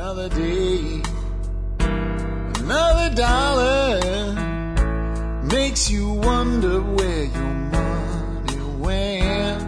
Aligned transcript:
Another 0.00 0.28
day, 0.28 1.02
another 1.80 3.14
dollar 3.16 4.00
makes 5.42 5.90
you 5.90 6.12
wonder 6.12 6.80
where 6.80 7.24
your 7.24 7.54
money 7.72 8.60
went. 8.78 9.60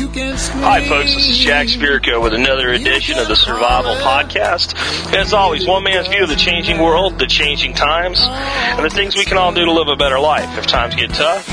You 0.00 0.08
can 0.08 0.38
scream. 0.38 0.62
Hi, 0.62 0.88
folks. 0.88 1.14
This 1.14 1.28
is 1.28 1.36
Jack 1.36 1.66
Spirko 1.66 2.22
with 2.22 2.32
another 2.32 2.70
edition 2.70 3.18
of 3.18 3.28
the 3.28 3.36
Survival 3.36 3.94
Podcast. 3.96 4.74
As 5.14 5.34
always, 5.34 5.66
one 5.66 5.84
man's 5.84 6.08
view 6.08 6.22
of 6.22 6.30
the 6.30 6.34
changing 6.34 6.78
world, 6.78 7.18
the 7.18 7.26
changing 7.26 7.74
times, 7.74 8.20
and 8.22 8.82
the 8.82 8.88
things 8.88 9.16
we 9.16 9.26
can 9.26 9.36
all 9.36 9.52
do 9.52 9.66
to 9.66 9.72
live 9.72 9.88
a 9.88 9.96
better 9.96 10.18
life 10.18 10.56
if 10.56 10.66
times 10.66 10.94
get 10.94 11.10
tough, 11.10 11.46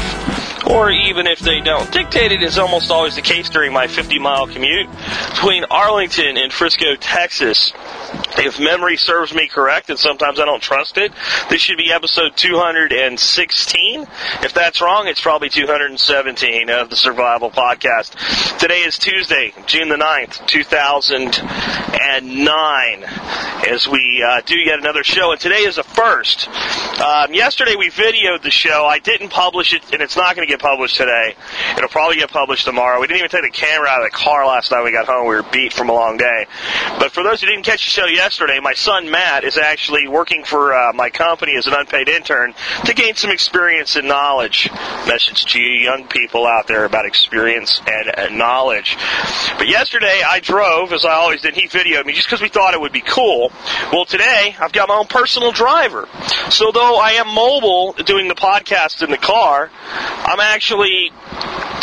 or 0.68 0.92
even 0.92 1.28
if 1.28 1.40
they 1.40 1.60
don't. 1.62 1.92
Dictated 1.92 2.42
is 2.42 2.58
almost 2.58 2.92
always 2.92 3.16
the 3.16 3.22
case 3.22 3.50
during 3.50 3.74
my 3.74 3.88
50 3.88 4.20
mile 4.20 4.48
commute 4.48 4.90
between 5.30 5.66
Arlington 5.70 6.38
and 6.38 6.52
Frisco, 6.52 6.96
Texas. 6.96 7.74
If 8.38 8.60
memory 8.60 8.98
serves 8.98 9.34
me 9.34 9.48
correct, 9.48 9.90
and 9.90 9.98
sometimes 9.98 10.40
I 10.40 10.46
don't 10.46 10.62
trust 10.62 10.98
it, 10.98 11.12
this 11.50 11.62
should 11.62 11.78
be 11.78 11.92
episode 11.92 12.36
216. 12.36 14.02
If 14.42 14.54
that's 14.54 14.82
wrong, 14.82 15.08
it's 15.08 15.22
probably 15.22 15.50
217 15.50 16.70
of 16.70 16.90
the 16.90 16.96
Survival 16.96 17.52
Podcast. 17.52 18.58
Today 18.58 18.82
is 18.82 18.98
Tuesday, 18.98 19.54
June 19.68 19.90
the 19.90 19.96
9th, 19.96 20.46
2009, 20.48 23.04
as 23.70 23.88
we 23.88 24.26
uh, 24.28 24.42
do 24.46 24.58
yet 24.58 24.80
another 24.80 25.04
show. 25.04 25.32
And 25.32 25.40
today 25.40 25.64
is 25.64 25.78
a 25.78 25.84
first. 25.84 26.48
Um, 27.00 27.34
yesterday 27.34 27.76
we 27.76 27.90
videoed 27.90 28.42
the 28.42 28.52
show. 28.52 28.86
I 28.86 29.00
didn't 29.00 29.30
publish 29.30 29.74
it, 29.74 29.94
and 29.94 30.02
it's 30.02 30.18
not 30.18 30.36
going 30.36 30.48
to 30.48 30.52
get 30.52 30.60
published 30.60 30.98
today. 30.98 31.36
It'll 31.78 31.90
probably 31.90 32.18
get 32.18 32.30
published 32.30 32.66
tomorrow. 32.66 33.00
We 33.00 33.08
didn't 33.08 33.20
even 33.20 33.30
take 33.30 33.44
the 33.44 33.58
camera 33.58 33.88
out 33.90 34.04
of 34.04 34.12
the 34.12 34.18
car 34.18 34.46
last 34.46 34.72
night 34.72 34.84
we 34.84 34.92
got 34.92 35.06
home. 35.06 35.28
We 35.28 35.36
were 35.36 35.44
beat 35.44 35.74
from 35.74 35.90
a 35.90 35.94
long 35.94 36.18
day. 36.18 36.46
But 37.00 37.12
for 37.12 37.24
those 37.24 37.42
who 37.42 37.48
didn't 37.48 37.64
catch 37.64 37.86
the 37.86 37.92
show 37.92 38.03
yesterday, 38.08 38.60
my 38.62 38.74
son 38.74 39.10
Matt 39.10 39.44
is 39.44 39.58
actually 39.58 40.08
working 40.08 40.44
for 40.44 40.74
uh, 40.74 40.94
my 40.94 41.10
company 41.10 41.56
as 41.58 41.68
an 41.68 41.74
unpaid 41.74 42.10
intern 42.10 42.54
to 42.86 42.94
gain 42.94 43.16
some 43.16 43.32
experience 43.32 43.96
and 43.96 44.08
knowledge. 44.08 44.70
Message 45.08 45.46
to 45.54 45.60
you 45.60 45.84
young 45.84 46.08
people 46.08 46.46
out 46.46 46.68
there 46.68 46.86
about 46.86 47.06
experience 47.06 47.82
and, 47.88 48.18
and 48.18 48.38
knowledge. 48.38 48.98
But 49.58 49.68
yesterday 49.68 50.22
I 50.26 50.40
drove, 50.40 50.92
as 50.94 51.06
I 51.06 51.14
always 51.14 51.42
did. 51.42 51.56
He 51.56 51.68
videoed 51.68 52.06
me 52.06 52.14
just 52.14 52.28
because 52.28 52.42
we 52.42 52.50
thought 52.50 52.74
it 52.74 52.82
would 52.82 52.94
be 52.94 53.02
cool. 53.02 53.52
Well, 53.92 54.06
today 54.06 54.56
I've 54.60 54.74
got 54.74 54.90
my 54.90 54.96
own 54.96 55.08
personal 55.08 55.52
driver. 55.52 56.08
So 56.50 56.72
though 56.72 56.98
I 56.98 57.12
am 57.12 57.28
mobile 57.28 57.94
doing 57.94 58.28
the 58.28 58.36
podcast 58.36 59.04
in 59.04 59.12
the 59.12 59.18
car, 59.18 59.70
I'm 59.84 60.40
actually 60.40 61.12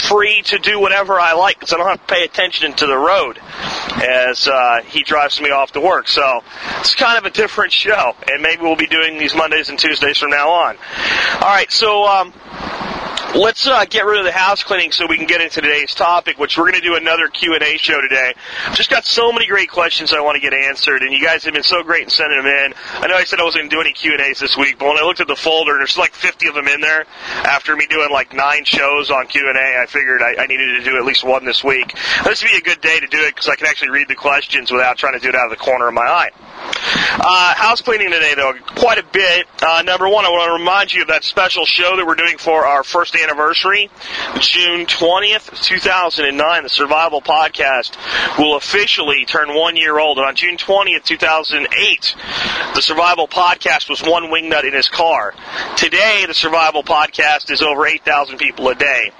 free 0.08 0.42
to 0.42 0.58
do 0.58 0.80
whatever 0.80 1.20
I 1.20 1.34
like 1.34 1.58
because 1.58 1.72
I 1.72 1.76
don't 1.76 1.88
have 1.88 2.06
to 2.06 2.14
pay 2.14 2.24
attention 2.24 2.72
to 2.74 2.86
the 2.86 2.96
road 2.96 3.38
as 4.02 4.48
uh, 4.48 4.82
he 4.86 5.02
drives 5.02 5.40
me 5.40 5.50
off 5.50 5.72
to 5.72 5.80
work. 5.80 6.08
So 6.10 6.42
it's 6.80 6.94
kind 6.94 7.18
of 7.18 7.24
a 7.24 7.30
different 7.30 7.72
show, 7.72 8.14
and 8.30 8.42
maybe 8.42 8.62
we'll 8.62 8.76
be 8.76 8.86
doing 8.86 9.18
these 9.18 9.34
Mondays 9.34 9.68
and 9.68 9.78
Tuesdays 9.78 10.18
from 10.18 10.30
now 10.30 10.50
on. 10.50 10.76
All 11.34 11.48
right, 11.48 11.70
so. 11.70 12.04
Um, 12.04 12.32
Let's 13.34 13.64
uh, 13.64 13.84
get 13.84 14.04
rid 14.06 14.18
of 14.18 14.24
the 14.24 14.32
house 14.32 14.64
cleaning 14.64 14.90
so 14.90 15.06
we 15.06 15.16
can 15.16 15.26
get 15.26 15.40
into 15.40 15.60
today's 15.60 15.94
topic, 15.94 16.36
which 16.36 16.58
we're 16.58 16.64
going 16.64 16.82
to 16.82 16.86
do 16.86 16.96
another 16.96 17.28
Q&A 17.28 17.78
show 17.78 18.00
today. 18.00 18.34
Just 18.74 18.90
got 18.90 19.04
so 19.04 19.30
many 19.30 19.46
great 19.46 19.70
questions 19.70 20.12
I 20.12 20.20
want 20.20 20.34
to 20.34 20.40
get 20.40 20.52
answered, 20.52 21.02
and 21.02 21.12
you 21.12 21.24
guys 21.24 21.44
have 21.44 21.54
been 21.54 21.62
so 21.62 21.84
great 21.84 22.02
in 22.02 22.10
sending 22.10 22.42
them 22.42 22.46
in. 22.46 22.74
I 22.94 23.06
know 23.06 23.14
I 23.14 23.22
said 23.22 23.38
I 23.38 23.44
wasn't 23.44 23.62
going 23.62 23.70
to 23.70 23.76
do 23.76 23.80
any 23.80 23.92
Q&As 23.92 24.40
this 24.40 24.56
week, 24.56 24.80
but 24.80 24.88
when 24.88 24.98
I 24.98 25.02
looked 25.02 25.20
at 25.20 25.28
the 25.28 25.36
folder, 25.36 25.78
there's 25.78 25.96
like 25.96 26.12
50 26.12 26.48
of 26.48 26.54
them 26.54 26.66
in 26.66 26.80
there. 26.80 27.06
After 27.44 27.76
me 27.76 27.86
doing 27.86 28.10
like 28.10 28.34
nine 28.34 28.64
shows 28.64 29.12
on 29.12 29.28
Q&A, 29.28 29.80
I 29.80 29.86
figured 29.86 30.22
I, 30.22 30.34
I 30.42 30.46
needed 30.46 30.78
to 30.78 30.90
do 30.90 30.96
at 30.96 31.04
least 31.04 31.22
one 31.22 31.44
this 31.44 31.62
week. 31.62 31.96
This 32.24 32.42
would 32.42 32.50
be 32.50 32.56
a 32.56 32.62
good 32.62 32.80
day 32.80 32.98
to 32.98 33.06
do 33.06 33.20
it 33.20 33.36
because 33.36 33.48
I 33.48 33.54
can 33.54 33.68
actually 33.68 33.90
read 33.90 34.08
the 34.08 34.16
questions 34.16 34.72
without 34.72 34.98
trying 34.98 35.14
to 35.14 35.20
do 35.20 35.28
it 35.28 35.36
out 35.36 35.44
of 35.44 35.56
the 35.56 35.64
corner 35.64 35.86
of 35.86 35.94
my 35.94 36.02
eye. 36.02 36.30
Uh, 37.12 37.54
house 37.54 37.80
cleaning 37.80 38.10
today, 38.10 38.34
though, 38.34 38.54
quite 38.74 38.98
a 38.98 39.04
bit. 39.04 39.46
Uh, 39.62 39.82
number 39.82 40.08
one, 40.08 40.26
I 40.26 40.30
want 40.30 40.48
to 40.48 40.58
remind 40.58 40.92
you 40.92 41.02
of 41.02 41.08
that 41.08 41.22
special 41.22 41.64
show 41.64 41.96
that 41.96 42.06
we're 42.06 42.16
doing 42.16 42.36
for 42.36 42.66
our 42.66 42.82
first 42.82 43.14
anniversary, 43.22 43.90
June 44.40 44.86
20th, 44.86 45.62
2009. 45.62 46.62
The 46.62 46.68
Survival 46.68 47.20
Podcast 47.20 47.96
will 48.38 48.56
officially 48.56 49.24
turn 49.24 49.54
one 49.54 49.76
year 49.76 49.98
old. 49.98 50.18
And 50.18 50.26
on 50.26 50.36
June 50.36 50.56
20th, 50.56 51.04
2008, 51.04 52.16
the 52.74 52.82
Survival 52.82 53.28
Podcast 53.28 53.88
was 53.88 54.02
one 54.02 54.24
wingnut 54.24 54.64
in 54.64 54.74
his 54.74 54.88
car. 54.88 55.34
Today, 55.76 56.24
the 56.26 56.34
Survival 56.34 56.82
Podcast 56.82 57.50
is 57.50 57.62
over 57.62 57.86
8,000 57.86 58.38
people 58.38 58.68
a 58.68 58.74
day 58.74 59.12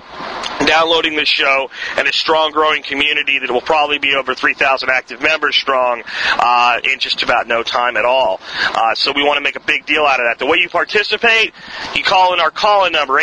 downloading 0.67 1.17
this 1.17 1.29
show 1.29 1.71
and 1.97 2.07
a 2.07 2.13
strong 2.13 2.53
growing 2.53 2.83
community 2.83 3.39
that 3.39 3.51
will 3.51 3.61
probably 3.61 3.99
be 3.99 4.15
over 4.15 4.35
3,000 4.35 4.89
active 4.91 5.21
members 5.21 5.57
strong 5.57 6.03
uh, 6.07 6.79
in 6.85 6.99
just 6.99 7.23
about 7.23 7.47
no 7.47 7.63
time 7.63 7.97
at 7.97 8.05
all. 8.05 8.41
Uh, 8.75 8.95
so 8.95 9.13
we 9.15 9.23
want 9.23 9.37
to 9.37 9.43
make 9.43 9.57
a 9.57 9.61
big 9.61 9.87
deal 9.87 10.05
out 10.05 10.21
of 10.21 10.27
that. 10.27 10.39
The 10.39 10.47
way 10.47 10.59
you 10.59 10.69
participate, 10.69 11.53
you 11.95 12.05
call 12.05 12.35
in 12.35 12.41
our 12.41 12.51
call-in 12.51 12.93
number, 12.93 13.19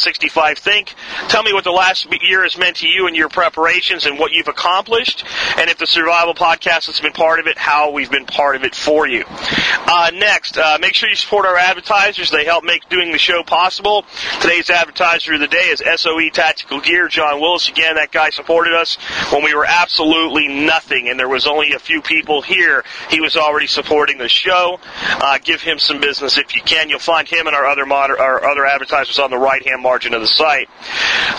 866-65-THINK. 0.00 0.94
Tell 1.28 1.42
me 1.42 1.52
what 1.52 1.64
the 1.64 1.70
last 1.70 2.06
year 2.22 2.42
has 2.42 2.56
meant 2.56 2.76
to 2.76 2.88
you 2.88 3.06
and 3.06 3.16
your 3.16 3.28
preparations 3.28 4.06
and 4.06 4.18
what 4.18 4.32
you've 4.32 4.48
accomplished. 4.48 5.24
And 5.58 5.70
if 5.70 5.78
the 5.78 5.86
Survival 5.86 6.34
Podcast 6.34 6.86
has 6.86 7.00
been 7.00 7.12
part 7.12 7.40
of 7.40 7.46
it, 7.46 7.58
how 7.58 7.90
we've 7.90 8.10
been 8.10 8.26
part 8.26 8.56
of 8.56 8.64
it 8.64 8.74
for 8.74 9.06
you. 9.06 9.24
Uh, 9.28 10.10
next, 10.14 10.56
uh, 10.56 10.78
make 10.80 10.94
sure 10.94 11.08
you 11.08 11.16
support 11.16 11.46
our 11.46 11.56
advertisers. 11.56 12.30
They 12.30 12.44
help 12.44 12.64
make 12.64 12.88
doing 12.88 13.12
the 13.12 13.18
show 13.18 13.42
possible. 13.42 14.04
Today's 14.40 14.70
advertiser 14.70 15.34
of 15.34 15.40
the 15.40 15.48
day 15.48 15.68
is 15.70 15.82
SOE 16.00 16.30
Tactical 16.32 16.80
Gear. 16.80 17.08
John 17.08 17.40
Willis, 17.40 17.68
again, 17.68 17.96
that 17.96 18.12
guy 18.12 18.30
supported 18.30 18.74
us 18.74 18.96
when 19.32 19.44
we 19.44 19.54
were 19.54 19.66
absolutely 19.66 20.48
nothing 20.48 21.08
and 21.08 21.18
there 21.18 21.28
was 21.28 21.46
only 21.46 21.72
a 21.72 21.78
few 21.78 22.00
people 22.02 22.42
here. 22.42 22.84
He 23.10 23.20
was 23.20 23.36
already 23.36 23.66
supporting 23.66 24.18
the 24.18 24.28
show. 24.28 24.78
Uh, 25.10 25.38
give 25.42 25.60
him 25.60 25.78
some 25.78 26.00
business 26.00 26.38
if 26.38 26.54
you 26.54 26.62
can. 26.62 26.88
You'll 26.88 26.98
find 26.98 27.26
him 27.26 27.46
and 27.46 27.56
our 27.56 27.66
other 27.66 27.86
moder- 27.86 28.20
our 28.20 28.44
other 28.44 28.66
advertisers 28.66 29.18
on 29.18 29.30
the 29.30 29.38
right 29.38 29.66
hand 29.66 29.82
margin 29.90 30.14
of 30.14 30.20
the 30.20 30.28
site. 30.28 30.68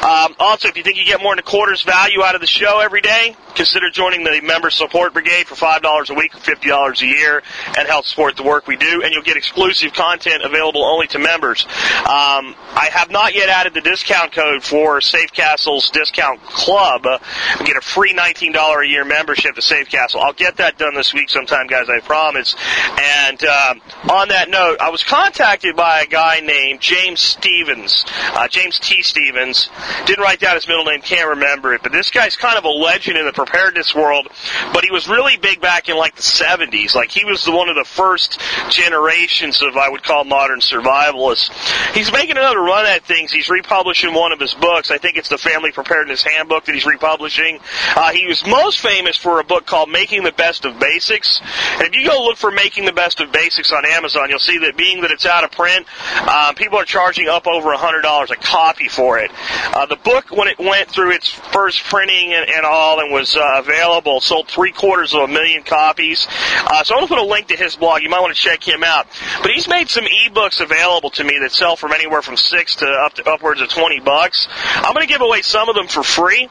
Um, 0.04 0.36
also, 0.40 0.68
if 0.68 0.76
you 0.76 0.84
think 0.84 0.98
you 0.98 1.06
get 1.06 1.22
more 1.22 1.34
than 1.34 1.40
a 1.40 1.44
quarter's 1.44 1.84
value 1.84 2.22
out 2.22 2.36
of 2.36 2.42
the 2.42 2.48
show 2.48 2.80
every 2.80 3.00
day, 3.00 3.34
consider 3.56 3.90
joining 3.90 4.26
the 4.26 4.42
member 4.44 4.70
support 4.70 5.14
brigade 5.14 5.48
for 5.48 5.56
five 5.56 5.82
dollars 5.82 6.10
a 6.10 6.14
week, 6.14 6.34
fifty 6.34 6.68
dollars 6.68 7.02
a 7.02 7.06
year, 7.06 7.44
and 7.78 7.88
help 7.88 8.06
support 8.06 8.36
the 8.36 8.44
work 8.44 8.68
we 8.68 8.76
do. 8.76 9.04
And 9.04 9.14
you'll 9.14 9.24
get 9.24 9.38
exclusive 9.38 9.94
content 9.94 10.44
available 10.44 10.84
only 10.84 11.08
to 11.08 11.20
members. 11.20 11.64
Um, 11.64 12.56
I 12.76 12.90
have 12.92 13.10
not 13.10 13.34
yet 13.36 13.48
added 13.48 13.74
the 13.74 13.82
discount 13.82 14.34
code 14.34 14.64
for 14.64 15.00
Safe 15.00 15.32
Castle's 15.32 15.90
discount 15.92 16.42
club. 16.42 17.06
Uh, 17.06 17.20
get 17.60 17.78
a 17.78 17.82
free 17.82 18.14
nineteen 18.14 18.52
dollar 18.52 18.82
a 18.82 18.88
year 18.88 19.06
membership 19.06 19.56
to 19.56 19.62
Safe 19.62 19.88
Castle. 19.88 20.20
I'll 20.20 20.34
get 20.34 20.58
that 20.58 20.78
done 20.78 20.94
this 20.94 21.14
week 21.14 21.30
sometime, 21.30 21.68
guys. 21.68 21.88
I 21.90 22.02
promise. 22.02 22.56
And 23.00 23.44
um, 23.46 23.82
on 24.10 24.28
that 24.30 24.50
note, 24.50 24.78
I 24.82 24.90
was 24.90 25.04
contacted 25.06 25.78
by 25.78 26.02
a 26.02 26.08
guy 26.08 26.42
named 26.42 26.82
James 26.82 27.22
Stevens, 27.22 28.06
uh, 28.42 28.48
James 28.48 28.80
T. 28.80 29.04
Stevens. 29.04 29.70
Didn't 30.06 30.24
write 30.24 30.40
down 30.40 30.56
his 30.56 30.68
middle 30.68 30.86
name, 30.86 31.02
can't 31.02 31.30
remember 31.30 31.74
it, 31.74 31.84
but 31.84 31.92
this 31.92 32.10
guy's 32.10 32.36
kind 32.36 32.58
of 32.58 32.64
a 32.64 32.70
legend 32.70 33.18
in 33.18 33.26
the 33.26 33.34
preparedness 33.34 33.94
world. 33.94 34.28
But 34.74 34.84
he 34.84 34.90
was 34.90 35.08
really 35.08 35.38
big 35.38 35.62
back 35.62 35.90
in 35.90 35.98
like 35.98 36.16
the 36.16 36.24
70s. 36.24 36.96
Like 36.96 37.12
he 37.12 37.24
was 37.24 37.46
the, 37.46 37.52
one 37.52 37.70
of 37.70 37.76
the 37.76 37.86
first 37.86 38.42
generations 38.70 39.62
of 39.62 39.78
I 39.78 39.90
would 39.90 40.02
call 40.02 40.24
modern 40.24 40.60
survivalists. 40.60 41.52
He's 41.94 42.12
making 42.12 42.38
another 42.38 42.60
run 42.60 42.88
at 42.88 43.06
things. 43.06 43.32
He's 43.32 43.50
republishing 43.50 44.14
one 44.14 44.32
of 44.32 44.40
his 44.40 44.56
books. 44.56 44.90
I 44.90 44.98
think 44.98 45.18
it's 45.18 45.30
the 45.30 45.38
Family 45.38 45.72
Preparedness 45.72 46.24
Handbook 46.24 46.66
that 46.66 46.74
he's 46.74 46.86
republishing. 46.86 47.60
Uh, 47.96 48.12
he 48.12 48.26
was 48.26 48.44
most 48.48 48.80
famous 48.80 49.18
for 49.18 49.40
a 49.40 49.44
book 49.44 49.68
called 49.68 49.90
Making 49.90 50.24
the 50.24 50.32
Best 50.32 50.66
of 50.66 50.80
Basics. 50.80 51.40
And 51.76 51.84
if 51.84 51.96
you 51.96 52.08
go 52.08 52.24
look 52.24 52.38
for 52.38 52.50
Making 52.50 52.86
the 52.86 52.94
Best 52.94 53.20
of 53.20 53.32
Basics 53.32 53.72
on 53.72 53.86
Amazon, 53.86 54.30
you'll 54.30 54.40
see 54.40 54.58
that 54.60 54.76
being 54.76 55.02
that 55.02 55.12
it's 55.12 55.28
out 55.28 55.44
of 55.44 55.52
print, 55.52 55.86
um, 56.28 56.56
people 56.56 56.80
are 56.80 56.86
charging 56.86 57.28
up 57.28 57.46
over 57.46 57.72
a 57.72 57.78
hundred 57.78 58.02
dollars 58.02 58.31
a 58.32 58.38
copy 58.38 58.88
for 58.88 59.20
it. 59.20 59.32
Uh, 59.74 59.86
the 59.86 59.96
book, 59.98 60.32
when 60.32 60.48
it 60.48 60.60
went 60.60 60.90
through 60.90 61.12
its 61.12 61.30
first 61.30 61.84
printing 61.84 62.34
and, 62.34 62.50
and 62.50 62.66
all, 62.66 63.00
and 63.00 63.12
was 63.12 63.36
uh, 63.36 63.42
available, 63.56 64.22
sold 64.22 64.48
three 64.48 64.72
quarters 64.72 65.14
of 65.14 65.22
a 65.22 65.28
million 65.28 65.64
copies. 65.64 66.28
Uh, 66.30 66.84
so 66.84 66.96
I'm 66.96 67.02
going 67.02 67.10
to 67.10 67.16
put 67.16 67.24
a 67.24 67.26
link 67.26 67.48
to 67.48 67.58
his 67.58 67.76
blog. 67.76 68.02
You 68.02 68.10
might 68.10 68.22
want 68.22 68.36
to 68.36 68.42
check 68.42 68.66
him 68.68 68.84
out. 68.84 69.08
But 69.42 69.52
he's 69.52 69.68
made 69.68 69.90
some 69.90 70.06
ebooks 70.06 70.62
available 70.62 71.10
to 71.12 71.24
me 71.24 71.38
that 71.42 71.52
sell 71.52 71.76
from 71.76 71.92
anywhere 71.92 72.22
from 72.22 72.38
six 72.38 72.76
to 72.78 72.86
up 72.86 73.14
to 73.16 73.30
upwards 73.30 73.62
of 73.62 73.70
twenty 73.70 74.00
bucks. 74.00 74.48
I'm 74.52 74.94
going 74.94 75.06
to 75.06 75.12
give 75.12 75.22
away 75.22 75.42
some 75.42 75.70
of 75.70 75.76
them 75.76 75.88
for 75.88 76.04
free. 76.04 76.50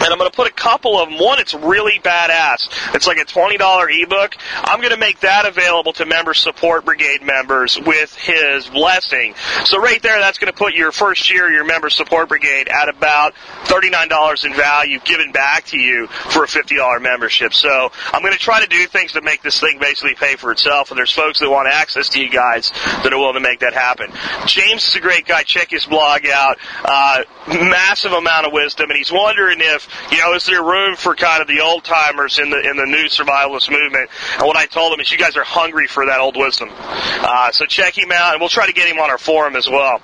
And 0.00 0.12
I'm 0.12 0.18
going 0.18 0.30
to 0.30 0.36
put 0.36 0.48
a 0.48 0.54
couple 0.54 0.98
of 0.98 1.08
them. 1.08 1.18
One, 1.18 1.38
it's 1.38 1.54
really 1.54 1.98
badass. 2.00 2.94
It's 2.94 3.06
like 3.06 3.18
a 3.18 3.24
$20 3.24 4.02
ebook. 4.02 4.36
I'm 4.64 4.80
going 4.80 4.92
to 4.92 4.98
make 4.98 5.20
that 5.20 5.46
available 5.46 5.92
to 5.94 6.06
member 6.06 6.34
support 6.34 6.84
brigade 6.84 7.22
members 7.22 7.78
with 7.78 8.14
his 8.14 8.66
blessing. 8.68 9.34
So 9.64 9.80
right 9.80 10.00
there, 10.02 10.18
that's 10.18 10.38
going 10.38 10.52
to 10.52 10.56
put 10.56 10.74
your 10.74 10.92
first 10.92 11.30
year, 11.30 11.50
your 11.50 11.64
member 11.64 11.90
support 11.90 12.28
brigade 12.28 12.68
at 12.68 12.88
about 12.88 13.34
$39 13.64 14.44
in 14.44 14.54
value 14.54 14.98
given 15.00 15.32
back 15.32 15.64
to 15.66 15.78
you 15.78 16.06
for 16.06 16.44
a 16.44 16.46
$50 16.46 17.02
membership. 17.02 17.54
So 17.54 17.90
I'm 18.12 18.22
going 18.22 18.32
to 18.32 18.38
try 18.38 18.60
to 18.60 18.68
do 18.68 18.86
things 18.86 19.12
to 19.12 19.20
make 19.22 19.42
this 19.42 19.60
thing 19.60 19.78
basically 19.80 20.14
pay 20.14 20.36
for 20.36 20.52
itself. 20.52 20.90
And 20.90 20.98
there's 20.98 21.12
folks 21.12 21.40
that 21.40 21.50
want 21.50 21.68
access 21.68 22.08
to 22.10 22.20
you 22.20 22.30
guys 22.30 22.70
that 23.02 23.12
are 23.12 23.18
willing 23.18 23.34
to 23.34 23.40
make 23.40 23.60
that 23.60 23.74
happen. 23.74 24.12
James 24.46 24.86
is 24.86 24.96
a 24.96 25.00
great 25.00 25.26
guy. 25.26 25.42
Check 25.42 25.70
his 25.70 25.86
blog 25.86 26.26
out. 26.26 26.58
Uh, 26.84 27.24
massive 27.48 28.12
amount 28.12 28.46
of 28.46 28.52
wisdom. 28.52 28.90
And 28.90 28.96
he's 28.96 29.12
wondering 29.12 29.58
if 29.60 29.87
you 30.10 30.18
know, 30.18 30.34
is 30.34 30.46
there 30.46 30.62
room 30.62 30.96
for 30.96 31.14
kind 31.14 31.42
of 31.42 31.48
the 31.48 31.60
old 31.60 31.84
timers 31.84 32.38
in 32.38 32.50
the 32.50 32.58
in 32.58 32.76
the 32.76 32.86
new 32.86 33.06
survivalist 33.06 33.70
movement? 33.70 34.10
And 34.38 34.46
what 34.46 34.56
I 34.56 34.66
told 34.66 34.92
him 34.92 35.00
is, 35.00 35.10
you 35.10 35.18
guys 35.18 35.36
are 35.36 35.44
hungry 35.44 35.86
for 35.86 36.06
that 36.06 36.20
old 36.20 36.36
wisdom. 36.36 36.70
Uh, 36.72 37.50
so 37.52 37.66
check 37.66 37.96
him 37.96 38.12
out, 38.12 38.32
and 38.32 38.40
we'll 38.40 38.48
try 38.48 38.66
to 38.66 38.72
get 38.72 38.88
him 38.88 38.98
on 38.98 39.10
our 39.10 39.18
forum 39.18 39.56
as 39.56 39.68
well. 39.68 40.00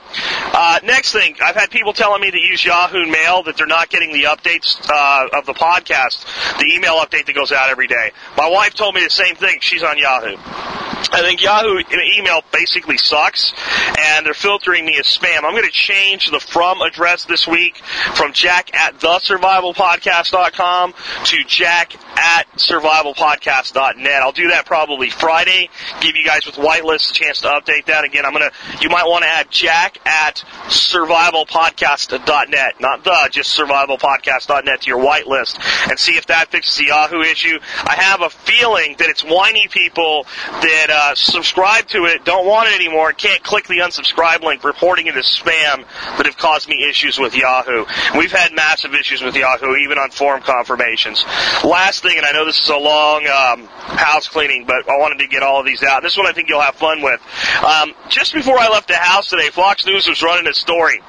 Uh, 0.52 0.80
next 0.84 1.12
thing, 1.12 1.36
I've 1.42 1.56
had 1.56 1.70
people 1.70 1.92
telling 1.92 2.20
me 2.20 2.30
to 2.30 2.38
use 2.38 2.64
Yahoo 2.64 3.06
Mail 3.06 3.42
that 3.44 3.56
they're 3.56 3.66
not 3.66 3.88
getting 3.88 4.12
the 4.12 4.24
updates 4.24 4.80
uh, 4.88 5.38
of 5.38 5.46
the 5.46 5.54
podcast, 5.54 6.24
the 6.58 6.66
email 6.74 6.94
update 6.96 7.26
that 7.26 7.34
goes 7.34 7.52
out 7.52 7.70
every 7.70 7.86
day. 7.86 8.10
My 8.36 8.48
wife 8.48 8.74
told 8.74 8.94
me 8.94 9.02
the 9.04 9.10
same 9.10 9.36
thing. 9.36 9.58
She's 9.60 9.82
on 9.82 9.98
Yahoo. 9.98 10.73
I 11.12 11.20
think 11.20 11.42
Yahoo 11.42 11.82
email 12.18 12.40
basically 12.52 12.98
sucks, 12.98 13.52
and 13.98 14.26
they're 14.26 14.34
filtering 14.34 14.84
me 14.84 14.98
as 14.98 15.06
spam. 15.06 15.44
I'm 15.44 15.52
going 15.52 15.62
to 15.64 15.70
change 15.70 16.30
the 16.30 16.40
from 16.40 16.80
address 16.80 17.24
this 17.24 17.46
week 17.46 17.78
from 18.14 18.32
jack 18.32 18.74
at 18.74 18.98
thesurvivalpodcast.com 18.98 20.94
to 21.24 21.44
jack 21.46 21.94
at 22.16 22.50
survivalpodcast.net. 22.56 24.22
I'll 24.22 24.32
do 24.32 24.48
that 24.48 24.66
probably 24.66 25.10
Friday. 25.10 25.70
Give 26.00 26.16
you 26.16 26.24
guys 26.24 26.46
with 26.46 26.56
whitelist 26.56 27.10
a 27.10 27.14
chance 27.14 27.42
to 27.42 27.48
update 27.48 27.84
that 27.86 28.04
again. 28.04 28.24
I'm 28.24 28.32
gonna. 28.32 28.50
You 28.80 28.88
might 28.88 29.06
want 29.06 29.24
to 29.24 29.28
add 29.28 29.50
jack 29.50 29.98
at 30.06 30.42
survivalpodcast.net, 30.66 32.80
not 32.80 33.04
the, 33.04 33.28
just 33.30 33.58
survivalpodcast.net 33.58 34.80
to 34.82 34.88
your 34.88 35.00
whitelist, 35.00 35.58
and 35.88 35.98
see 35.98 36.16
if 36.16 36.26
that 36.26 36.50
fixes 36.50 36.76
the 36.76 36.86
Yahoo 36.86 37.20
issue. 37.20 37.58
I 37.84 37.94
have 37.96 38.22
a 38.22 38.30
feeling 38.30 38.96
that 38.98 39.08
it's 39.08 39.22
whiny 39.22 39.68
people 39.68 40.26
that 40.60 40.90
uh, 40.94 41.14
subscribe 41.14 41.86
to 41.88 42.04
it, 42.06 42.24
don't 42.24 42.46
want 42.46 42.68
it 42.68 42.74
anymore, 42.74 43.12
can't 43.12 43.42
click 43.42 43.66
the 43.66 43.78
unsubscribe 43.78 44.42
link, 44.42 44.64
reporting 44.64 45.06
it 45.06 45.16
as 45.16 45.26
spam 45.26 45.84
that 46.16 46.26
have 46.26 46.36
caused 46.38 46.68
me 46.68 46.86
issues 46.88 47.18
with 47.18 47.34
Yahoo. 47.34 47.84
We've 48.16 48.32
had 48.32 48.52
massive 48.52 48.94
issues 48.94 49.20
with 49.20 49.34
Yahoo, 49.34 49.76
even 49.76 49.98
on 49.98 50.10
forum 50.10 50.42
confirmations. 50.42 51.24
Last 51.64 52.02
thing, 52.02 52.16
and 52.16 52.24
I 52.24 52.32
know 52.32 52.44
this 52.44 52.58
is 52.58 52.68
a 52.68 52.76
long 52.76 53.26
um, 53.26 53.66
house 53.66 54.28
cleaning, 54.28 54.64
but 54.66 54.88
I 54.88 54.98
wanted 54.98 55.18
to 55.18 55.26
get 55.26 55.42
all 55.42 55.60
of 55.60 55.66
these 55.66 55.82
out. 55.82 56.02
This 56.02 56.16
one 56.16 56.26
I 56.26 56.32
think 56.32 56.48
you'll 56.48 56.60
have 56.60 56.76
fun 56.76 57.02
with. 57.02 57.20
Um, 57.64 57.94
just 58.08 58.32
before 58.32 58.58
I 58.58 58.68
left 58.68 58.88
the 58.88 58.96
house 58.96 59.28
today, 59.28 59.50
Fox 59.50 59.84
News 59.86 60.06
was 60.06 60.22
running 60.22 60.46
a 60.46 60.54
story, 60.54 61.00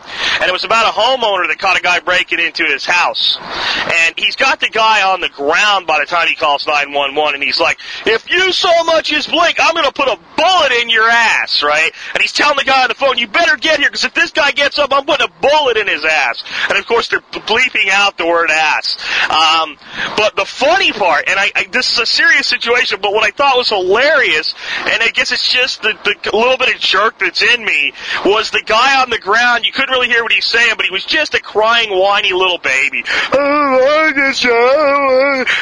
and 0.42 0.50
it 0.50 0.52
was 0.52 0.64
about 0.64 0.88
a 0.88 0.98
homeowner 0.98 1.48
that 1.48 1.60
caught 1.60 1.78
a 1.78 1.82
guy 1.82 2.00
breaking 2.00 2.40
into 2.40 2.66
his 2.66 2.86
house, 2.86 3.38
and 3.40 4.18
he's 4.18 4.36
got 4.36 4.60
the 4.60 4.70
guy 4.70 5.04
on 5.04 5.22
the 5.22 5.30
ground 5.30 5.86
by 5.86 6.00
the 6.00 6.06
time 6.06 6.28
he 6.28 6.36
calls 6.36 6.66
911, 6.66 7.36
and 7.36 7.44
he's 7.44 7.60
like, 7.60 7.78
"If 8.06 8.30
you 8.32 8.52
so 8.52 8.84
much 8.84 9.12
as 9.14 9.28
blink, 9.28 9.58
I'm 9.60 9.75
going 9.76 9.86
to 9.86 9.94
put 9.94 10.08
a 10.08 10.18
bullet 10.38 10.72
in 10.82 10.90
your 10.90 11.08
ass," 11.08 11.62
right? 11.62 11.92
And 12.14 12.22
he's 12.22 12.32
telling 12.34 12.58
the 12.58 12.64
guy 12.64 12.84
on 12.84 12.90
the 12.90 12.96
phone, 12.96 13.18
"You 13.18 13.28
better 13.28 13.58
get 13.58 13.80
here, 13.80 13.90
because 13.90 14.06
if 14.06 14.14
this 14.14 14.32
guy 14.32 14.52
gets 14.52 14.80
up, 14.80 14.92
I'm 14.92 15.06
putting 15.06 15.28
a 15.28 15.42
bullet 15.42 15.78
in 15.78 15.88
his 15.88 16.04
ass." 16.04 16.44
And 16.70 16.78
of 16.78 16.86
course, 16.88 17.08
they're 17.10 17.20
bleeping 17.20 17.90
out 17.92 18.18
the 18.18 18.26
word 18.26 18.50
"ass." 18.50 18.98
Um, 19.30 19.78
but 20.18 20.36
the 20.36 20.46
funny 20.46 20.92
part, 20.92 21.30
and 21.30 21.40
I, 21.40 21.52
I, 21.56 21.68
this 21.72 21.92
is 21.92 22.00
a 22.00 22.06
serious 22.06 22.48
situation, 22.48 23.00
but 23.02 23.14
what 23.14 23.24
I 23.24 23.32
thought 23.32 23.58
was 23.58 23.70
hilarious, 23.70 24.54
and 24.80 25.04
I 25.04 25.10
guess 25.10 25.32
it's 25.32 25.48
just 25.52 25.82
the, 25.82 25.94
the 26.04 26.36
little 26.36 26.58
bit 26.58 26.74
of 26.74 26.80
jerk 26.80 27.20
that's 27.20 27.42
in 27.42 27.64
me, 27.64 27.94
was 28.26 28.52
the 28.52 28.64
guy 28.66 29.02
on 29.02 29.10
the 29.10 29.20
ground. 29.20 29.66
You 29.66 29.72
couldn't 29.72 29.92
really 29.92 30.08
hear 30.08 30.24
what 30.24 30.32
he's 30.32 30.46
saying, 30.46 30.74
but 30.78 30.86
he 30.86 30.92
was 30.92 31.06
just 31.06 31.34
a 31.34 31.42
crying, 31.42 31.90
whiny 31.90 32.32
little 32.34 32.58
baby, 32.58 33.04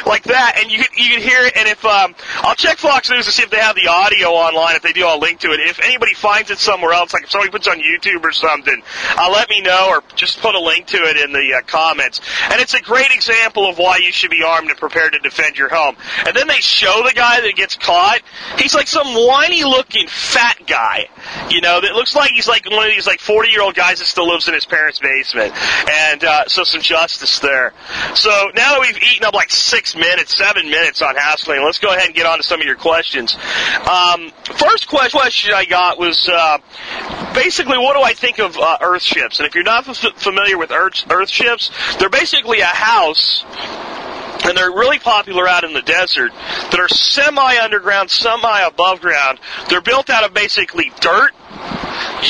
like 0.06 0.24
that, 0.24 0.58
and 0.60 0.70
you 0.70 0.78
could 0.78 0.90
you 0.96 1.14
could 1.14 1.22
hear 1.22 1.42
it. 1.44 1.56
And 1.56 1.68
if 1.68 1.84
um, 1.84 2.14
I'll 2.36 2.54
check 2.54 2.78
Fox 2.78 3.10
News 3.10 3.26
to 3.26 3.32
see 3.32 3.42
if 3.42 3.50
they 3.50 3.58
have 3.58 3.74
the 3.74 3.88
audio 3.94 4.28
online. 4.30 4.76
If 4.76 4.82
they 4.82 4.92
do, 4.92 5.06
I'll 5.06 5.20
link 5.20 5.40
to 5.40 5.52
it. 5.52 5.60
If 5.60 5.80
anybody 5.80 6.14
finds 6.14 6.50
it 6.50 6.58
somewhere 6.58 6.92
else, 6.92 7.14
like 7.14 7.24
if 7.24 7.30
somebody 7.30 7.50
puts 7.50 7.68
on 7.68 7.78
YouTube 7.78 8.24
or 8.24 8.32
something, 8.32 8.82
uh, 9.16 9.30
let 9.30 9.48
me 9.48 9.60
know, 9.60 9.88
or 9.90 10.02
just 10.16 10.40
put 10.40 10.54
a 10.54 10.60
link 10.60 10.86
to 10.88 10.96
it 10.98 11.16
in 11.16 11.32
the 11.32 11.54
uh, 11.54 11.62
comments. 11.66 12.20
And 12.50 12.60
it's 12.60 12.74
a 12.74 12.82
great 12.82 13.10
example 13.10 13.68
of 13.68 13.78
why 13.78 13.98
you 13.98 14.12
should 14.12 14.30
be 14.30 14.42
armed 14.42 14.68
and 14.68 14.78
prepared 14.78 15.12
to 15.12 15.18
defend 15.20 15.56
your 15.56 15.68
home. 15.68 15.96
And 16.26 16.36
then 16.36 16.48
they 16.48 16.60
show 16.60 17.02
the 17.06 17.14
guy 17.14 17.40
that 17.40 17.54
gets 17.54 17.76
caught. 17.76 18.20
He's 18.58 18.74
like 18.74 18.88
some 18.88 19.06
whiny 19.06 19.64
looking 19.64 20.08
fat 20.08 20.58
guy, 20.66 21.08
you 21.50 21.60
know, 21.60 21.80
that 21.80 21.94
looks 21.94 22.14
like 22.14 22.32
he's 22.32 22.48
like 22.48 22.68
one 22.70 22.86
of 22.86 22.92
these 22.92 23.06
like 23.06 23.20
40 23.20 23.50
year 23.50 23.62
old 23.62 23.74
guys 23.74 24.00
that 24.00 24.06
still 24.06 24.28
lives 24.28 24.48
in 24.48 24.54
his 24.54 24.64
parents' 24.64 24.98
basement. 24.98 25.52
And 25.90 26.24
uh, 26.24 26.44
so 26.48 26.64
some 26.64 26.80
justice 26.80 27.38
there. 27.38 27.72
So 28.14 28.30
now 28.54 28.74
that 28.74 28.80
we've 28.80 29.02
eaten 29.02 29.24
up 29.24 29.34
like 29.34 29.50
six 29.50 29.94
minutes, 29.94 30.36
seven 30.36 30.70
minutes 30.70 31.02
on 31.02 31.16
house 31.16 31.44
cleaning, 31.44 31.64
let's 31.64 31.78
go 31.78 31.92
ahead 31.92 32.06
and 32.06 32.14
get 32.14 32.26
on 32.26 32.38
to 32.38 32.42
some 32.42 32.60
of 32.60 32.66
your 32.66 32.76
questions. 32.76 33.36
Um, 33.84 34.30
first 34.44 34.88
question 34.88 35.52
I 35.54 35.66
got 35.66 35.98
was 35.98 36.28
uh, 36.28 36.58
basically 37.34 37.76
what 37.76 37.94
do 37.94 38.02
I 38.02 38.14
think 38.14 38.38
of 38.38 38.56
uh, 38.56 38.78
Earth 38.80 39.02
ships? 39.02 39.38
And 39.38 39.46
if 39.46 39.54
you're 39.54 39.64
not 39.64 39.86
f- 39.86 40.14
familiar 40.16 40.56
with 40.56 40.70
Earth, 40.72 41.28
ships, 41.28 41.70
they're 41.98 42.08
basically 42.08 42.60
a 42.60 42.66
house 42.66 43.44
and 44.44 44.56
they're 44.56 44.70
really 44.70 44.98
popular 44.98 45.48
out 45.48 45.64
in 45.64 45.72
the 45.72 45.82
desert 45.82 46.32
that 46.32 46.78
are 46.78 46.88
semi 46.88 47.58
underground, 47.58 48.10
semi 48.10 48.60
above 48.60 49.00
ground. 49.00 49.38
They're 49.68 49.80
built 49.80 50.10
out 50.10 50.24
of 50.24 50.34
basically 50.34 50.92
dirt, 51.00 51.32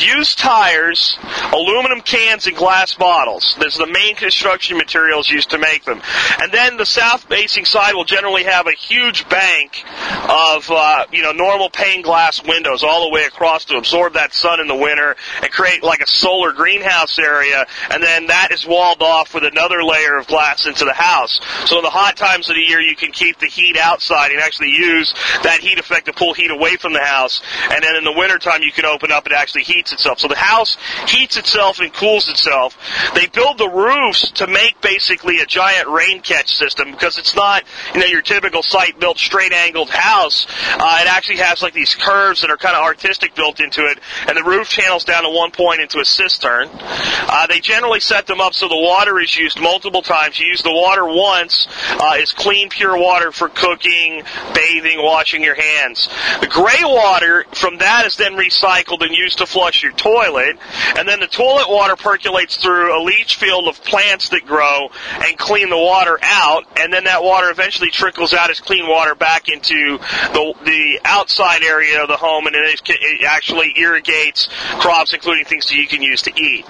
used 0.03 0.39
tires, 0.39 1.17
aluminum 1.51 2.01
cans, 2.01 2.47
and 2.47 2.55
glass 2.55 2.93
bottles. 2.93 3.55
Are 3.57 3.85
the 3.85 3.91
main 3.91 4.15
construction 4.15 4.77
materials 4.77 5.29
used 5.29 5.51
to 5.51 5.57
make 5.57 5.83
them. 5.85 6.01
And 6.39 6.51
then 6.51 6.77
the 6.77 6.85
south-facing 6.85 7.65
side 7.65 7.95
will 7.95 8.05
generally 8.05 8.43
have 8.43 8.67
a 8.67 8.71
huge 8.71 9.27
bank 9.29 9.83
of, 10.29 10.69
uh, 10.69 11.05
you 11.11 11.21
know, 11.21 11.31
normal 11.31 11.69
pane 11.69 12.01
glass 12.01 12.43
windows 12.43 12.83
all 12.83 13.05
the 13.05 13.13
way 13.13 13.23
across 13.25 13.65
to 13.65 13.77
absorb 13.77 14.13
that 14.13 14.33
sun 14.33 14.59
in 14.59 14.67
the 14.67 14.75
winter 14.75 15.15
and 15.41 15.51
create 15.51 15.83
like 15.83 16.01
a 16.01 16.07
solar 16.07 16.53
greenhouse 16.53 17.19
area. 17.19 17.65
And 17.89 18.01
then 18.01 18.27
that 18.27 18.51
is 18.51 18.65
walled 18.65 19.01
off 19.01 19.33
with 19.33 19.43
another 19.43 19.83
layer 19.83 20.17
of 20.17 20.27
glass 20.27 20.65
into 20.65 20.85
the 20.85 20.93
house. 20.93 21.39
So 21.65 21.77
in 21.77 21.83
the 21.83 21.89
hot 21.89 22.15
times 22.15 22.49
of 22.49 22.55
the 22.55 22.61
year, 22.61 22.79
you 22.79 22.95
can 22.95 23.11
keep 23.11 23.39
the 23.39 23.47
heat 23.47 23.77
outside 23.77 24.31
and 24.31 24.39
actually 24.39 24.69
use 24.69 25.13
that 25.43 25.59
heat 25.59 25.79
effect 25.79 26.05
to 26.07 26.13
pull 26.13 26.33
heat 26.33 26.51
away 26.51 26.77
from 26.77 26.93
the 26.93 27.03
house. 27.03 27.41
And 27.69 27.83
then 27.83 27.95
in 27.95 28.03
the 28.03 28.13
wintertime, 28.13 28.61
you 28.61 28.71
can 28.71 28.85
open 28.85 29.11
up 29.11 29.25
and 29.25 29.33
actually 29.33 29.63
heats 29.85 29.93
itself. 29.93 30.19
So 30.19 30.27
the 30.27 30.35
house 30.35 30.77
heats 31.07 31.37
itself 31.37 31.79
and 31.79 31.93
cools 31.93 32.27
itself. 32.29 32.77
They 33.13 33.27
build 33.27 33.57
the 33.57 33.69
roofs 33.69 34.31
to 34.33 34.47
make 34.47 34.81
basically 34.81 35.39
a 35.39 35.45
giant 35.45 35.87
rain 35.87 36.21
catch 36.21 36.49
system 36.49 36.91
because 36.91 37.17
it's 37.17 37.35
not, 37.35 37.63
you 37.93 37.99
know, 37.99 38.07
your 38.07 38.21
typical 38.21 38.63
site 38.63 38.99
built 38.99 39.17
straight 39.17 39.53
angled 39.53 39.89
house. 39.89 40.47
Uh, 40.73 40.99
it 41.01 41.07
actually 41.07 41.37
has 41.37 41.61
like 41.61 41.73
these 41.73 41.93
curves 41.93 42.41
that 42.41 42.49
are 42.49 42.57
kind 42.57 42.75
of 42.75 42.83
artistic 42.83 43.35
built 43.35 43.59
into 43.59 43.85
it, 43.85 43.99
and 44.27 44.37
the 44.37 44.43
roof 44.43 44.67
channels 44.67 45.03
down 45.03 45.23
to 45.23 45.29
one 45.29 45.51
point 45.51 45.81
into 45.81 45.99
a 45.99 46.05
cistern. 46.05 46.69
Uh, 46.71 47.47
they 47.47 47.59
generally 47.59 47.99
set 47.99 48.25
them 48.25 48.41
up 48.41 48.53
so 48.53 48.67
the 48.67 48.75
water 48.75 49.19
is 49.19 49.35
used 49.35 49.59
multiple 49.59 50.01
times. 50.01 50.39
You 50.39 50.47
use 50.47 50.63
the 50.63 50.71
water 50.71 51.05
once, 51.05 51.67
uh, 51.91 52.15
is 52.17 52.31
clean, 52.31 52.69
pure 52.69 52.97
water 52.97 53.31
for 53.31 53.49
cooking, 53.49 54.23
bathing, 54.53 54.97
washing 55.01 55.43
your 55.43 55.55
hands. 55.55 56.09
The 56.41 56.47
gray 56.47 56.83
water 56.83 57.45
from 57.53 57.77
that 57.77 58.05
is 58.05 58.17
then 58.17 58.33
recycled 58.33 59.01
and 59.01 59.13
used 59.13 59.37
to 59.39 59.45
flush 59.65 59.81
your 59.81 59.93
toilet, 59.93 60.59
and 60.95 61.07
then 61.07 61.19
the 61.19 61.27
toilet 61.27 61.67
water 61.67 61.95
percolates 61.95 62.55
through 62.55 62.95
a 62.95 63.01
leach 63.01 63.37
field 63.37 63.67
of 63.67 63.83
plants 63.83 64.29
that 64.29 64.45
grow 64.45 64.89
and 65.23 65.39
clean 65.39 65.71
the 65.71 65.77
water 65.77 66.19
out, 66.21 66.65
and 66.77 66.93
then 66.93 67.05
that 67.05 67.23
water 67.23 67.49
eventually 67.49 67.89
trickles 67.89 68.31
out 68.31 68.51
as 68.51 68.59
clean 68.59 68.87
water 68.87 69.15
back 69.15 69.49
into 69.49 69.97
the 70.33 70.53
the 70.65 70.99
outside 71.03 71.63
area 71.63 71.99
of 72.03 72.07
the 72.07 72.17
home, 72.17 72.45
and 72.45 72.55
it, 72.55 72.79
it 72.87 73.23
actually 73.25 73.73
irrigates 73.75 74.47
crops, 74.79 75.13
including 75.13 75.45
things 75.45 75.65
that 75.67 75.75
you 75.75 75.87
can 75.87 76.03
use 76.03 76.21
to 76.21 76.31
eat. 76.39 76.63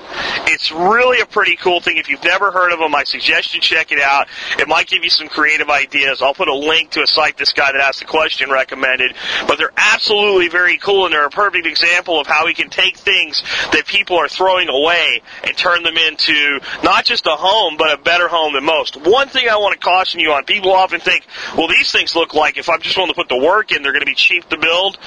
It's 0.48 0.72
really 0.72 1.20
a 1.20 1.25
pretty 1.25 1.58
cool 1.58 1.82
thing. 1.82 1.98
If 1.98 2.10
you've 2.10 2.24
never 2.24 2.50
heard 2.50 2.72
of 2.72 2.80
them, 2.80 2.96
I 2.96 3.04
suggest 3.04 3.54
you 3.54 3.60
check 3.60 3.92
it 3.92 4.00
out. 4.00 4.28
It 4.58 4.70
might 4.70 4.88
give 4.88 5.04
you 5.04 5.10
some 5.10 5.28
creative 5.28 5.70
ideas. 5.70 6.22
I'll 6.22 6.34
put 6.34 6.48
a 6.48 6.56
link 6.56 6.92
to 6.92 7.02
a 7.02 7.08
site 7.08 7.36
this 7.36 7.52
guy 7.52 7.74
that 7.74 7.82
asked 7.82 8.00
the 8.00 8.06
question 8.06 8.50
recommended, 8.50 9.16
but 9.48 9.58
they're 9.58 9.74
absolutely 9.75 10.48
very 10.48 10.78
cool, 10.78 11.04
and 11.06 11.14
they're 11.14 11.25
a 11.25 11.30
perfect 11.30 11.68
example 11.68 12.22
of 12.22 12.28
how 12.28 12.46
we 12.46 12.54
can 12.54 12.70
take 12.70 12.85
things 12.92 13.44
that 13.72 13.86
people 13.88 14.18
are 14.18 14.27
throwing 14.27 14.70
away 14.70 15.22
and 15.44 15.58
turn 15.58 15.84
them 15.84 15.98
into 15.98 16.60
not 16.84 17.06
just 17.06 17.25
a 17.25 17.36
home, 17.36 17.77
but 17.77 17.92
a 17.92 18.01
better 18.01 18.27
home 18.27 18.54
than 18.54 18.63
most. 18.63 18.98
One 18.98 19.27
thing 19.30 19.48
I 19.50 19.58
want 19.58 19.74
to 19.74 19.80
caution 19.80 20.20
you 20.20 20.32
on, 20.32 20.46
people 20.46 20.72
often 20.72 21.00
think, 21.00 21.25
well, 21.58 21.68
these 21.68 21.92
things 21.92 22.15
look 22.15 22.34
like 22.34 22.58
if 22.58 22.70
I'm 22.70 22.82
just 22.82 22.96
willing 22.98 23.12
to 23.12 23.15
put 23.15 23.30
the 23.30 23.38
work 23.38 23.72
in, 23.72 23.82
they're 23.82 23.92
going 23.92 24.01
to 24.01 24.06
be 24.06 24.15
cheap 24.15 24.48
to 24.50 24.58
build. 24.58 24.98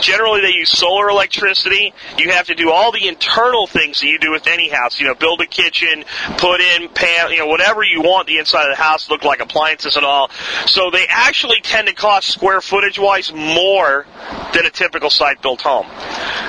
Generally, 0.00 0.40
they 0.42 0.52
use 0.52 0.70
solar 0.70 1.08
electricity. 1.08 1.92
You 2.18 2.30
have 2.30 2.46
to 2.46 2.54
do 2.54 2.70
all 2.70 2.92
the 2.92 3.06
internal 3.06 3.66
things 3.66 4.00
that 4.00 4.06
you 4.06 4.18
do 4.18 4.30
with 4.30 4.46
any 4.46 4.68
house. 4.68 5.00
You 5.00 5.06
know, 5.06 5.14
build 5.14 5.40
a 5.40 5.46
kitchen, 5.46 6.04
put 6.38 6.60
in 6.60 6.88
pan, 6.88 7.30
you 7.30 7.38
know, 7.38 7.46
whatever 7.46 7.82
you 7.82 8.00
want 8.02 8.26
the 8.26 8.38
inside 8.38 8.70
of 8.70 8.76
the 8.76 8.82
house 8.82 9.08
look 9.10 9.24
like 9.24 9.40
appliances 9.40 9.96
and 9.96 10.04
all. 10.04 10.30
So 10.66 10.90
they 10.90 11.06
actually 11.08 11.60
tend 11.62 11.88
to 11.88 11.94
cost 11.94 12.28
square 12.28 12.60
footage 12.60 12.98
wise 12.98 13.32
more 13.32 14.06
than 14.54 14.66
a 14.66 14.70
typical 14.70 15.10
site 15.10 15.42
built 15.42 15.60
home. 15.60 15.86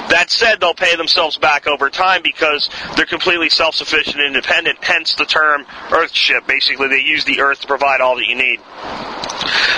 That 0.09 0.25
said, 0.29 0.59
they'll 0.59 0.73
pay 0.79 0.95
themselves 0.95 1.37
back 1.37 1.67
over 1.67 1.89
time 1.89 2.21
because 2.23 2.69
they're 2.95 3.05
completely 3.05 3.49
self-sufficient 3.49 4.17
and 4.17 4.27
independent, 4.27 4.83
hence 4.83 5.15
the 5.15 5.25
term 5.25 5.65
earthship. 5.89 6.47
Basically, 6.47 6.87
they 6.87 7.01
use 7.01 7.25
the 7.25 7.41
earth 7.41 7.61
to 7.61 7.67
provide 7.67 8.01
all 8.01 8.15
that 8.15 8.27
you 8.27 8.35
need. 8.35 8.59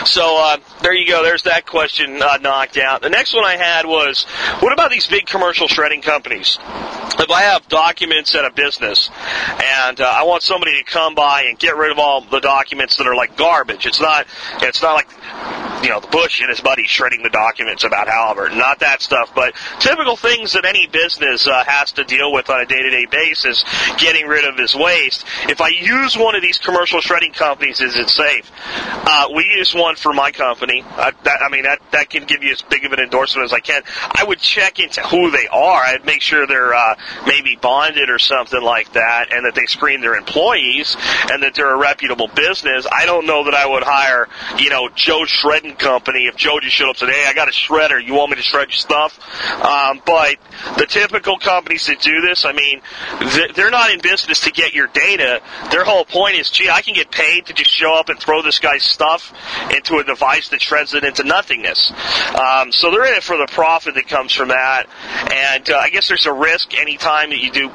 So 0.06 0.38
uh, 0.40 0.58
there 0.82 0.94
you 0.94 1.08
go. 1.08 1.24
There's 1.24 1.44
that 1.44 1.66
question 1.66 2.22
uh, 2.22 2.38
knocked 2.38 2.78
out. 2.78 3.02
The 3.02 3.10
next 3.10 3.34
one 3.34 3.46
I 3.46 3.58
had 3.58 3.86
was, 3.86 4.24
what 4.60 4.74
about 4.74 4.92
these 4.92 5.08
big 5.08 5.26
commercial 5.26 5.68
shredding 5.68 6.02
companies? 6.02 6.58
if 7.20 7.30
I 7.30 7.42
have 7.42 7.68
documents 7.68 8.36
at 8.36 8.46
a 8.46 8.52
business 8.52 9.10
and 9.64 10.00
uh, 10.00 10.06
I 10.06 10.24
want 10.24 10.44
somebody 10.44 10.78
to 10.78 10.84
come 10.84 11.16
by 11.16 11.44
and 11.44 11.58
get 11.58 11.76
rid 11.76 11.92
of 11.92 12.00
all 12.00 12.22
the 12.22 12.40
documents 12.40 12.98
that 12.98 13.08
are 13.08 13.16
like 13.16 13.38
garbage, 13.38 13.86
it's 13.86 14.02
not 14.02 14.26
it's 14.62 14.82
not 14.82 14.94
like 14.94 15.10
you 15.84 15.90
know 15.90 16.00
the 16.00 16.08
Bush 16.08 16.42
and 16.42 16.50
his 16.50 16.62
buddy 16.62 16.86
shredding 16.86 17.24
the 17.24 17.30
documents 17.30 17.84
about 17.84 18.08
Halliburton, 18.08 18.58
not 18.58 18.80
that 18.80 19.02
stuff, 19.02 19.32
but 19.36 19.54
typical 19.80 20.16
things 20.16 20.54
that 20.54 20.66
any 20.66 20.88
business 20.92 21.48
uh, 21.48 21.64
has 21.66 21.92
to 21.94 22.04
deal 22.04 22.32
with 22.32 22.50
on 22.50 22.62
a 22.62 22.66
day-to-day 22.66 23.08
basis, 23.10 23.64
getting 23.98 24.28
rid 24.28 24.46
of 24.46 24.58
his 24.58 24.76
waste. 24.76 25.26
If 25.48 25.62
I 25.62 25.70
use 25.70 26.18
one 26.18 26.36
of 26.36 26.42
these 26.42 26.58
commercial 26.58 27.02
shredding 27.02 27.34
companies, 27.34 27.82
is 27.82 27.96
it 27.96 28.10
safe? 28.10 28.50
Uh, 28.64 29.28
we 29.36 29.46
use 29.46 29.74
one 29.74 29.96
for 29.96 30.14
my 30.14 30.32
company. 30.32 30.84
Uh, 30.86 31.12
that, 31.24 31.42
I 31.42 31.50
mean, 31.50 31.64
that 31.64 31.80
that 31.92 32.10
can 32.10 32.26
give 32.26 32.44
you 32.44 32.52
as 32.52 32.62
big 32.62 32.86
of 32.86 32.94
an 32.94 33.00
endorsement 33.00 33.46
as 33.46 33.54
I 33.54 33.60
can. 33.60 33.84
I 34.12 34.24
would 34.24 34.40
check 34.40 34.80
into 34.80 35.02
who 35.02 35.32
they 35.32 35.48
are. 35.48 35.82
I'd 35.82 36.06
make 36.06 36.22
sure 36.22 36.46
they're 36.48 36.74
uh, 36.74 36.96
maybe 37.26 37.58
bonded 37.62 38.10
or 38.10 38.20
something 38.20 38.62
like 38.62 38.94
that, 38.94 39.32
and 39.32 39.46
that 39.46 39.56
they 39.56 39.66
screen 39.66 40.02
their 40.02 40.16
employees, 40.16 40.96
and 41.32 41.44
that 41.44 41.56
they're 41.56 41.74
a 41.74 41.80
reputable 41.80 42.28
business. 42.28 42.86
I 42.92 43.06
don't 43.06 43.26
know 43.26 43.46
that 43.46 43.54
I 43.54 43.66
would 43.66 43.84
hire, 43.84 44.28
you 44.58 44.70
know, 44.70 44.90
Joe 44.94 45.26
Shredding 45.26 45.76
Company 45.76 46.28
if 46.28 46.36
Joe 46.36 46.60
just 46.60 46.76
showed 46.76 46.90
up 46.90 47.02
and 47.02 47.10
said, 47.10 47.10
"Hey, 47.10 47.26
I 47.28 47.34
got 47.34 47.48
a 47.48 47.52
shredder. 47.52 48.04
You 48.04 48.14
want 48.14 48.32
me 48.32 48.36
to 48.38 48.44
shred 48.44 48.70
your 48.70 48.78
stuff?" 48.78 49.20
Um, 49.64 50.02
but 50.06 50.36
the 50.82 50.88
typical 50.88 51.38
companies 51.38 51.86
that 51.86 52.02
do 52.02 52.22
this, 52.22 52.44
I 52.44 52.54
mean, 52.54 52.82
they're 53.54 53.70
not 53.70 53.92
in 53.92 54.02
business 54.02 54.40
to 54.42 54.52
get 54.52 54.74
your 54.74 54.88
data. 54.88 55.40
Their 55.70 55.86
whole 55.86 56.06
point 56.06 56.38
is, 56.38 56.50
gee, 56.50 56.72
I 56.72 56.82
can 56.82 56.96
get 56.96 57.12
paid 57.12 57.46
to 57.46 57.54
just 57.54 57.70
show 57.70 57.94
up 57.94 58.10
and 58.10 58.20
throw 58.20 58.42
this 58.42 58.58
guy's 58.58 58.84
stuff 58.84 59.32
into 59.76 59.98
a 59.98 60.04
device 60.04 60.50
that 60.50 60.60
shreds 60.60 60.96
it 60.96 61.04
into 61.04 61.24
nothingness. 61.24 61.94
Um, 62.34 62.72
so 62.72 62.90
they're 62.90 63.06
in 63.06 63.14
it 63.14 63.22
for 63.22 63.38
the 63.38 63.48
profit 63.52 63.94
that 63.94 64.08
comes 64.08 64.34
from 64.34 64.48
that. 64.48 64.88
And 65.32 65.70
uh, 65.70 65.76
I 65.76 65.92
guess 65.92 66.08
there's 66.08 66.26
a 66.26 66.34
risk 66.34 66.74
anytime 66.74 67.30
that 67.30 67.38
you 67.38 67.52
do, 67.52 67.70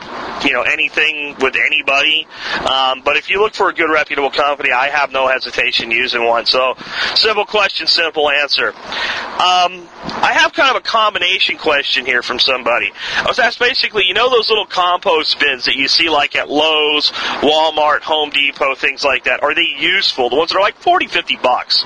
you 0.45 0.53
know, 0.53 0.63
anything 0.63 1.37
with 1.39 1.55
anybody. 1.55 2.27
Um, 2.59 3.03
but 3.05 3.17
if 3.17 3.31
you 3.31 3.41
look 3.41 3.55
for 3.55 3.69
a 3.69 3.73
good 3.73 3.89
reputable 3.89 4.31
company, 4.31 4.73
I 4.73 4.89
have 4.89 5.13
no 5.13 5.29
hesitation 5.29 5.93
using 5.93 6.27
one. 6.27 6.45
So 6.45 6.75
simple 7.15 7.45
question, 7.45 7.87
simple 7.87 8.29
answer. 8.29 8.71
Um, 8.71 9.87
I 10.19 10.33
have 10.33 10.53
kind 10.55 10.75
of 10.75 10.83
a 10.83 10.85
combination 10.85 11.57
question 11.57 12.05
here 12.05 12.23
from 12.23 12.41
somebody. 12.41 12.91
I 13.17 13.25
was 13.27 13.39
asked 13.39 13.59
basically, 13.59 14.05
you 14.07 14.15
know 14.15 14.31
those 14.31 14.49
little 14.49 14.67
compost 14.67 15.39
bins 15.39 15.65
that 15.67 15.77
you 15.77 15.89
see 15.89 16.09
like 16.09 16.37
at 16.37 16.49
Lowe's, 16.49 17.11
Walmart, 17.41 18.03
Home 18.03 18.31
Depot, 18.31 18.75
things 18.75 19.05
like 19.05 19.25
that. 19.25 19.43
Are 19.43 19.55
they 19.55 19.67
useful? 19.79 20.31
The 20.31 20.37
ones 20.37 20.51
that 20.51 20.59
are 20.59 20.63
like 20.63 20.77
40, 20.79 21.07
50 21.07 21.37
bucks. 21.37 21.85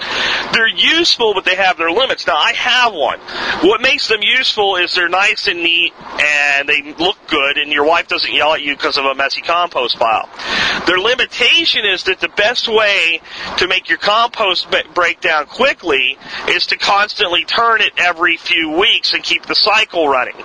They're 0.52 0.68
useful, 0.68 1.34
but 1.34 1.44
they 1.44 1.56
have 1.56 1.76
their 1.76 1.90
limits. 1.90 2.26
Now 2.26 2.36
I 2.36 2.52
have 2.52 2.92
one. 2.92 3.18
What 3.62 3.80
makes 3.80 4.08
them 4.08 4.22
useful 4.22 4.76
is 4.76 4.94
they're 4.94 5.08
nice 5.08 5.46
and 5.48 5.62
neat 5.62 5.92
and 6.20 6.68
they 6.68 6.94
look 6.98 7.16
good 7.28 7.56
and 7.56 7.72
your 7.72 7.84
wife 7.84 8.08
doesn't 8.08 8.32
yell 8.32 8.54
at 8.54 8.62
you 8.62 8.76
because 8.76 8.98
of 8.98 9.04
a 9.04 9.14
messy 9.14 9.40
compost 9.40 9.98
pile. 9.98 10.28
Their 10.86 10.98
limitation 10.98 11.84
is 11.84 12.04
that 12.04 12.20
the 12.20 12.28
best 12.28 12.68
way 12.68 13.20
to 13.58 13.68
make 13.68 13.88
your 13.88 13.98
compost 13.98 14.68
break 14.94 15.20
down 15.20 15.46
quickly 15.46 16.18
is 16.48 16.66
to 16.66 16.76
constantly 16.76 17.44
turn 17.44 17.80
it 17.80 17.92
every 17.96 18.36
few 18.36 18.70
weeks 18.70 19.12
and 19.12 19.22
keep 19.22 19.46
the 19.46 19.54
cycle 19.54 20.08
running. 20.08 20.36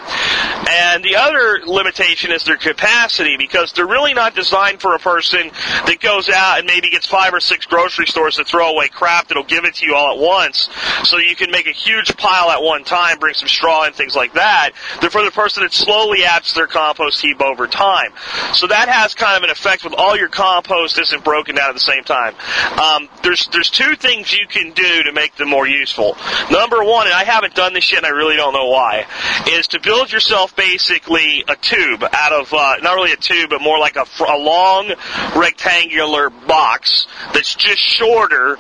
And 0.70 1.04
the 1.04 1.16
other 1.16 1.62
limitation 1.66 2.32
is 2.32 2.44
their 2.44 2.58
capacity 2.58 3.38
because 3.38 3.74
they're 3.74 3.88
really 3.88 4.14
not 4.14 4.36
designed 4.36 4.82
for 4.82 4.96
a 4.96 5.00
person 5.00 5.52
that 5.86 6.00
goes 6.00 6.30
out 6.30 6.60
and 6.60 6.68
maybe 6.68 6.90
gets 6.90 7.06
five 7.06 7.34
or 7.34 7.40
six 7.40 7.66
grocery 7.66 8.08
stores 8.08 8.38
to 8.38 8.46
throw 8.46 8.70
away 8.70 8.88
crap 8.88 9.28
that'll 9.28 9.44
give 9.44 9.66
it 9.66 9.76
to 9.76 9.86
you 9.86 9.96
all 9.96 10.14
at 10.14 10.20
once 10.20 10.70
so 11.04 11.18
you 11.18 11.36
can 11.36 11.52
make 11.52 11.68
a 11.68 11.72
huge 11.72 12.16
pile 12.18 12.50
at 12.50 12.62
one 12.62 12.84
time, 12.84 13.20
bring 13.20 13.34
some 13.34 13.48
straw 13.48 13.84
and 13.86 13.96
things 13.96 14.16
like 14.16 14.34
that. 14.34 14.72
They're 15.02 15.10
for 15.10 15.24
the 15.24 15.32
person 15.32 15.64
that 15.64 15.74
slowly 15.74 16.24
adds 16.24 16.54
their 16.54 16.68
compost 16.68 17.22
heap 17.22 17.42
over 17.42 17.68
time. 17.68 18.12
So 18.54 18.68
that 18.68 18.90
has 18.90 19.14
kind 19.14 19.38
of 19.38 19.44
an 19.44 19.50
effect 19.50 19.84
with 19.84 19.94
all 19.94 20.18
your 20.18 20.30
compost 20.30 21.00
isn't 21.00 21.24
broken 21.24 21.56
down 21.56 21.70
at 21.70 21.74
the 21.74 21.80
same 21.80 22.04
time. 22.04 22.36
Um, 22.80 23.10
there's 23.24 23.48
there's 23.52 23.70
two 23.70 23.96
things 23.96 24.34
you 24.34 24.48
can 24.48 24.72
do 24.72 25.04
to 25.04 25.12
make 25.12 25.36
them 25.36 25.50
more 25.50 25.68
useful. 25.68 26.18
Number 26.52 26.84
one, 26.84 27.08
and 27.08 27.16
I 27.16 27.24
haven't 27.24 27.56
done 27.56 27.74
this 27.74 27.92
yet, 27.92 28.00
and 28.00 28.08
I 28.08 28.10
really 28.10 28.36
don't 28.36 28.54
know 28.54 28.68
why, 28.68 29.06
is 29.48 29.68
to 29.70 29.80
build 29.80 30.12
yourself 30.12 30.45
basically 30.54 31.44
a 31.48 31.56
tube 31.56 32.04
out 32.12 32.34
of 32.34 32.54
uh, 32.54 32.76
not 32.82 32.96
really 32.96 33.14
a 33.14 33.18
tube, 33.18 33.50
but 33.50 33.62
more 33.62 33.80
like 33.80 33.96
a, 33.96 34.06
a 34.28 34.38
long 34.38 34.94
rectangular 35.36 36.30
box 36.30 37.08
that's 37.34 37.56
just 37.56 37.80
shorter 37.80 38.58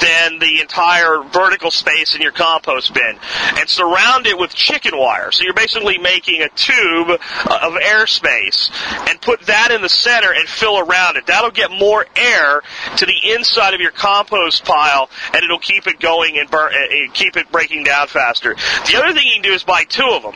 than 0.00 0.38
the 0.38 0.60
entire 0.60 1.22
vertical 1.32 1.70
space 1.70 2.14
in 2.14 2.22
your 2.22 2.32
compost 2.32 2.94
bin, 2.94 3.18
and 3.56 3.68
surround 3.68 4.26
it 4.26 4.38
with 4.38 4.54
chicken 4.54 4.96
wire. 4.96 5.30
So 5.30 5.44
you're 5.44 5.54
basically 5.54 5.98
making 5.98 6.42
a 6.42 6.48
tube 6.50 7.08
uh, 7.10 7.58
of 7.62 7.74
airspace, 7.74 8.70
and 9.08 9.20
put 9.20 9.42
that 9.42 9.70
in 9.70 9.82
the 9.82 9.88
center 9.88 10.32
and 10.32 10.48
fill 10.48 10.78
around 10.78 11.16
it. 11.16 11.26
That'll 11.26 11.50
get 11.50 11.70
more 11.70 12.06
air 12.16 12.62
to 12.96 13.06
the 13.06 13.32
inside 13.34 13.74
of 13.74 13.80
your 13.80 13.90
compost 13.90 14.64
pile, 14.64 15.10
and 15.34 15.42
it'll 15.42 15.58
keep 15.58 15.86
it 15.86 16.00
going 16.00 16.38
and 16.38 16.50
burn, 16.50 16.72
uh, 16.72 17.12
keep 17.12 17.36
it 17.36 17.50
breaking 17.52 17.84
down 17.84 18.06
faster. 18.08 18.54
The 18.54 18.96
other 18.96 19.12
thing 19.12 19.26
you 19.26 19.34
can 19.34 19.42
do 19.42 19.52
is 19.52 19.64
buy 19.64 19.84
two 19.84 20.08
of 20.08 20.22
them, 20.22 20.34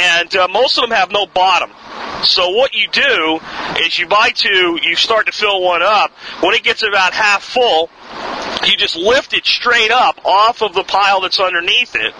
and 0.00 0.34
uh, 0.34 0.48
most 0.48 0.78
of 0.78 0.82
them 0.82 0.96
have 0.96 1.10
no 1.12 1.26
bottom. 1.26 1.70
So 2.24 2.50
what 2.50 2.74
you 2.74 2.88
do 2.88 3.40
is 3.78 3.98
you 3.98 4.06
buy 4.06 4.30
two, 4.30 4.78
you 4.82 4.96
start 4.96 5.26
to 5.26 5.32
fill 5.32 5.62
one 5.62 5.82
up. 5.82 6.10
When 6.40 6.54
it 6.54 6.62
gets 6.62 6.82
about 6.82 7.12
half 7.12 7.42
full, 7.42 7.88
you 8.66 8.76
just 8.76 8.96
lift 8.96 9.32
it 9.32 9.46
straight 9.46 9.90
up 9.90 10.20
off 10.24 10.62
of 10.62 10.74
the 10.74 10.84
pile 10.84 11.20
that's 11.22 11.40
underneath 11.40 11.94
it 11.94 12.14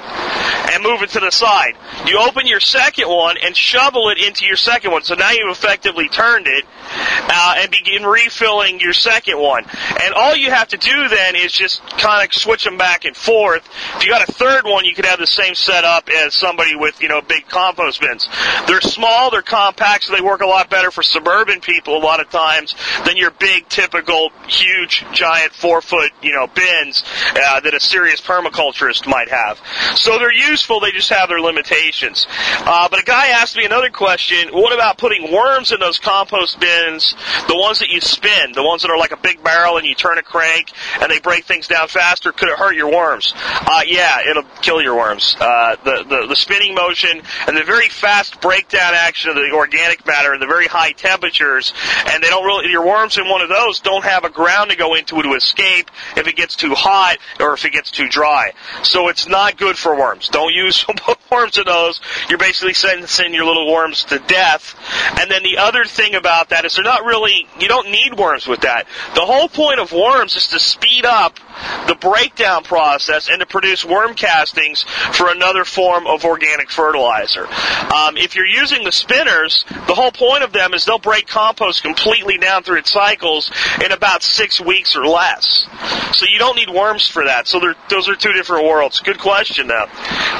and 0.72 0.82
move 0.82 1.02
it 1.02 1.10
to 1.10 1.20
the 1.20 1.30
side. 1.30 1.74
You 2.06 2.18
open 2.20 2.46
your 2.46 2.60
second 2.60 3.08
one 3.08 3.36
and 3.42 3.56
shovel 3.56 4.08
it 4.08 4.18
into 4.18 4.46
your 4.46 4.56
second 4.56 4.92
one. 4.92 5.02
So 5.02 5.14
now 5.14 5.30
you've 5.32 5.50
effectively 5.50 6.08
turned 6.08 6.46
it 6.46 6.64
uh, 6.92 7.54
and 7.58 7.70
begin 7.70 8.04
refilling 8.04 8.80
your 8.80 8.92
second 8.92 9.38
one. 9.38 9.64
And 10.02 10.14
all 10.14 10.34
you 10.34 10.50
have 10.50 10.68
to 10.68 10.76
do 10.76 11.08
then 11.08 11.36
is 11.36 11.52
just 11.52 11.82
kind 11.98 12.26
of 12.26 12.32
switch 12.34 12.64
them 12.64 12.78
back 12.78 13.04
and 13.04 13.16
forth. 13.16 13.68
If 13.96 14.04
you 14.04 14.10
got 14.10 14.28
a 14.28 14.32
third 14.32 14.64
one, 14.64 14.84
you 14.84 14.94
could 14.94 15.06
have 15.06 15.18
the 15.18 15.26
same 15.26 15.54
setup 15.54 16.08
as 16.08 16.34
somebody 16.34 16.74
with, 16.74 17.02
you 17.02 17.08
know, 17.08 17.20
big 17.20 17.48
compost 17.48 18.00
bins. 18.00 18.28
They're 18.66 18.80
small, 18.80 19.30
they're 19.30 19.42
compact, 19.42 19.69
so 20.00 20.14
they 20.14 20.20
work 20.20 20.40
a 20.40 20.46
lot 20.46 20.70
better 20.70 20.90
for 20.90 21.02
suburban 21.02 21.60
people 21.60 21.96
a 21.96 22.02
lot 22.02 22.20
of 22.20 22.30
times 22.30 22.74
than 23.04 23.16
your 23.16 23.30
big, 23.30 23.68
typical, 23.68 24.30
huge, 24.46 25.04
giant 25.12 25.52
four 25.52 25.80
foot, 25.80 26.12
you 26.22 26.32
know, 26.32 26.46
bins 26.46 27.02
uh, 27.34 27.60
that 27.60 27.74
a 27.74 27.80
serious 27.80 28.20
permaculturist 28.20 29.06
might 29.06 29.28
have. 29.28 29.60
So 29.96 30.18
they're 30.18 30.32
useful, 30.32 30.80
they 30.80 30.90
just 30.90 31.10
have 31.10 31.28
their 31.28 31.40
limitations. 31.40 32.26
Uh, 32.30 32.88
but 32.88 33.00
a 33.00 33.04
guy 33.04 33.28
asked 33.28 33.56
me 33.56 33.64
another 33.64 33.90
question, 33.90 34.48
what 34.52 34.72
about 34.72 34.98
putting 34.98 35.32
worms 35.32 35.72
in 35.72 35.80
those 35.80 35.98
compost 35.98 36.60
bins, 36.60 37.14
the 37.48 37.56
ones 37.56 37.78
that 37.78 37.88
you 37.88 38.00
spin, 38.00 38.52
the 38.52 38.62
ones 38.62 38.82
that 38.82 38.90
are 38.90 38.98
like 38.98 39.12
a 39.12 39.16
big 39.16 39.42
barrel 39.42 39.76
and 39.76 39.86
you 39.86 39.94
turn 39.94 40.18
a 40.18 40.22
crank 40.22 40.72
and 41.00 41.10
they 41.10 41.20
break 41.20 41.44
things 41.44 41.68
down 41.68 41.88
faster, 41.88 42.32
could 42.32 42.48
it 42.48 42.58
hurt 42.58 42.74
your 42.74 42.90
worms? 42.90 43.32
Uh, 43.36 43.82
yeah, 43.86 44.20
it'll 44.28 44.42
kill 44.62 44.82
your 44.82 44.96
worms. 44.96 45.36
Uh, 45.40 45.76
the, 45.84 46.04
the, 46.08 46.26
the 46.28 46.36
spinning 46.36 46.74
motion 46.74 47.22
and 47.46 47.56
the 47.56 47.64
very 47.64 47.88
fast 47.88 48.40
breakdown 48.40 48.92
action 48.94 49.30
of 49.30 49.36
the 49.36 49.49
organic 49.52 50.06
matter 50.06 50.32
and 50.32 50.42
the 50.42 50.46
very 50.46 50.66
high 50.66 50.92
temperatures, 50.92 51.72
and 52.06 52.22
they 52.22 52.28
don't 52.28 52.44
really, 52.44 52.70
your 52.70 52.86
worms 52.86 53.18
in 53.18 53.28
one 53.28 53.40
of 53.42 53.48
those 53.48 53.80
don't 53.80 54.04
have 54.04 54.24
a 54.24 54.30
ground 54.30 54.70
to 54.70 54.76
go 54.76 54.94
into 54.94 55.20
to 55.22 55.34
escape 55.34 55.90
if 56.16 56.26
it 56.26 56.36
gets 56.36 56.56
too 56.56 56.74
hot 56.74 57.18
or 57.38 57.54
if 57.54 57.64
it 57.64 57.72
gets 57.72 57.90
too 57.90 58.08
dry. 58.08 58.52
So 58.82 59.08
it's 59.08 59.28
not 59.28 59.56
good 59.56 59.76
for 59.76 59.96
worms. 59.96 60.28
Don't 60.28 60.52
use 60.52 60.84
worms 61.30 61.58
in 61.58 61.64
those. 61.64 62.00
You're 62.28 62.38
basically 62.38 62.74
sentencing 62.74 63.34
your 63.34 63.44
little 63.44 63.70
worms 63.72 64.04
to 64.04 64.18
death. 64.18 64.74
And 65.20 65.30
then 65.30 65.42
the 65.42 65.58
other 65.58 65.84
thing 65.84 66.14
about 66.14 66.50
that 66.50 66.64
is 66.64 66.74
they're 66.74 66.84
not 66.84 67.04
really, 67.04 67.46
you 67.58 67.68
don't 67.68 67.90
need 67.90 68.18
worms 68.18 68.46
with 68.46 68.62
that. 68.62 68.86
The 69.14 69.24
whole 69.24 69.48
point 69.48 69.80
of 69.80 69.92
worms 69.92 70.36
is 70.36 70.48
to 70.48 70.58
speed 70.58 71.04
up 71.04 71.38
the 71.86 71.94
breakdown 71.94 72.62
process 72.62 73.28
and 73.28 73.40
to 73.40 73.46
produce 73.46 73.84
worm 73.84 74.14
castings 74.14 74.84
for 75.12 75.30
another 75.30 75.64
form 75.64 76.06
of 76.06 76.24
organic 76.24 76.70
fertilizer. 76.70 77.46
Um, 77.46 78.16
if 78.16 78.34
you're 78.34 78.46
using 78.46 78.84
the 78.84 78.92
spinners, 79.40 79.64
the 79.86 79.94
whole 79.94 80.12
point 80.12 80.42
of 80.42 80.52
them 80.52 80.74
is 80.74 80.84
they'll 80.84 80.98
break 80.98 81.26
compost 81.26 81.82
completely 81.82 82.38
down 82.38 82.62
through 82.62 82.78
its 82.78 82.90
cycles 82.90 83.50
in 83.84 83.92
about 83.92 84.22
six 84.22 84.60
weeks 84.60 84.96
or 84.96 85.06
less. 85.06 85.66
So 86.12 86.26
you 86.30 86.38
don't 86.38 86.56
need 86.56 86.70
worms 86.70 87.06
for 87.06 87.24
that. 87.24 87.46
So 87.46 87.60
those 87.88 88.08
are 88.08 88.16
two 88.16 88.32
different 88.32 88.64
worlds. 88.64 89.00
Good 89.00 89.18
question, 89.18 89.68
though. 89.68 89.86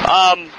Um, 0.09 0.49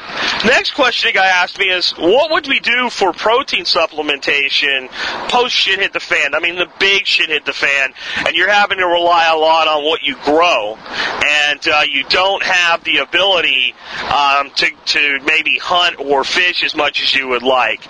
next 0.44 0.74
question 0.74 1.10
a 1.10 1.12
guy 1.12 1.26
asked 1.26 1.58
me 1.58 1.66
is, 1.66 1.92
what 1.92 2.30
would 2.30 2.46
we 2.48 2.60
do 2.60 2.90
for 2.90 3.12
protein 3.12 3.64
supplementation 3.64 4.88
post 5.28 5.54
shit 5.54 5.78
hit 5.78 5.92
the 5.92 6.00
fan? 6.00 6.34
I 6.34 6.40
mean, 6.40 6.56
the 6.56 6.70
big 6.78 7.06
shit 7.06 7.28
hit 7.28 7.44
the 7.44 7.52
fan, 7.52 7.92
and 8.26 8.34
you're 8.34 8.50
having 8.50 8.78
to 8.78 8.86
rely 8.86 9.30
a 9.32 9.36
lot 9.36 9.68
on 9.68 9.84
what 9.84 10.02
you 10.02 10.16
grow, 10.24 10.76
and 10.76 11.68
uh, 11.68 11.82
you 11.88 12.04
don't 12.04 12.42
have 12.42 12.84
the 12.84 12.98
ability 12.98 13.74
um, 14.12 14.50
to, 14.56 14.70
to 14.86 15.18
maybe 15.24 15.58
hunt 15.58 15.98
or 15.98 16.24
fish 16.24 16.62
as 16.64 16.74
much 16.74 17.02
as 17.02 17.14
you 17.14 17.28
would 17.28 17.42
like. 17.42 17.80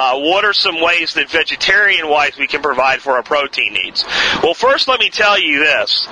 Uh, 0.00 0.18
what 0.18 0.46
are 0.46 0.54
some 0.54 0.80
ways 0.80 1.12
that 1.12 1.28
vegetarian-wise 1.28 2.38
we 2.38 2.46
can 2.46 2.62
provide 2.62 3.02
for 3.02 3.12
our 3.12 3.22
protein 3.22 3.74
needs? 3.74 4.02
Well, 4.42 4.54
first 4.54 4.88
let 4.88 4.98
me 4.98 5.10
tell 5.10 5.38
you 5.38 5.58
this. 5.58 6.08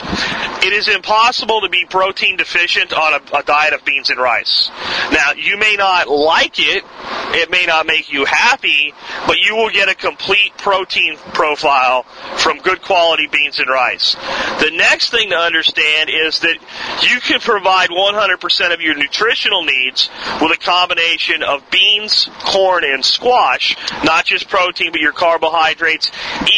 It 0.62 0.74
is 0.74 0.88
impossible 0.88 1.62
to 1.62 1.70
be 1.70 1.86
protein 1.88 2.36
deficient 2.36 2.92
on 2.92 3.14
a, 3.14 3.38
a 3.38 3.42
diet 3.44 3.72
of 3.72 3.86
beans 3.86 4.10
and 4.10 4.20
rice. 4.20 4.70
Now, 5.10 5.32
you 5.32 5.56
may 5.56 5.76
not 5.78 6.06
like 6.06 6.58
it, 6.58 6.84
It 7.30 7.50
may 7.50 7.66
not 7.66 7.86
make 7.86 8.10
you 8.10 8.24
happy, 8.24 8.94
but 9.26 9.36
you 9.38 9.54
will 9.54 9.68
get 9.68 9.88
a 9.88 9.94
complete 9.94 10.56
protein 10.56 11.16
profile 11.34 12.04
from 12.38 12.58
good 12.58 12.80
quality 12.80 13.26
beans 13.26 13.58
and 13.58 13.68
rice. 13.68 14.14
The 14.60 14.70
next 14.74 15.10
thing 15.10 15.28
to 15.30 15.36
understand 15.36 16.08
is 16.08 16.40
that 16.40 16.56
you 17.02 17.20
can 17.20 17.40
provide 17.40 17.90
100% 17.90 18.74
of 18.74 18.80
your 18.80 18.94
nutritional 18.94 19.62
needs 19.64 20.08
with 20.40 20.52
a 20.52 20.56
combination 20.56 21.42
of 21.42 21.70
beans, 21.70 22.30
corn, 22.40 22.82
and 22.84 23.04
squash, 23.04 23.76
not 24.04 24.24
just 24.24 24.48
protein, 24.48 24.90
but 24.92 25.00
your 25.00 25.12
carbohydrates, 25.12 26.10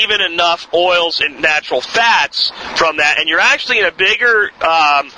even 0.03 0.21
enough 0.21 0.73
oils 0.75 1.21
and 1.21 1.41
natural 1.41 1.81
fats 1.81 2.53
from 2.77 2.99
that. 2.99 3.17
And 3.19 3.29
you're 3.29 3.41
actually 3.41 3.79
in 3.81 3.87
a 3.87 3.93
bigger 3.93 4.51
um, 4.63 5.11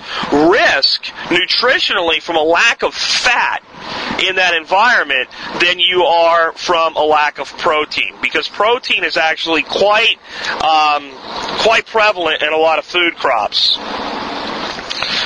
risk 0.50 1.04
nutritionally 1.28 2.22
from 2.22 2.36
a 2.36 2.42
lack 2.42 2.82
of 2.82 2.94
fat 2.94 3.62
in 4.28 4.36
that 4.36 4.54
environment 4.54 5.28
than 5.60 5.78
you 5.78 6.02
are 6.04 6.52
from 6.52 6.96
a 6.96 7.04
lack 7.04 7.38
of 7.38 7.48
protein 7.58 8.14
because 8.22 8.48
protein 8.48 9.04
is 9.04 9.16
actually 9.16 9.62
quite 9.62 10.16
um, 10.62 11.10
quite 11.60 11.86
prevalent 11.86 12.42
in 12.42 12.52
a 12.52 12.56
lot 12.56 12.78
of 12.78 12.84
food 12.84 13.14
crops. 13.16 13.76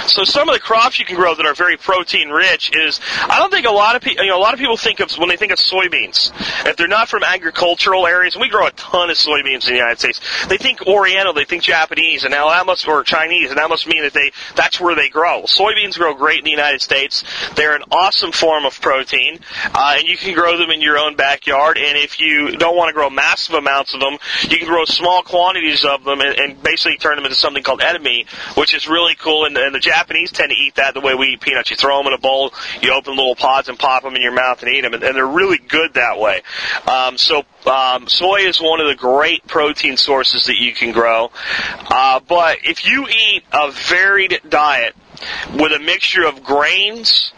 So 0.07 0.25
some 0.25 0.49
of 0.49 0.55
the 0.55 0.61
crops 0.61 0.99
you 0.99 1.05
can 1.05 1.17
grow 1.17 1.35
that 1.35 1.45
are 1.45 1.55
very 1.55 1.77
protein 1.77 2.29
rich 2.29 2.71
is 2.75 3.01
I 3.29 3.39
don't 3.39 3.51
think 3.51 3.67
a 3.67 3.73
lot 3.73 3.97
of 3.97 4.03
people 4.03 4.25
you 4.25 4.31
know 4.31 4.39
a 4.39 4.41
lot 4.41 4.55
of 4.55 4.61
people 4.61 4.77
think 4.77 5.01
of 5.01 5.11
when 5.19 5.29
they 5.29 5.37
think 5.37 5.53
of 5.53 5.59
soybeans 5.59 6.33
if 6.67 6.77
they're 6.77 6.87
not 6.87 7.09
from 7.09 7.25
agricultural 7.25 8.07
areas 8.07 8.35
and 8.35 8.41
we 8.41 8.49
grow 8.49 8.67
a 8.67 8.71
ton 8.73 9.11
of 9.11 9.17
soybeans 9.17 9.67
in 9.67 9.75
the 9.75 9.79
United 9.79 9.99
States 9.99 10.47
they 10.47 10.59
think 10.59 10.87
Oriental 10.87 11.33
they 11.33 11.45
think 11.45 11.65
Japanese 11.65 12.25
and 12.25 12.31
now 12.31 12.49
that 12.49 12.65
must 12.67 12.87
or 12.87 13.03
Chinese 13.03 13.51
and 13.51 13.59
that 13.59 13.69
must 13.69 13.87
mean 13.87 14.03
that 14.03 14.13
they 14.13 14.31
that's 14.55 14.81
where 14.81 14.95
they 14.95 15.09
grow. 15.09 15.43
Soybeans 15.43 15.99
grow 15.99 16.15
great 16.15 16.39
in 16.39 16.45
the 16.45 16.51
United 16.51 16.81
States. 16.81 17.25
They're 17.57 17.75
an 17.75 17.83
awesome 17.91 18.33
form 18.33 18.65
of 18.65 18.81
protein 18.81 19.41
uh, 19.75 19.97
and 19.99 20.07
you 20.07 20.17
can 20.17 20.35
grow 20.35 20.57
them 20.57 20.71
in 20.71 20.81
your 20.81 20.99
own 20.99 21.17
backyard 21.17 21.79
and 21.79 21.99
if 21.99 22.21
you 22.21 22.57
don't 22.57 22.77
want 22.77 22.91
to 22.91 22.95
grow 22.95 23.11
massive 23.11 23.57
amounts 23.57 23.93
of 23.93 24.01
them 24.01 24.19
you 24.49 24.59
can 24.59 24.69
grow 24.69 24.85
small 24.85 25.23
quantities 25.23 25.85
of 25.85 26.05
them 26.05 26.21
and, 26.21 26.39
and 26.39 26.63
basically 26.63 26.97
turn 26.97 27.17
them 27.17 27.25
into 27.25 27.37
something 27.37 27.63
called 27.63 27.81
edamame 27.81 28.29
which 28.57 28.75
is 28.75 28.87
really 28.89 29.15
cool 29.17 29.45
and, 29.45 29.57
and 29.57 29.75
the 29.75 29.81
Japanese 29.81 29.96
tend 30.33 30.51
to 30.51 30.57
eat 30.57 30.77
that 30.77 30.95
the 30.95 31.01
way 31.01 31.15
we 31.15 31.29
eat 31.29 31.41
peanuts. 31.41 31.71
You 31.71 31.77
throw 31.77 31.99
them 31.99 32.09
in 32.09 32.13
a 32.13 32.19
bowl, 32.19 32.53
you 32.81 32.93
open 32.93 33.17
little 33.17 33.35
pods 33.35 33.69
and 33.69 33.79
pop 33.79 34.03
them 34.03 34.15
in 34.15 34.23
your 34.23 34.35
mouth 34.35 34.63
and 34.63 34.75
eat 34.75 34.83
them, 34.83 34.95
and, 34.95 35.03
and 35.03 35.17
they're 35.17 35.27
really 35.27 35.59
good 35.59 35.95
that 35.95 36.19
way. 36.19 36.43
Um, 36.87 37.19
so 37.19 37.45
um, 37.67 38.09
soy 38.09 38.41
is 38.41 38.61
one 38.61 38.81
of 38.81 38.87
the 38.87 38.95
great 38.95 39.47
protein 39.47 39.97
sources 39.97 40.47
that 40.47 40.57
you 40.57 40.73
can 40.73 40.93
grow. 40.93 41.31
Uh, 41.91 42.21
but 42.21 42.59
if 42.65 42.87
you 42.87 43.07
eat 43.09 43.43
a 43.53 43.71
varied 43.71 44.41
diet 44.49 44.95
with 45.55 45.73
a 45.73 45.79
mixture 45.79 46.25
of 46.25 46.43
grains, 46.43 47.33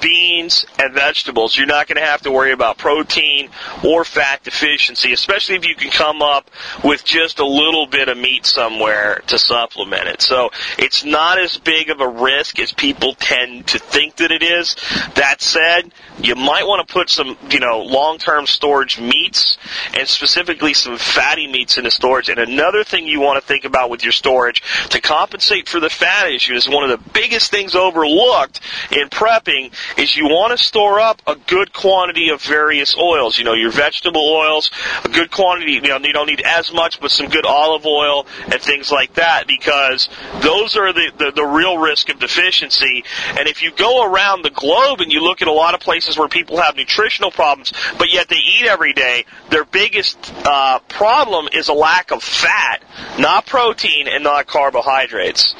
beans, 0.00 0.66
and 0.78 0.92
vegetables, 0.94 1.56
you're 1.56 1.66
not 1.66 1.86
going 1.86 1.96
to 1.96 2.04
have 2.04 2.22
to 2.22 2.30
worry 2.30 2.52
about 2.52 2.78
protein 2.78 3.50
or 3.84 4.04
fat 4.04 4.42
deficiency, 4.42 5.12
especially 5.12 5.56
if 5.56 5.66
you 5.66 5.74
can 5.74 5.90
come 5.90 6.22
up 6.22 6.50
with 6.84 7.04
just 7.04 7.38
a 7.38 7.46
little 7.46 7.86
bit 7.86 8.08
of 8.08 8.16
meat 8.18 8.46
somewhere 8.46 9.22
to 9.26 9.38
supplement 9.38 10.08
it. 10.08 10.22
So 10.22 10.50
it's 10.78 11.04
not 11.04 11.38
as 11.38 11.56
big 11.58 11.90
of 11.90 12.00
a 12.00 12.08
risk 12.08 12.58
as 12.58 12.72
people 12.72 13.14
tend 13.14 13.68
to 13.68 13.78
think 13.78 14.16
that 14.16 14.30
it 14.30 14.42
is. 14.42 14.76
That 15.14 15.40
said, 15.40 15.92
you 16.18 16.34
might 16.34 16.66
want 16.66 16.86
to 16.86 16.92
put 16.92 17.10
some, 17.10 17.36
you 17.50 17.60
know, 17.60 17.82
long-term 17.82 18.46
storage 18.46 19.00
meats 19.00 19.58
and 19.94 20.08
specifically 20.08 20.74
some 20.74 20.98
fatty 20.98 21.46
meats 21.46 21.78
into 21.78 21.90
storage. 21.90 22.28
And 22.28 22.38
another 22.38 22.84
thing 22.84 23.06
you 23.06 23.20
want 23.20 23.40
to 23.40 23.46
think 23.46 23.64
about 23.64 23.90
with 23.90 24.02
your 24.02 24.12
storage 24.12 24.62
to 24.90 25.00
compensate 25.00 25.68
for 25.68 25.80
the 25.80 25.90
fat 25.90 26.30
issue 26.30 26.54
is 26.54 26.68
one 26.68 26.88
of 26.88 26.90
the 26.90 27.10
biggest 27.16 27.50
things 27.50 27.74
overlooked 27.74 28.60
in 28.92 29.08
prepping 29.08 29.72
is 29.98 30.14
you 30.14 30.26
want 30.26 30.56
to 30.56 30.62
store 30.62 31.00
up 31.00 31.22
a 31.26 31.34
good 31.34 31.72
quantity 31.72 32.28
of 32.28 32.42
various 32.42 32.94
oils. 32.98 33.38
You 33.38 33.44
know, 33.44 33.54
your 33.54 33.70
vegetable 33.70 34.20
oils, 34.20 34.70
a 35.02 35.08
good 35.08 35.30
quantity, 35.30 35.72
you 35.72 35.80
know, 35.80 35.98
you 35.98 36.12
don't 36.12 36.26
need 36.26 36.42
as 36.42 36.70
much, 36.74 37.00
but 37.00 37.10
some 37.10 37.28
good 37.28 37.46
olive 37.46 37.86
oil 37.86 38.26
and 38.52 38.60
things 38.60 38.92
like 38.92 39.14
that 39.14 39.46
because 39.46 40.10
those 40.42 40.76
are 40.76 40.92
the, 40.92 41.10
the, 41.16 41.32
the 41.34 41.44
real 41.44 41.78
risk 41.78 42.10
of 42.10 42.18
deficiency. 42.18 43.02
And 43.30 43.48
if 43.48 43.62
you 43.62 43.72
go 43.72 44.04
around 44.04 44.42
the 44.42 44.50
globe 44.50 45.00
and 45.00 45.10
you 45.10 45.22
look 45.22 45.40
at 45.40 45.48
a 45.48 45.52
lot 45.52 45.72
of 45.72 45.80
places 45.80 46.18
where 46.18 46.28
people 46.28 46.58
have 46.58 46.76
nutritional 46.76 47.30
problems, 47.30 47.72
but 47.96 48.12
yet 48.12 48.28
they 48.28 48.36
eat 48.36 48.66
every 48.66 48.92
day, 48.92 49.24
their 49.48 49.64
biggest 49.64 50.18
uh, 50.44 50.80
problem 50.80 51.48
is 51.54 51.68
a 51.68 51.72
lack 51.72 52.10
of 52.10 52.22
fat, 52.22 52.82
not 53.18 53.46
protein 53.46 54.06
and 54.06 54.22
not 54.22 54.46
carbohydrates. 54.46 55.54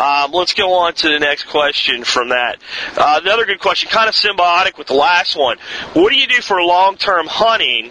Um, 0.00 0.30
let's 0.30 0.54
go 0.54 0.72
on 0.74 0.94
to 1.00 1.08
the 1.08 1.18
next 1.18 1.44
question 1.44 2.04
from 2.04 2.28
that. 2.28 2.60
Uh, 2.96 3.20
another 3.22 3.46
good 3.46 3.60
question, 3.60 3.88
kind 3.90 4.08
of 4.08 4.14
symbiotic 4.14 4.76
with 4.76 4.86
the 4.86 4.94
last 4.94 5.36
one. 5.36 5.58
What 5.94 6.10
do 6.10 6.16
you 6.16 6.26
do 6.26 6.40
for 6.42 6.62
long-term 6.62 7.26
hunting 7.26 7.90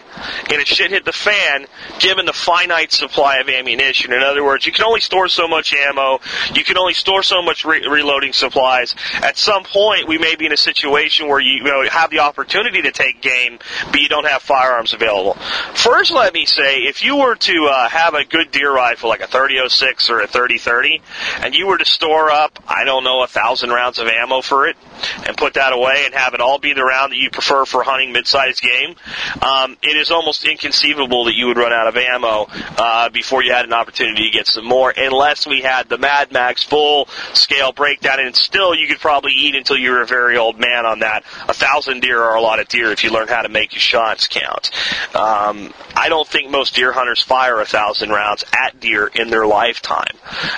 and 0.50 0.62
a 0.62 0.66
shit 0.66 0.92
hit 0.92 1.06
the 1.06 1.12
fan 1.12 1.66
given 2.00 2.26
the 2.26 2.34
finite 2.34 2.92
supply 2.92 3.38
of 3.38 3.50
ammunition? 3.50 4.14
In 4.14 4.22
other 4.22 4.44
words, 4.44 4.66
you 4.66 4.72
can 4.72 4.86
only 4.86 5.02
store 5.02 5.28
so 5.28 5.48
much 5.48 5.74
ammo, 5.74 6.20
you 6.54 6.64
can 6.64 6.78
only 6.78 6.94
store 6.94 7.24
so 7.24 7.42
much 7.42 7.66
re- 7.66 7.88
reloading 7.88 8.34
supplies. 8.34 8.96
At 9.16 9.38
some 9.38 9.64
point, 9.64 10.08
we 10.08 10.18
may 10.18 10.36
be 10.36 10.46
in 10.46 10.52
a 10.52 10.58
situation 10.58 11.28
where 11.28 11.40
you, 11.40 11.54
you 11.54 11.64
know, 11.64 11.84
have 11.90 12.12
the 12.12 12.20
opportunity 12.20 12.84
to 12.84 12.92
take 12.92 13.22
game, 13.22 13.60
but 13.92 14.02
you 14.02 14.10
don't 14.10 14.28
have 14.28 14.42
firearms 14.42 14.94
available. 14.94 15.34
First, 15.74 16.12
let 16.12 16.34
me 16.34 16.46
say, 16.46 16.82
if 16.82 17.04
you 17.04 17.18
were 17.18 17.36
to 17.36 17.70
uh, 17.72 17.90
have 17.90 18.14
a 18.14 18.24
good 18.24 18.52
deer 18.52 18.72
rifle 18.72 19.10
like 19.10 19.22
a 19.22 19.28
3006 19.28 20.10
or 20.10 20.22
a 20.22 20.28
3030, 20.28 21.02
and 21.42 21.56
you 21.56 21.68
were 21.68 21.78
to 21.78 21.86
store 21.86 22.30
up, 22.30 22.60
I 22.68 22.84
don't 22.84 22.99
know, 23.04 23.24
a 23.24 23.28
thousand 23.28 23.70
rounds 23.70 24.00
of 24.00 24.08
ammo 24.08 24.42
for 24.42 24.68
it, 24.68 24.78
and 25.26 25.38
put 25.38 25.54
that 25.54 25.74
away 25.74 26.04
and 26.06 26.14
have 26.14 26.34
it 26.34 26.42
all 26.42 26.60
be 26.60 26.74
the 26.74 26.84
round 26.84 27.12
that 27.12 27.18
you 27.18 27.30
prefer 27.30 27.66
for 27.66 27.84
hunting 27.84 28.12
mid-sized 28.12 28.62
game, 28.62 28.96
um, 29.42 29.78
it 29.82 29.96
is 29.96 30.12
almost 30.12 30.46
inconceivable 30.46 31.26
that 31.26 31.36
you 31.36 31.48
would 31.48 31.58
run 31.58 31.72
out 31.74 31.88
of 31.88 31.96
ammo 31.96 32.48
uh, 32.78 33.10
before 33.10 33.44
you 33.44 33.54
had 33.54 33.66
an 33.66 33.74
opportunity 33.74 34.30
to 34.30 34.38
get 34.38 34.48
some 34.48 34.66
more, 34.66 34.94
unless 34.96 35.48
we 35.48 35.62
had 35.62 35.88
the 35.90 35.98
Mad 35.98 36.32
Max 36.32 36.64
full 36.64 37.08
scale 37.34 37.72
breakdown. 37.72 38.20
And 38.20 38.36
still, 38.36 38.76
you 38.76 38.88
could 38.88 39.00
probably 39.00 39.32
eat 39.32 39.56
until 39.56 39.78
you 39.78 39.92
were 39.92 40.02
a 40.02 40.08
very 40.08 40.38
old 40.38 40.60
man 40.60 40.86
on 40.86 41.00
that. 41.00 41.24
A 41.48 41.54
thousand 41.54 42.02
deer 42.02 42.22
are 42.22 42.36
a 42.36 42.42
lot 42.42 42.60
of 42.60 42.68
deer 42.68 42.92
if 42.92 43.04
you 43.04 43.12
learn 43.12 43.28
how 43.28 43.42
to 43.42 43.50
make 43.50 43.74
your 43.74 43.82
shots 43.82 44.28
count. 44.28 44.72
Um, 45.16 45.74
I 45.96 46.10
don't 46.10 46.28
think 46.28 46.50
most 46.50 46.76
deer 46.76 46.92
hunters 46.92 47.22
fire 47.22 47.60
a 47.60 47.66
thousand 47.66 48.10
rounds 48.10 48.44
at 48.54 48.80
deer 48.80 49.08
in 49.08 49.30
their 49.30 49.46
lifetime, 49.46 50.16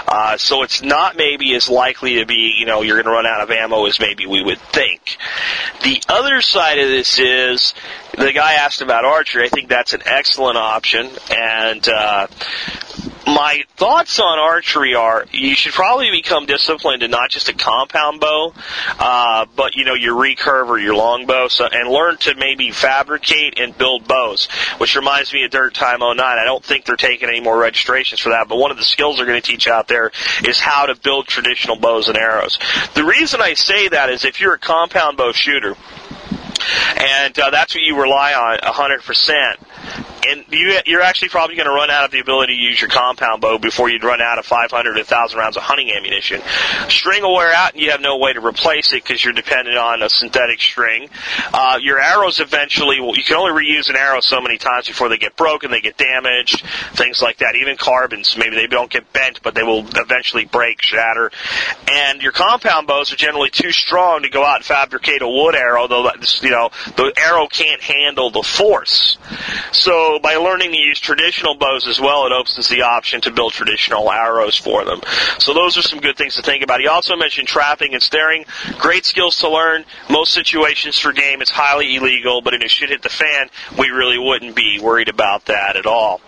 uh, 0.07 0.37
so 0.37 0.63
it's 0.63 0.81
not 0.81 1.15
maybe 1.15 1.55
as 1.55 1.69
likely 1.69 2.19
to 2.19 2.25
you 2.35 2.65
know 2.65 2.81
you're 2.81 2.95
going 2.95 3.05
to 3.05 3.11
run 3.11 3.25
out 3.25 3.41
of 3.41 3.51
ammo 3.51 3.85
as 3.85 3.99
maybe 3.99 4.25
we 4.25 4.43
would 4.43 4.59
think. 4.59 5.17
The 5.83 6.01
other 6.07 6.41
side 6.41 6.79
of 6.79 6.87
this 6.87 7.19
is 7.19 7.73
the 8.17 8.33
guy 8.33 8.53
asked 8.53 8.81
about 8.81 9.05
archery. 9.05 9.45
I 9.45 9.49
think 9.49 9.69
that's 9.69 9.93
an 9.93 10.01
excellent 10.05 10.57
option, 10.57 11.09
and 11.29 11.87
uh, 11.87 12.27
my 13.33 13.63
thoughts 13.77 14.19
on 14.19 14.39
archery 14.39 14.95
are 14.95 15.25
you 15.31 15.55
should 15.55 15.73
probably 15.73 16.11
become 16.11 16.45
disciplined 16.45 17.03
in 17.03 17.11
not 17.11 17.29
just 17.29 17.49
a 17.49 17.53
compound 17.53 18.19
bow, 18.19 18.53
uh, 18.99 19.45
but 19.55 19.75
you 19.75 19.85
know 19.85 19.93
your 19.93 20.15
recurve 20.15 20.67
or 20.67 20.79
your 20.79 20.95
longbow, 20.95 21.47
so, 21.47 21.65
and 21.65 21.89
learn 21.89 22.17
to 22.17 22.35
maybe 22.35 22.71
fabricate 22.71 23.59
and 23.59 23.77
build 23.77 24.07
bows. 24.07 24.47
Which 24.77 24.95
reminds 24.95 25.33
me 25.33 25.45
of 25.45 25.51
Dirt 25.51 25.73
Time 25.73 25.99
09. 25.99 26.19
I 26.19 26.43
don't 26.45 26.63
think 26.63 26.85
they're 26.85 26.95
taking 26.95 27.29
any 27.29 27.39
more 27.39 27.57
registrations 27.57 28.19
for 28.19 28.29
that, 28.29 28.47
but 28.47 28.57
one 28.57 28.71
of 28.71 28.77
the 28.77 28.83
skills 28.83 29.17
they're 29.17 29.25
going 29.25 29.41
to 29.41 29.47
teach 29.47 29.67
out 29.67 29.87
there 29.87 30.11
is 30.45 30.59
how 30.59 30.85
to 30.85 30.95
build 30.95 31.27
traditional 31.27 31.77
bows 31.77 32.07
and 32.07 32.17
arrows. 32.17 32.59
The 32.93 33.03
reason 33.03 33.41
I 33.41 33.53
say 33.53 33.87
that 33.89 34.09
is 34.09 34.25
if 34.25 34.41
you're 34.41 34.55
a 34.55 34.59
compound 34.59 35.17
bow 35.17 35.31
shooter, 35.31 35.75
and 36.97 37.37
uh, 37.39 37.49
that's 37.49 37.73
what 37.73 37.83
you 37.83 37.99
rely 37.99 38.33
on 38.33 38.59
100% 38.59 40.10
and 40.27 40.45
you, 40.51 40.79
you're 40.85 41.01
actually 41.01 41.29
probably 41.29 41.55
going 41.55 41.67
to 41.67 41.73
run 41.73 41.89
out 41.89 42.05
of 42.05 42.11
the 42.11 42.19
ability 42.19 42.55
to 42.55 42.61
use 42.61 42.79
your 42.79 42.89
compound 42.89 43.41
bow 43.41 43.57
before 43.57 43.89
you'd 43.89 44.03
run 44.03 44.21
out 44.21 44.37
of 44.37 44.45
500 44.45 44.93
to 44.93 44.99
1,000 44.99 45.37
rounds 45.37 45.57
of 45.57 45.63
hunting 45.63 45.91
ammunition. 45.91 46.41
String 46.89 47.23
will 47.23 47.33
wear 47.33 47.53
out, 47.53 47.73
and 47.73 47.81
you 47.81 47.91
have 47.91 48.01
no 48.01 48.17
way 48.17 48.33
to 48.33 48.45
replace 48.45 48.93
it 48.93 49.03
because 49.03 49.23
you're 49.23 49.33
dependent 49.33 49.77
on 49.77 50.01
a 50.01 50.09
synthetic 50.09 50.59
string. 50.59 51.09
Uh, 51.53 51.79
your 51.81 51.99
arrows 51.99 52.39
eventually, 52.39 52.99
will, 52.99 53.15
you 53.15 53.23
can 53.23 53.37
only 53.37 53.51
reuse 53.51 53.89
an 53.89 53.95
arrow 53.95 54.19
so 54.21 54.41
many 54.41 54.57
times 54.57 54.87
before 54.87 55.09
they 55.09 55.17
get 55.17 55.35
broken, 55.35 55.71
they 55.71 55.81
get 55.81 55.97
damaged, 55.97 56.63
things 56.93 57.21
like 57.21 57.37
that. 57.37 57.55
Even 57.55 57.77
carbons, 57.77 58.35
maybe 58.37 58.55
they 58.55 58.67
don't 58.67 58.91
get 58.91 59.11
bent, 59.13 59.41
but 59.41 59.55
they 59.55 59.63
will 59.63 59.85
eventually 59.95 60.45
break, 60.45 60.81
shatter. 60.81 61.31
And 61.89 62.21
your 62.21 62.31
compound 62.31 62.87
bows 62.87 63.11
are 63.11 63.17
generally 63.17 63.49
too 63.49 63.71
strong 63.71 64.23
to 64.23 64.29
go 64.29 64.43
out 64.43 64.57
and 64.57 64.65
fabricate 64.65 65.21
a 65.21 65.27
wood 65.27 65.55
arrow, 65.55 65.87
though 65.87 66.09
you 66.41 66.51
know 66.51 66.69
the 66.95 67.13
arrow 67.17 67.47
can't 67.47 67.81
handle 67.81 68.29
the 68.29 68.43
force. 68.43 69.17
So 69.71 70.10
so 70.11 70.19
by 70.19 70.35
learning 70.35 70.71
to 70.71 70.77
use 70.77 70.99
traditional 70.99 71.55
bows 71.55 71.87
as 71.87 71.99
well, 71.99 72.25
it 72.25 72.33
opens 72.33 72.67
the 72.67 72.81
option 72.81 73.21
to 73.21 73.31
build 73.31 73.53
traditional 73.53 74.11
arrows 74.11 74.57
for 74.57 74.83
them. 74.83 74.99
So 75.39 75.53
those 75.53 75.77
are 75.77 75.81
some 75.81 75.99
good 75.99 76.17
things 76.17 76.35
to 76.35 76.41
think 76.41 76.63
about. 76.63 76.81
He 76.81 76.87
also 76.87 77.15
mentioned 77.15 77.47
trapping 77.47 77.93
and 77.93 78.03
snaring. 78.03 78.45
Great 78.77 79.05
skills 79.05 79.39
to 79.39 79.49
learn. 79.49 79.85
Most 80.09 80.33
situations 80.33 80.97
for 80.97 81.13
game, 81.13 81.41
it's 81.41 81.51
highly 81.51 81.95
illegal, 81.95 82.41
but 82.41 82.53
if 82.53 82.61
it 82.61 82.69
should 82.69 82.89
hit 82.89 83.03
the 83.03 83.09
fan, 83.09 83.49
we 83.77 83.89
really 83.89 84.17
wouldn't 84.17 84.53
be 84.53 84.79
worried 84.81 85.07
about 85.07 85.45
that 85.45 85.77
at 85.77 85.85
all. 85.85 86.19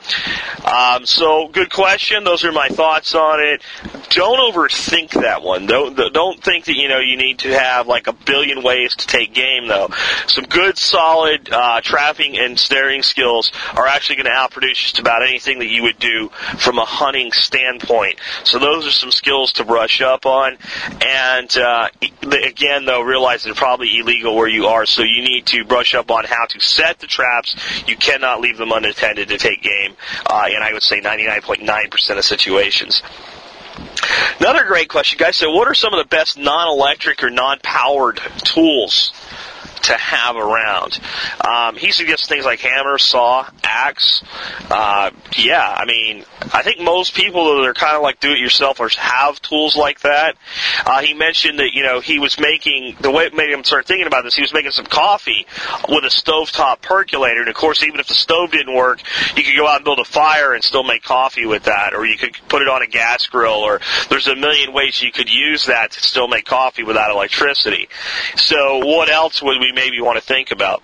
Um, 0.63 1.05
so 1.05 1.49
good 1.49 1.71
question. 1.71 2.23
Those 2.23 2.45
are 2.45 2.51
my 2.53 2.69
thoughts 2.69 3.15
on 3.15 3.41
it. 3.41 3.61
Don't 4.09 4.53
overthink 4.53 5.11
that 5.21 5.41
one. 5.41 5.65
Don't 5.65 5.95
don't 6.13 6.41
think 6.41 6.65
that 6.65 6.75
you 6.75 6.87
know 6.87 6.99
you 6.99 7.17
need 7.17 7.39
to 7.39 7.49
have 7.49 7.87
like 7.87 8.07
a 8.07 8.13
billion 8.13 8.63
ways 8.63 8.95
to 8.95 9.07
take 9.07 9.33
game 9.33 9.67
though. 9.67 9.89
Some 10.27 10.45
good 10.45 10.77
solid 10.77 11.51
uh, 11.51 11.81
trapping 11.81 12.37
and 12.37 12.57
snaring 12.59 13.03
skills 13.03 13.51
are 13.75 13.87
actually 13.87 14.17
going 14.17 14.25
to 14.25 14.31
outproduce 14.31 14.75
just 14.75 14.99
about 14.99 15.23
anything 15.23 15.59
that 15.59 15.67
you 15.67 15.83
would 15.83 15.99
do 15.99 16.29
from 16.57 16.77
a 16.77 16.85
hunting 16.85 17.31
standpoint. 17.31 18.19
So 18.43 18.59
those 18.59 18.85
are 18.87 18.91
some 18.91 19.11
skills 19.11 19.53
to 19.53 19.65
brush 19.65 20.01
up 20.01 20.25
on. 20.25 20.57
And 21.01 21.57
uh, 21.57 21.89
again, 22.21 22.85
though, 22.85 23.01
realize 23.01 23.43
they're 23.43 23.53
probably 23.53 23.97
illegal 23.99 24.35
where 24.35 24.47
you 24.47 24.67
are, 24.67 24.85
so 24.85 25.03
you 25.03 25.21
need 25.21 25.45
to 25.47 25.65
brush 25.65 25.95
up 25.95 26.11
on 26.11 26.25
how 26.25 26.45
to 26.45 26.59
set 26.59 26.99
the 26.99 27.07
traps. 27.07 27.55
You 27.87 27.95
cannot 27.95 28.41
leave 28.41 28.57
them 28.57 28.71
unattended 28.71 29.29
to 29.29 29.37
take 29.37 29.61
game, 29.61 29.95
uh, 30.29 30.45
and 30.47 30.63
I 30.63 30.73
would 30.73 30.83
say 30.83 31.01
99.9% 31.01 32.17
of 32.17 32.25
situations. 32.25 33.01
Another 34.39 34.65
great 34.65 34.89
question, 34.89 35.17
guys. 35.17 35.35
So, 35.37 35.51
what 35.51 35.67
are 35.67 35.73
some 35.73 35.93
of 35.93 35.97
the 35.97 36.07
best 36.07 36.37
non-electric 36.37 37.23
or 37.23 37.29
non-powered 37.29 38.19
tools 38.43 39.11
to 39.83 39.93
have 39.93 40.35
around. 40.35 40.99
Um, 41.41 41.75
he 41.75 41.91
suggests 41.91 42.27
things 42.27 42.45
like 42.45 42.59
hammer, 42.59 42.97
saw, 42.97 43.49
axe. 43.63 44.23
Uh, 44.69 45.11
yeah, 45.37 45.75
I 45.77 45.85
mean, 45.85 46.25
I 46.53 46.63
think 46.63 46.79
most 46.79 47.15
people 47.15 47.45
that 47.45 47.67
are 47.67 47.73
kind 47.73 47.95
of 47.95 48.01
like 48.01 48.19
do-it-yourselfers 48.19 48.95
have 48.95 49.41
tools 49.41 49.75
like 49.75 50.01
that. 50.01 50.37
Uh, 50.85 51.01
he 51.01 51.13
mentioned 51.13 51.59
that 51.59 51.73
you 51.73 51.83
know 51.83 51.99
he 51.99 52.19
was 52.19 52.39
making 52.39 52.97
the 53.01 53.11
way 53.11 53.25
it 53.25 53.33
made 53.33 53.51
him 53.51 53.63
start 53.63 53.85
thinking 53.85 54.07
about 54.07 54.23
this. 54.23 54.35
He 54.35 54.41
was 54.41 54.53
making 54.53 54.71
some 54.71 54.85
coffee 54.85 55.45
with 55.89 56.03
a 56.03 56.07
stovetop 56.07 56.81
percolator, 56.81 57.41
and 57.41 57.49
of 57.49 57.55
course, 57.55 57.83
even 57.83 57.99
if 57.99 58.07
the 58.07 58.13
stove 58.13 58.51
didn't 58.51 58.73
work, 58.73 59.01
you 59.35 59.43
could 59.43 59.55
go 59.55 59.67
out 59.67 59.77
and 59.77 59.85
build 59.85 59.99
a 59.99 60.05
fire 60.05 60.53
and 60.53 60.63
still 60.63 60.83
make 60.83 61.03
coffee 61.03 61.45
with 61.45 61.63
that, 61.63 61.93
or 61.93 62.05
you 62.05 62.17
could 62.17 62.35
put 62.47 62.61
it 62.61 62.69
on 62.69 62.81
a 62.81 62.87
gas 62.87 63.27
grill, 63.27 63.51
or 63.51 63.81
there's 64.09 64.27
a 64.27 64.35
million 64.35 64.73
ways 64.73 65.01
you 65.01 65.11
could 65.11 65.29
use 65.29 65.65
that 65.65 65.91
to 65.91 65.99
still 65.99 66.27
make 66.27 66.45
coffee 66.45 66.83
without 66.83 67.11
electricity. 67.11 67.89
So, 68.35 68.79
what 68.79 69.09
else 69.09 69.41
would 69.41 69.59
we 69.59 69.72
maybe 69.73 69.99
want 70.01 70.17
to 70.17 70.23
think 70.23 70.51
about. 70.51 70.81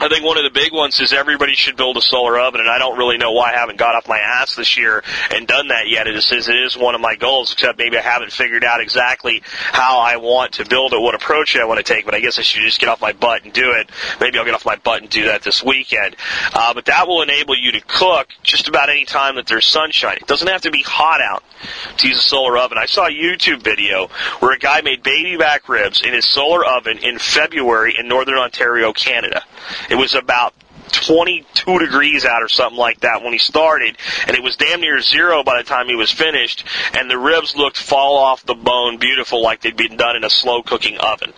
I 0.00 0.08
think 0.08 0.24
one 0.24 0.38
of 0.38 0.44
the 0.44 0.50
big 0.50 0.72
ones 0.72 0.98
is 0.98 1.12
everybody 1.12 1.54
should 1.54 1.76
build 1.76 1.98
a 1.98 2.00
solar 2.00 2.40
oven, 2.40 2.60
and 2.60 2.70
I 2.70 2.78
don't 2.78 2.96
really 2.96 3.18
know 3.18 3.32
why 3.32 3.52
I 3.52 3.58
haven't 3.58 3.76
got 3.76 3.94
off 3.94 4.08
my 4.08 4.18
ass 4.18 4.56
this 4.56 4.78
year 4.78 5.04
and 5.30 5.46
done 5.46 5.68
that 5.68 5.88
yet. 5.88 6.06
It 6.06 6.16
is, 6.16 6.32
it 6.32 6.48
is 6.48 6.74
one 6.74 6.94
of 6.94 7.02
my 7.02 7.16
goals, 7.16 7.52
except 7.52 7.76
maybe 7.76 7.98
I 7.98 8.00
haven't 8.00 8.32
figured 8.32 8.64
out 8.64 8.80
exactly 8.80 9.42
how 9.44 9.98
I 9.98 10.16
want 10.16 10.52
to 10.52 10.64
build 10.64 10.94
it, 10.94 11.00
what 11.02 11.14
approach 11.14 11.54
I 11.54 11.66
want 11.66 11.78
to 11.78 11.82
take, 11.84 12.06
but 12.06 12.14
I 12.14 12.20
guess 12.20 12.38
I 12.38 12.42
should 12.42 12.62
just 12.62 12.80
get 12.80 12.88
off 12.88 13.02
my 13.02 13.12
butt 13.12 13.44
and 13.44 13.52
do 13.52 13.72
it. 13.72 13.90
Maybe 14.20 14.38
I'll 14.38 14.46
get 14.46 14.54
off 14.54 14.64
my 14.64 14.76
butt 14.76 15.02
and 15.02 15.10
do 15.10 15.24
that 15.24 15.42
this 15.42 15.62
weekend. 15.62 16.16
Uh, 16.54 16.72
but 16.72 16.86
that 16.86 17.06
will 17.06 17.20
enable 17.20 17.54
you 17.54 17.72
to 17.72 17.80
cook 17.82 18.28
just 18.42 18.68
about 18.68 18.88
any 18.88 19.04
time 19.04 19.34
that 19.34 19.48
there's 19.48 19.66
sunshine. 19.66 20.16
It 20.16 20.26
doesn't 20.26 20.48
have 20.48 20.62
to 20.62 20.70
be 20.70 20.82
hot 20.82 21.20
out 21.20 21.44
to 21.98 22.08
use 22.08 22.18
a 22.18 22.22
solar 22.22 22.56
oven. 22.56 22.78
I 22.78 22.86
saw 22.86 23.06
a 23.06 23.10
YouTube 23.10 23.62
video 23.62 24.08
where 24.38 24.52
a 24.52 24.58
guy 24.58 24.80
made 24.80 25.02
baby 25.02 25.36
back 25.36 25.68
ribs 25.68 26.00
in 26.00 26.14
his 26.14 26.26
solar 26.26 26.64
oven 26.64 26.96
in 26.96 27.18
February 27.18 27.96
in 27.98 28.08
northern 28.08 28.38
Ontario, 28.38 28.94
Canada. 28.94 29.42
It 29.90 29.96
was 29.96 30.14
about 30.14 30.54
22 30.90 31.78
degrees 31.78 32.24
out 32.24 32.42
or 32.42 32.48
something 32.48 32.78
like 32.78 33.00
that 33.00 33.22
when 33.22 33.32
he 33.32 33.38
started, 33.38 33.96
and 34.26 34.36
it 34.36 34.42
was 34.42 34.56
damn 34.56 34.80
near 34.80 35.00
zero 35.00 35.42
by 35.42 35.58
the 35.58 35.64
time 35.64 35.86
he 35.86 35.94
was 35.94 36.10
finished, 36.10 36.64
and 36.94 37.10
the 37.10 37.18
ribs 37.18 37.54
looked 37.54 37.76
fall 37.76 38.18
off 38.18 38.44
the 38.44 38.54
bone 38.54 38.98
beautiful 38.98 39.42
like 39.42 39.60
they'd 39.60 39.76
been 39.76 39.96
done 39.96 40.16
in 40.16 40.24
a 40.24 40.30
slow 40.30 40.62
cooking 40.62 40.98
oven. 40.98 41.32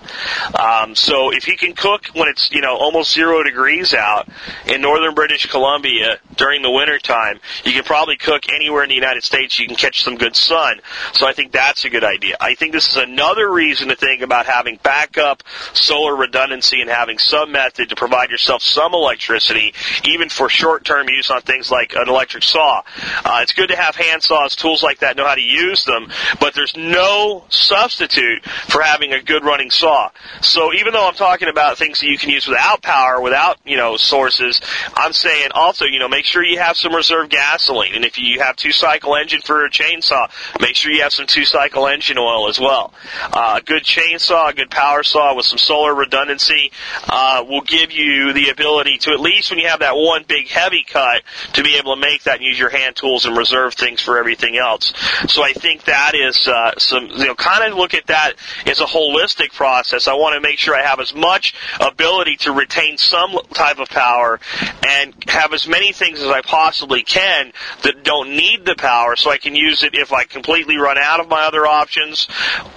Um, 0.58 0.94
so 0.94 1.32
if 1.32 1.44
he 1.44 1.56
can 1.56 1.74
cook 1.74 2.06
when 2.14 2.28
it's, 2.28 2.50
you 2.52 2.60
know, 2.60 2.76
almost 2.76 3.12
zero 3.12 3.42
degrees 3.42 3.94
out 3.94 4.28
in 4.66 4.80
northern 4.80 5.14
British 5.14 5.46
Columbia 5.46 6.18
during 6.36 6.62
the 6.62 6.70
winter 6.70 6.98
time, 6.98 7.40
you 7.64 7.72
can 7.72 7.84
probably 7.84 8.16
cook 8.16 8.48
anywhere 8.48 8.82
in 8.82 8.88
the 8.88 8.94
United 8.94 9.22
States 9.22 9.58
you 9.58 9.66
can 9.66 9.76
catch 9.76 10.02
some 10.02 10.16
good 10.16 10.36
sun. 10.36 10.80
So 11.12 11.26
I 11.26 11.32
think 11.32 11.52
that's 11.52 11.84
a 11.84 11.90
good 11.90 12.04
idea. 12.04 12.36
I 12.40 12.54
think 12.54 12.72
this 12.72 12.88
is 12.88 12.96
another 12.96 13.50
reason 13.50 13.88
to 13.88 13.96
think 13.96 14.22
about 14.22 14.46
having 14.46 14.78
backup 14.82 15.42
solar 15.72 16.14
redundancy 16.14 16.80
and 16.80 16.90
having 16.90 17.18
some 17.18 17.52
method 17.52 17.88
to 17.90 17.96
provide 17.96 18.30
yourself 18.30 18.62
some 18.62 18.94
electricity 18.94 19.41
electricity, 19.50 19.74
even 20.04 20.28
for 20.28 20.48
short-term 20.48 21.08
use 21.08 21.30
on 21.30 21.40
things 21.42 21.70
like 21.70 21.94
an 21.94 22.08
electric 22.08 22.42
saw. 22.42 22.82
Uh, 23.24 23.40
it's 23.42 23.52
good 23.52 23.68
to 23.68 23.76
have 23.76 23.96
hand 23.96 24.22
saws, 24.22 24.56
tools 24.56 24.82
like 24.82 25.00
that, 25.00 25.16
know 25.16 25.26
how 25.26 25.34
to 25.34 25.40
use 25.40 25.84
them, 25.84 26.08
but 26.40 26.54
there's 26.54 26.76
no 26.76 27.44
substitute 27.48 28.44
for 28.68 28.82
having 28.82 29.12
a 29.12 29.22
good 29.22 29.44
running 29.44 29.70
saw. 29.70 30.10
So 30.40 30.72
even 30.74 30.92
though 30.92 31.06
I'm 31.06 31.14
talking 31.14 31.48
about 31.48 31.78
things 31.78 32.00
that 32.00 32.06
you 32.06 32.18
can 32.18 32.30
use 32.30 32.46
without 32.46 32.82
power, 32.82 33.20
without, 33.20 33.58
you 33.64 33.76
know, 33.76 33.96
sources, 33.96 34.60
I'm 34.94 35.12
saying 35.12 35.50
also, 35.54 35.84
you 35.84 35.98
know, 35.98 36.08
make 36.08 36.24
sure 36.24 36.44
you 36.44 36.58
have 36.58 36.76
some 36.76 36.94
reserve 36.94 37.28
gasoline. 37.28 37.94
And 37.94 38.04
if 38.04 38.18
you 38.18 38.40
have 38.40 38.56
two-cycle 38.56 39.14
engine 39.16 39.40
for 39.42 39.64
a 39.64 39.70
chainsaw, 39.70 40.30
make 40.60 40.76
sure 40.76 40.92
you 40.92 41.02
have 41.02 41.12
some 41.12 41.26
two-cycle 41.26 41.86
engine 41.86 42.18
oil 42.18 42.48
as 42.48 42.58
well. 42.58 42.94
Uh, 43.22 43.58
a 43.60 43.62
good 43.62 43.82
chainsaw, 43.82 44.50
a 44.50 44.54
good 44.54 44.70
power 44.70 45.02
saw 45.02 45.34
with 45.34 45.46
some 45.46 45.58
solar 45.58 45.94
redundancy 45.94 46.70
uh, 47.08 47.44
will 47.46 47.62
give 47.62 47.92
you 47.92 48.32
the 48.32 48.48
ability 48.50 48.98
to 48.98 49.10
at 49.10 49.20
least 49.20 49.31
least 49.32 49.50
when 49.50 49.58
you 49.58 49.68
have 49.68 49.80
that 49.80 49.96
one 49.96 50.24
big 50.26 50.48
heavy 50.48 50.84
cut 50.86 51.22
to 51.54 51.62
be 51.62 51.76
able 51.76 51.94
to 51.94 52.00
make 52.00 52.22
that 52.24 52.36
and 52.36 52.44
use 52.44 52.58
your 52.58 52.70
hand 52.70 52.96
tools 52.96 53.24
and 53.24 53.36
reserve 53.36 53.74
things 53.74 54.00
for 54.00 54.18
everything 54.18 54.56
else. 54.56 54.92
So 55.28 55.42
I 55.42 55.52
think 55.52 55.84
that 55.84 56.14
is 56.14 56.46
uh, 56.46 56.72
some 56.78 57.06
you 57.06 57.26
know 57.26 57.34
kind 57.34 57.64
of 57.64 57.76
look 57.76 57.94
at 57.94 58.06
that 58.06 58.34
as 58.66 58.80
a 58.80 58.84
holistic 58.84 59.52
process. 59.52 60.08
I 60.08 60.14
want 60.14 60.34
to 60.34 60.40
make 60.40 60.58
sure 60.58 60.74
I 60.74 60.82
have 60.82 61.00
as 61.00 61.14
much 61.14 61.54
ability 61.80 62.36
to 62.38 62.52
retain 62.52 62.98
some 62.98 63.38
type 63.54 63.78
of 63.78 63.88
power 63.88 64.40
and 64.86 65.14
have 65.28 65.52
as 65.52 65.66
many 65.66 65.92
things 65.92 66.20
as 66.20 66.28
I 66.28 66.42
possibly 66.42 67.02
can 67.02 67.52
that 67.82 68.04
don't 68.04 68.30
need 68.30 68.64
the 68.64 68.74
power 68.76 69.16
so 69.16 69.30
I 69.30 69.38
can 69.38 69.54
use 69.54 69.82
it 69.82 69.94
if 69.94 70.12
I 70.12 70.24
completely 70.24 70.76
run 70.76 70.98
out 70.98 71.20
of 71.20 71.28
my 71.28 71.42
other 71.42 71.66
options 71.66 72.28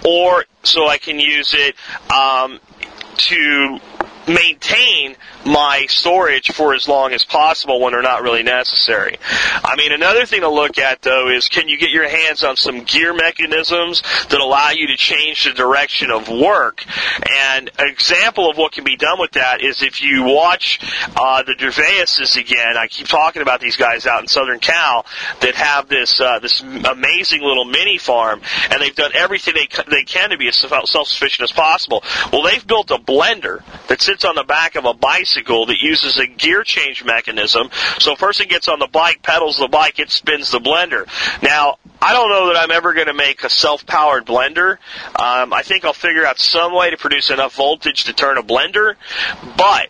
or 0.06 0.46
so 0.64 0.88
I 0.88 0.98
can 0.98 1.20
use 1.20 1.54
it 1.54 1.76
um, 2.12 2.60
to 3.18 3.80
maintain 4.28 5.16
my 5.46 5.86
storage 5.88 6.52
for 6.52 6.74
as 6.74 6.88
long 6.88 7.14
as 7.14 7.24
possible 7.24 7.80
when 7.80 7.94
they're 7.94 8.02
not 8.02 8.24
really 8.24 8.44
necessary. 8.44 9.18
I 9.22 9.76
mean, 9.76 9.92
another 9.92 10.26
thing 10.26 10.42
to 10.42 10.50
look 10.50 10.78
at 10.78 11.02
though 11.02 11.30
is 11.30 11.48
can 11.48 11.68
you 11.68 11.78
get 11.78 11.92
your 11.92 12.08
hands 12.08 12.44
on 12.44 12.56
some 12.56 12.84
gear 12.84 13.14
mechanisms 13.14 14.02
that 14.30 14.40
allow 14.40 14.72
you 14.72 14.88
to 14.88 14.98
change 14.98 15.46
the 15.46 15.54
direction 15.54 16.12
of 16.12 16.30
work? 16.30 16.84
And 17.30 17.70
an 17.78 17.88
example 17.88 18.50
of 18.50 18.58
what 18.58 18.72
can 18.72 18.84
be 18.84 18.96
done 18.96 19.20
with 19.20 19.32
that 19.32 19.62
is 19.62 19.82
if 19.82 20.02
you 20.02 20.24
watch 20.24 20.80
uh, 21.16 21.44
the 21.44 21.54
Dervaeses 21.54 22.38
again. 22.38 22.78
I 22.78 22.88
keep 22.88 23.08
talking 23.08 23.42
about 23.42 23.60
these 23.60 23.76
guys 23.76 24.06
out 24.06 24.22
in 24.22 24.28
Southern 24.28 24.60
Cal 24.60 25.06
that 25.42 25.56
have 25.56 25.88
this 25.88 26.20
uh, 26.20 26.40
this 26.40 26.62
amazing 26.62 27.42
little 27.42 27.66
mini 27.66 27.98
farm, 27.98 28.42
and 28.70 28.82
they've 28.82 28.96
done 28.96 29.12
everything 29.14 29.54
they 29.56 29.68
they 29.90 30.04
can 30.04 30.30
to 30.30 30.38
be 30.38 30.48
as 30.48 30.58
self 30.58 31.08
sufficient 31.08 31.50
as 31.50 31.52
possible. 31.52 32.04
Well, 32.32 32.44
they've 32.44 32.66
built 32.66 32.92
a 32.92 32.98
blender 32.98 33.64
that 33.88 34.02
sits 34.16 34.26
on 34.26 34.36
the 34.36 34.44
back 34.44 34.76
of 34.76 34.86
a 34.86 34.94
bicycle 34.94 35.26
bicycle 35.36 35.66
that 35.66 35.82
uses 35.82 36.18
a 36.18 36.28
gear 36.28 36.64
change 36.64 37.04
mechanism. 37.04 37.70
So 38.00 38.14
a 38.14 38.16
person 38.16 38.48
gets 38.48 38.68
on 38.68 38.80
the 38.80 38.88
bike, 38.88 39.22
pedals 39.22 39.58
the 39.58 39.68
bike, 39.68 40.00
it 40.00 40.10
spins 40.10 40.52
the 40.52 40.60
blender. 40.60 41.08
Now, 41.42 41.78
I 42.02 42.14
don't 42.14 42.30
know 42.30 42.48
that 42.48 42.58
I'm 42.58 42.72
ever 42.72 42.94
going 42.94 43.08
to 43.08 43.14
make 43.14 43.44
a 43.44 43.50
self-powered 43.50 44.26
blender. 44.26 44.78
Um, 45.16 45.54
I 45.54 45.62
think 45.64 45.84
I'll 45.84 45.94
figure 45.94 46.26
out 46.26 46.40
some 46.40 46.74
way 46.74 46.92
to 46.92 46.98
produce 46.98 47.30
enough 47.30 47.56
voltage 47.56 48.06
to 48.06 48.14
turn 48.14 48.38
a 48.38 48.44
blender, 48.44 48.96
but 49.58 49.90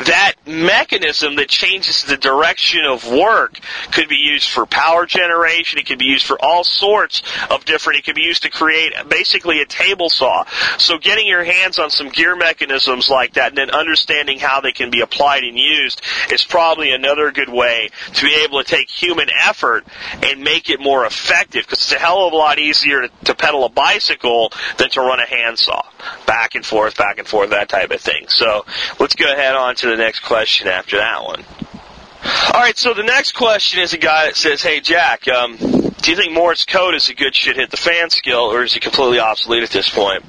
that 0.00 0.34
mechanism 0.46 1.36
that 1.36 1.48
changes 1.48 2.04
the 2.04 2.16
direction 2.16 2.84
of 2.84 3.06
work 3.10 3.58
could 3.92 4.08
be 4.08 4.16
used 4.16 4.48
for 4.48 4.66
power 4.66 5.06
generation. 5.06 5.78
It 5.78 5.86
could 5.86 5.98
be 5.98 6.06
used 6.06 6.26
for 6.26 6.38
all 6.42 6.64
sorts 6.64 7.22
of 7.50 7.64
different. 7.64 7.98
It 7.98 8.04
could 8.04 8.14
be 8.14 8.22
used 8.22 8.42
to 8.42 8.50
create 8.50 8.92
basically 9.08 9.60
a 9.60 9.66
table 9.66 10.08
saw. 10.08 10.44
So 10.78 10.98
getting 10.98 11.26
your 11.26 11.44
hands 11.44 11.78
on 11.78 11.90
some 11.90 12.08
gear 12.08 12.36
mechanisms 12.36 13.08
like 13.10 13.34
that 13.34 13.48
and 13.48 13.58
then 13.58 13.70
understanding 13.70 14.38
how 14.38 14.60
they 14.60 14.72
can 14.72 14.90
be 14.90 15.00
applied 15.00 15.44
and 15.44 15.58
used 15.58 16.00
is 16.30 16.44
probably 16.44 16.92
another 16.92 17.32
good 17.32 17.50
way 17.50 17.90
to 18.14 18.24
be 18.24 18.34
able 18.44 18.62
to 18.62 18.68
take 18.68 18.88
human 18.88 19.28
effort 19.42 19.84
and 20.22 20.42
make 20.42 20.70
it 20.70 20.80
more 20.80 21.06
effective 21.06 21.64
because 21.64 21.78
it's 21.78 21.92
a 21.92 21.98
hell 21.98 22.26
of 22.26 22.32
a 22.32 22.36
lot 22.36 22.58
easier 22.58 23.02
to, 23.02 23.10
to 23.24 23.34
pedal 23.34 23.64
a 23.64 23.68
bicycle 23.68 24.52
than 24.78 24.90
to 24.90 25.00
run 25.00 25.20
a 25.20 25.26
handsaw. 25.26 25.82
Back 26.26 26.54
and 26.54 26.64
forth, 26.64 26.96
back 26.96 27.18
and 27.18 27.26
forth, 27.26 27.50
that 27.50 27.68
type 27.68 27.90
of 27.90 28.00
thing. 28.00 28.26
So 28.28 28.64
let's 28.98 29.14
go 29.14 29.30
ahead 29.30 29.54
on 29.54 29.74
to 29.76 29.88
the 29.88 29.96
next 29.96 30.20
question 30.20 30.68
after 30.68 30.96
that 30.98 31.24
one. 31.24 31.44
All 32.52 32.60
right, 32.60 32.76
so 32.76 32.92
the 32.94 33.04
next 33.04 33.32
question 33.32 33.80
is 33.80 33.92
a 33.92 33.98
guy 33.98 34.26
that 34.26 34.36
says, 34.36 34.62
"Hey 34.62 34.80
Jack, 34.80 35.28
um, 35.28 35.56
do 35.56 36.10
you 36.10 36.16
think 36.16 36.32
Morse 36.32 36.64
code 36.64 36.94
is 36.94 37.08
a 37.08 37.14
good 37.14 37.34
shit 37.34 37.56
hit 37.56 37.70
the 37.70 37.76
fan 37.76 38.10
skill, 38.10 38.52
or 38.52 38.64
is 38.64 38.74
it 38.74 38.80
completely 38.80 39.20
obsolete 39.20 39.62
at 39.62 39.70
this 39.70 39.88
point?" 39.88 40.24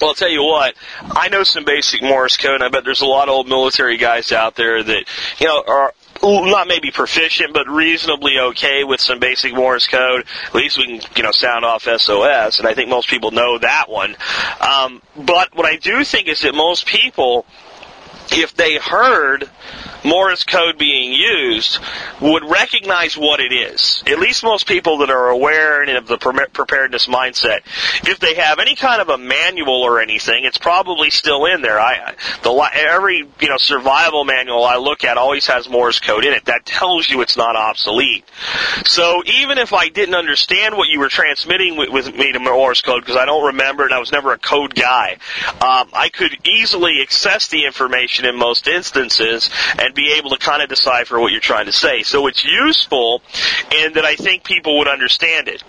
Well, 0.00 0.10
I'll 0.10 0.14
tell 0.14 0.30
you 0.30 0.42
what, 0.42 0.74
I 1.02 1.28
know 1.28 1.42
some 1.42 1.64
basic 1.64 2.00
Morse 2.00 2.36
code, 2.36 2.54
and 2.54 2.64
I 2.64 2.68
bet 2.68 2.84
there's 2.84 3.02
a 3.02 3.06
lot 3.06 3.28
of 3.28 3.34
old 3.34 3.48
military 3.48 3.96
guys 3.96 4.32
out 4.32 4.54
there 4.54 4.82
that, 4.82 5.04
you 5.38 5.46
know, 5.46 5.62
are 5.66 5.94
not 6.22 6.68
maybe 6.68 6.90
proficient, 6.90 7.52
but 7.52 7.68
reasonably 7.68 8.38
okay 8.38 8.84
with 8.84 9.00
some 9.00 9.18
basic 9.18 9.54
Morse 9.54 9.86
code. 9.86 10.24
At 10.46 10.54
least 10.54 10.78
we 10.78 10.98
can, 10.98 11.10
you 11.16 11.22
know, 11.22 11.32
sound 11.32 11.64
off 11.64 11.84
SOS, 11.84 12.58
and 12.58 12.68
I 12.68 12.74
think 12.74 12.88
most 12.88 13.08
people 13.08 13.30
know 13.30 13.58
that 13.58 13.88
one. 13.88 14.16
Um, 14.60 15.02
but 15.16 15.54
what 15.54 15.66
I 15.66 15.76
do 15.76 16.04
think 16.04 16.28
is 16.28 16.40
that 16.42 16.54
most 16.54 16.86
people, 16.86 17.46
if 18.30 18.54
they 18.54 18.76
heard 18.76 19.48
Morse 20.04 20.44
code 20.44 20.78
being 20.78 21.12
used 21.12 21.78
would 22.20 22.44
recognize 22.44 23.16
what 23.16 23.40
it 23.40 23.52
is. 23.52 24.02
At 24.06 24.18
least 24.18 24.42
most 24.42 24.66
people 24.66 24.98
that 24.98 25.10
are 25.10 25.28
aware 25.28 25.82
and 25.82 25.90
of 25.90 26.06
the 26.06 26.18
preparedness 26.18 27.06
mindset. 27.06 27.60
If 28.08 28.18
they 28.18 28.34
have 28.34 28.58
any 28.58 28.74
kind 28.74 29.00
of 29.00 29.08
a 29.08 29.18
manual 29.18 29.82
or 29.82 30.00
anything, 30.00 30.44
it's 30.44 30.58
probably 30.58 31.10
still 31.10 31.46
in 31.46 31.62
there. 31.62 31.78
I 31.78 32.14
the 32.42 32.70
every 32.74 33.28
you 33.40 33.48
know 33.48 33.56
survival 33.56 34.24
manual 34.24 34.64
I 34.64 34.76
look 34.76 35.04
at 35.04 35.16
always 35.16 35.46
has 35.46 35.68
Morse 35.68 35.98
code 35.98 36.24
in 36.24 36.32
it. 36.32 36.46
That 36.46 36.64
tells 36.64 37.08
you 37.08 37.20
it's 37.20 37.36
not 37.36 37.56
obsolete. 37.56 38.24
So 38.84 39.22
even 39.26 39.58
if 39.58 39.72
I 39.72 39.88
didn't 39.88 40.14
understand 40.14 40.76
what 40.76 40.88
you 40.88 41.00
were 41.00 41.08
transmitting 41.08 41.76
with, 41.76 41.90
with 41.90 42.14
me 42.14 42.32
to 42.32 42.38
Morse 42.38 42.80
code 42.80 43.02
because 43.02 43.16
I 43.16 43.26
don't 43.26 43.46
remember 43.46 43.84
and 43.84 43.94
I 43.94 43.98
was 43.98 44.12
never 44.12 44.32
a 44.32 44.38
code 44.38 44.74
guy, 44.74 45.18
um, 45.60 45.88
I 45.92 46.10
could 46.12 46.46
easily 46.46 47.02
access 47.02 47.48
the 47.48 47.66
information 47.66 48.24
in 48.24 48.36
most 48.36 48.66
instances 48.66 49.50
and 49.78 49.89
and 49.90 49.94
be 49.96 50.12
able 50.12 50.30
to 50.30 50.38
kind 50.38 50.62
of 50.62 50.68
decipher 50.68 51.18
what 51.18 51.32
you're 51.32 51.40
trying 51.40 51.66
to 51.66 51.72
say. 51.72 52.02
So 52.02 52.28
it's 52.28 52.44
useful 52.44 53.22
in 53.76 53.94
that 53.94 54.04
I 54.04 54.14
think 54.14 54.44
people 54.44 54.78
would 54.78 54.88
understand 54.88 55.48
it. 55.48 55.62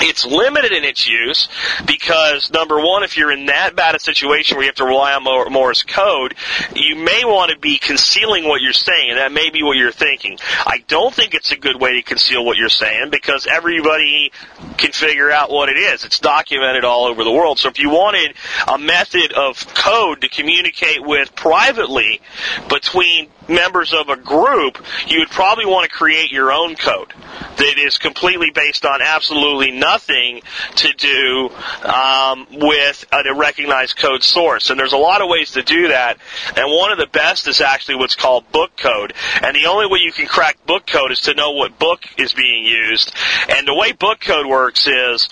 It's 0.00 0.24
limited 0.24 0.72
in 0.72 0.84
its 0.84 1.06
use 1.06 1.48
because 1.86 2.50
number 2.50 2.80
one, 2.80 3.02
if 3.02 3.16
you're 3.16 3.32
in 3.32 3.46
that 3.46 3.76
bad 3.76 3.94
a 3.94 4.00
situation 4.00 4.56
where 4.56 4.64
you 4.64 4.68
have 4.68 4.76
to 4.76 4.84
rely 4.84 5.14
on 5.14 5.52
Morse 5.52 5.82
code, 5.82 6.34
you 6.74 6.96
may 6.96 7.24
want 7.24 7.50
to 7.50 7.58
be 7.58 7.78
concealing 7.78 8.48
what 8.48 8.60
you're 8.60 8.72
saying, 8.72 9.10
and 9.10 9.18
that 9.18 9.32
may 9.32 9.50
be 9.50 9.62
what 9.62 9.76
you're 9.76 9.92
thinking. 9.92 10.38
I 10.64 10.84
don't 10.88 11.14
think 11.14 11.34
it's 11.34 11.52
a 11.52 11.56
good 11.56 11.80
way 11.80 11.94
to 11.94 12.02
conceal 12.02 12.44
what 12.44 12.56
you're 12.56 12.68
saying 12.68 13.08
because 13.10 13.46
everybody 13.46 14.32
can 14.76 14.92
figure 14.92 15.30
out 15.30 15.50
what 15.50 15.68
it 15.68 15.76
is. 15.76 16.04
It's 16.04 16.18
documented 16.18 16.84
all 16.84 17.04
over 17.04 17.24
the 17.24 17.32
world. 17.32 17.58
So 17.58 17.68
if 17.68 17.78
you 17.78 17.90
wanted 17.90 18.34
a 18.66 18.78
method 18.78 19.32
of 19.32 19.74
code 19.74 20.22
to 20.22 20.28
communicate 20.28 21.04
with 21.04 21.34
privately 21.34 22.20
between 22.68 23.28
members 23.50 23.92
of 23.92 24.08
a 24.08 24.16
group, 24.16 24.82
you 25.06 25.18
would 25.20 25.30
probably 25.30 25.66
want 25.66 25.90
to 25.90 25.94
create 25.94 26.30
your 26.30 26.52
own 26.52 26.76
code 26.76 27.12
that 27.56 27.74
is 27.78 27.98
completely 27.98 28.50
based 28.50 28.86
on 28.86 29.00
absolutely 29.02 29.70
nothing 29.70 30.40
to 30.76 30.92
do 30.94 31.50
um, 31.86 32.46
with 32.50 33.04
a 33.12 33.34
recognized 33.34 33.96
code 33.96 34.22
source. 34.22 34.70
And 34.70 34.78
there's 34.78 34.92
a 34.92 34.98
lot 34.98 35.20
of 35.20 35.28
ways 35.28 35.52
to 35.52 35.62
do 35.62 35.88
that. 35.88 36.18
And 36.56 36.70
one 36.70 36.92
of 36.92 36.98
the 36.98 37.06
best 37.06 37.48
is 37.48 37.60
actually 37.60 37.96
what's 37.96 38.14
called 38.14 38.50
book 38.52 38.76
code. 38.76 39.12
And 39.42 39.54
the 39.54 39.66
only 39.66 39.86
way 39.86 39.98
you 40.02 40.12
can 40.12 40.26
crack 40.26 40.64
book 40.66 40.86
code 40.86 41.12
is 41.12 41.20
to 41.20 41.34
know 41.34 41.50
what 41.52 41.78
book 41.78 42.04
is 42.16 42.32
being 42.32 42.64
used. 42.64 43.12
And 43.48 43.66
the 43.66 43.74
way 43.74 43.92
book 43.92 44.20
code 44.20 44.46
works 44.46 44.86
is 44.86 45.28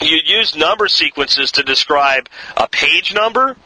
you 0.00 0.18
use 0.24 0.56
number 0.56 0.88
sequences 0.88 1.52
to 1.52 1.62
describe 1.62 2.28
a 2.56 2.68
page 2.68 3.14
number 3.14 3.56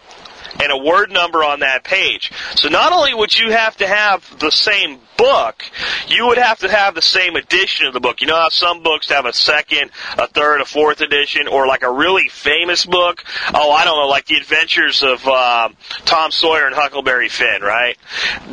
and 0.62 0.72
a 0.72 0.76
word 0.76 1.10
number 1.10 1.44
on 1.44 1.60
that 1.60 1.84
page. 1.84 2.32
So 2.56 2.68
not 2.68 2.92
only 2.92 3.14
would 3.14 3.38
you 3.38 3.50
have 3.50 3.76
to 3.78 3.86
have 3.86 4.38
the 4.38 4.50
same 4.50 4.98
book, 5.16 5.62
you 6.08 6.26
would 6.26 6.38
have 6.38 6.60
to 6.60 6.68
have 6.68 6.94
the 6.94 7.02
same 7.02 7.36
edition 7.36 7.86
of 7.86 7.92
the 7.92 8.00
book. 8.00 8.20
You 8.22 8.26
know 8.26 8.36
how 8.36 8.48
some 8.48 8.82
books 8.82 9.10
have 9.10 9.26
a 9.26 9.32
second, 9.34 9.90
a 10.16 10.26
third, 10.26 10.62
a 10.62 10.64
fourth 10.64 11.02
edition, 11.02 11.46
or 11.46 11.66
like 11.66 11.82
a 11.82 11.90
really 11.90 12.28
famous 12.28 12.86
book? 12.86 13.22
Oh, 13.52 13.70
I 13.70 13.84
don't 13.84 13.98
know, 13.98 14.08
like 14.08 14.26
The 14.26 14.36
Adventures 14.36 15.02
of 15.02 15.26
uh, 15.26 15.68
Tom 16.06 16.30
Sawyer 16.30 16.66
and 16.66 16.74
Huckleberry 16.74 17.28
Finn, 17.28 17.60
right? 17.60 17.98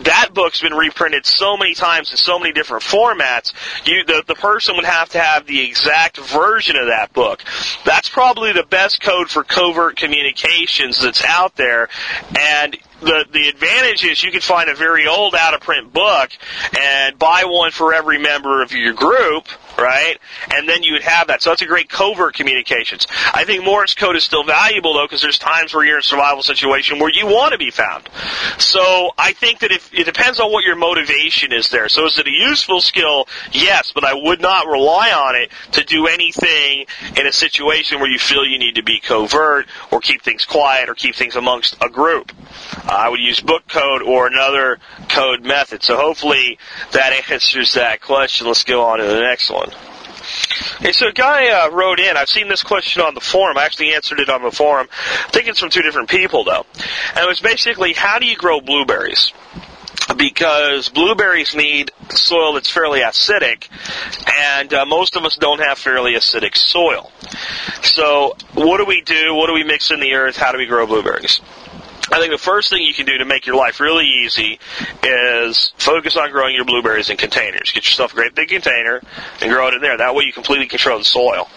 That 0.04 0.34
book's 0.34 0.62
been 0.62 0.74
reprinted 0.74 1.26
so 1.26 1.56
many 1.56 1.74
times 1.74 2.12
in 2.12 2.18
so 2.18 2.38
many 2.38 2.52
different 2.52 2.84
formats. 2.84 3.54
You, 3.86 4.04
the, 4.04 4.24
the 4.28 4.36
person 4.36 4.76
would 4.76 4.86
have 4.86 5.10
to 5.10 5.20
have 5.20 5.48
the 5.48 5.62
exact 5.62 6.18
version 6.18 6.76
of 6.76 6.88
that 6.88 7.14
book. 7.14 7.44
That's 7.86 8.10
probably 8.10 8.52
the 8.52 8.64
best 8.64 9.02
code 9.02 9.30
for 9.30 9.44
covert 9.44 9.96
communications 9.96 11.02
that's 11.02 11.24
out 11.24 11.56
there, 11.56 11.87
and 12.40 12.78
the 13.02 13.26
the 13.32 13.48
advantage 13.50 14.04
is 14.04 14.24
you 14.24 14.32
can 14.32 14.42
find 14.42 14.70
a 14.70 14.76
very 14.76 15.08
old 15.08 15.36
out 15.36 15.54
of 15.54 15.62
print 15.62 15.94
book 15.94 16.30
and 16.80 17.18
buy 17.20 17.44
one 17.46 17.72
for 17.72 17.94
every 17.94 18.20
member 18.20 18.62
of 18.62 18.72
your 18.72 18.94
group 18.94 19.48
right? 19.78 20.18
And 20.54 20.68
then 20.68 20.84
you 20.84 20.94
would 20.94 21.04
have 21.04 21.28
that. 21.28 21.42
So 21.42 21.52
that's 21.52 21.62
a 21.62 21.66
great 21.66 21.90
covert 21.90 22.34
communications. 22.34 23.08
I 23.34 23.46
think 23.46 23.64
Morse 23.64 23.94
code 23.94 24.16
is 24.16 24.24
still 24.24 24.44
valuable 24.44 24.94
though, 24.94 25.06
because 25.06 25.22
there's 25.22 25.38
times 25.38 25.74
where 25.74 25.86
you're 25.86 25.96
in 25.96 26.02
a 26.02 26.04
survival 26.04 26.44
situation 26.44 27.00
where 27.00 27.12
you 27.12 27.28
want 27.28 27.52
to 27.52 27.58
be 27.58 27.72
found. 27.72 28.10
So 28.58 29.12
I 29.18 29.34
think 29.34 29.60
that 29.60 29.72
if 29.72 29.94
it 29.94 30.06
depends 30.06 30.40
on 30.40 30.52
what 30.52 30.64
your 30.64 30.76
motivation 30.76 31.52
is 31.54 31.70
there. 31.70 31.90
So 31.90 32.06
is 32.06 32.18
it 32.18 32.28
a 32.28 32.32
useful 32.32 32.82
skill? 32.82 33.28
Yes, 33.52 33.92
but 33.94 34.04
I 34.04 34.14
would 34.14 34.42
not 34.42 34.68
rely 34.68 35.12
on 35.12 35.36
it 35.36 35.52
to 35.74 35.84
do 35.84 36.08
anything 36.08 36.86
in 37.16 37.28
a 37.28 37.32
situation 37.32 38.00
where 38.00 38.10
you 38.10 38.20
feel 38.20 38.46
you 38.46 38.60
need 38.60 38.76
to 38.76 38.84
be 38.84 39.00
covert 39.00 39.68
or 39.92 40.00
keep 40.00 40.22
things 40.22 40.46
quiet 40.46 40.90
or 40.90 40.96
keep 40.96 41.16
things 41.16 41.36
amongst 41.36 41.76
a 41.82 41.90
group. 41.90 42.32
Uh, 42.78 42.92
I 42.92 43.10
would 43.10 43.20
use 43.20 43.40
book 43.40 43.68
code 43.68 44.02
or 44.02 44.28
another 44.28 44.80
code 45.10 45.44
method. 45.44 45.84
So 45.84 45.96
hopefully 45.98 46.58
that 46.92 47.14
answers 47.30 47.74
that 47.74 48.02
question. 48.02 48.48
Let's 48.48 48.64
go 48.64 48.84
on 48.86 49.00
to 49.00 49.06
the 49.06 49.22
next 49.22 49.50
one. 49.50 49.67
Okay, 50.78 50.92
so 50.92 51.08
a 51.08 51.14
guy 51.14 51.50
uh, 51.50 51.72
wrote 51.72 52.00
in. 52.00 52.18
I've 52.18 52.30
seen 52.30 52.48
this 52.48 52.64
question 52.64 53.02
on 53.02 53.14
the 53.14 53.22
forum. 53.22 53.58
I 53.58 53.66
actually 53.66 53.94
answered 53.94 54.20
it 54.20 54.30
on 54.30 54.44
the 54.44 54.52
forum. 54.52 54.88
I 54.92 55.30
think 55.32 55.48
it's 55.48 55.60
from 55.60 55.70
two 55.70 55.82
different 55.82 56.10
people 56.10 56.44
though, 56.44 56.66
and 57.16 57.24
it 57.24 57.28
was 57.28 57.40
basically 57.40 57.94
how 57.94 58.20
do 58.20 58.26
you 58.26 58.36
grow 58.36 58.62
blueberries? 58.62 59.34
Because 60.16 60.90
blueberries 60.90 61.54
need 61.56 61.92
soil 62.10 62.54
that's 62.54 62.70
fairly 62.70 63.02
acidic, 63.02 63.68
and 64.40 64.74
uh, 64.74 64.86
most 64.86 65.16
of 65.16 65.26
us 65.26 65.36
don't 65.36 65.60
have 65.60 65.78
fairly 65.78 66.14
acidic 66.14 66.56
soil. 66.56 67.12
So, 67.82 68.36
what 68.54 68.78
do 68.78 68.86
we 68.86 69.02
do? 69.02 69.34
What 69.36 69.48
do 69.48 69.54
we 69.54 69.64
mix 69.64 69.92
in 69.92 70.00
the 70.00 70.14
earth? 70.14 70.38
How 70.38 70.52
do 70.52 70.58
we 70.58 70.66
grow 70.66 70.88
blueberries? 70.88 71.42
I 72.12 72.20
think 72.20 72.32
the 72.32 72.38
first 72.38 72.70
thing 72.70 72.84
you 72.84 72.94
can 72.94 73.06
do 73.06 73.18
to 73.18 73.26
make 73.26 73.46
your 73.46 73.56
life 73.56 73.80
really 73.80 74.06
easy 74.06 74.60
is 75.04 75.72
focus 75.78 76.16
on 76.16 76.32
growing 76.32 76.56
your 76.56 76.66
blueberries 76.66 77.10
in 77.10 77.18
containers. 77.18 77.72
Get 77.72 77.86
yourself 77.86 78.14
a 78.14 78.16
great 78.16 78.34
big 78.36 78.50
container 78.50 79.02
and 79.42 79.52
grow 79.52 79.68
it 79.68 79.74
in 79.74 79.82
there. 79.82 79.98
That 79.98 80.16
way 80.16 80.24
you 80.24 80.34
completely 80.34 80.68
control 80.68 81.00
the 81.00 81.06
soil. 81.06 81.50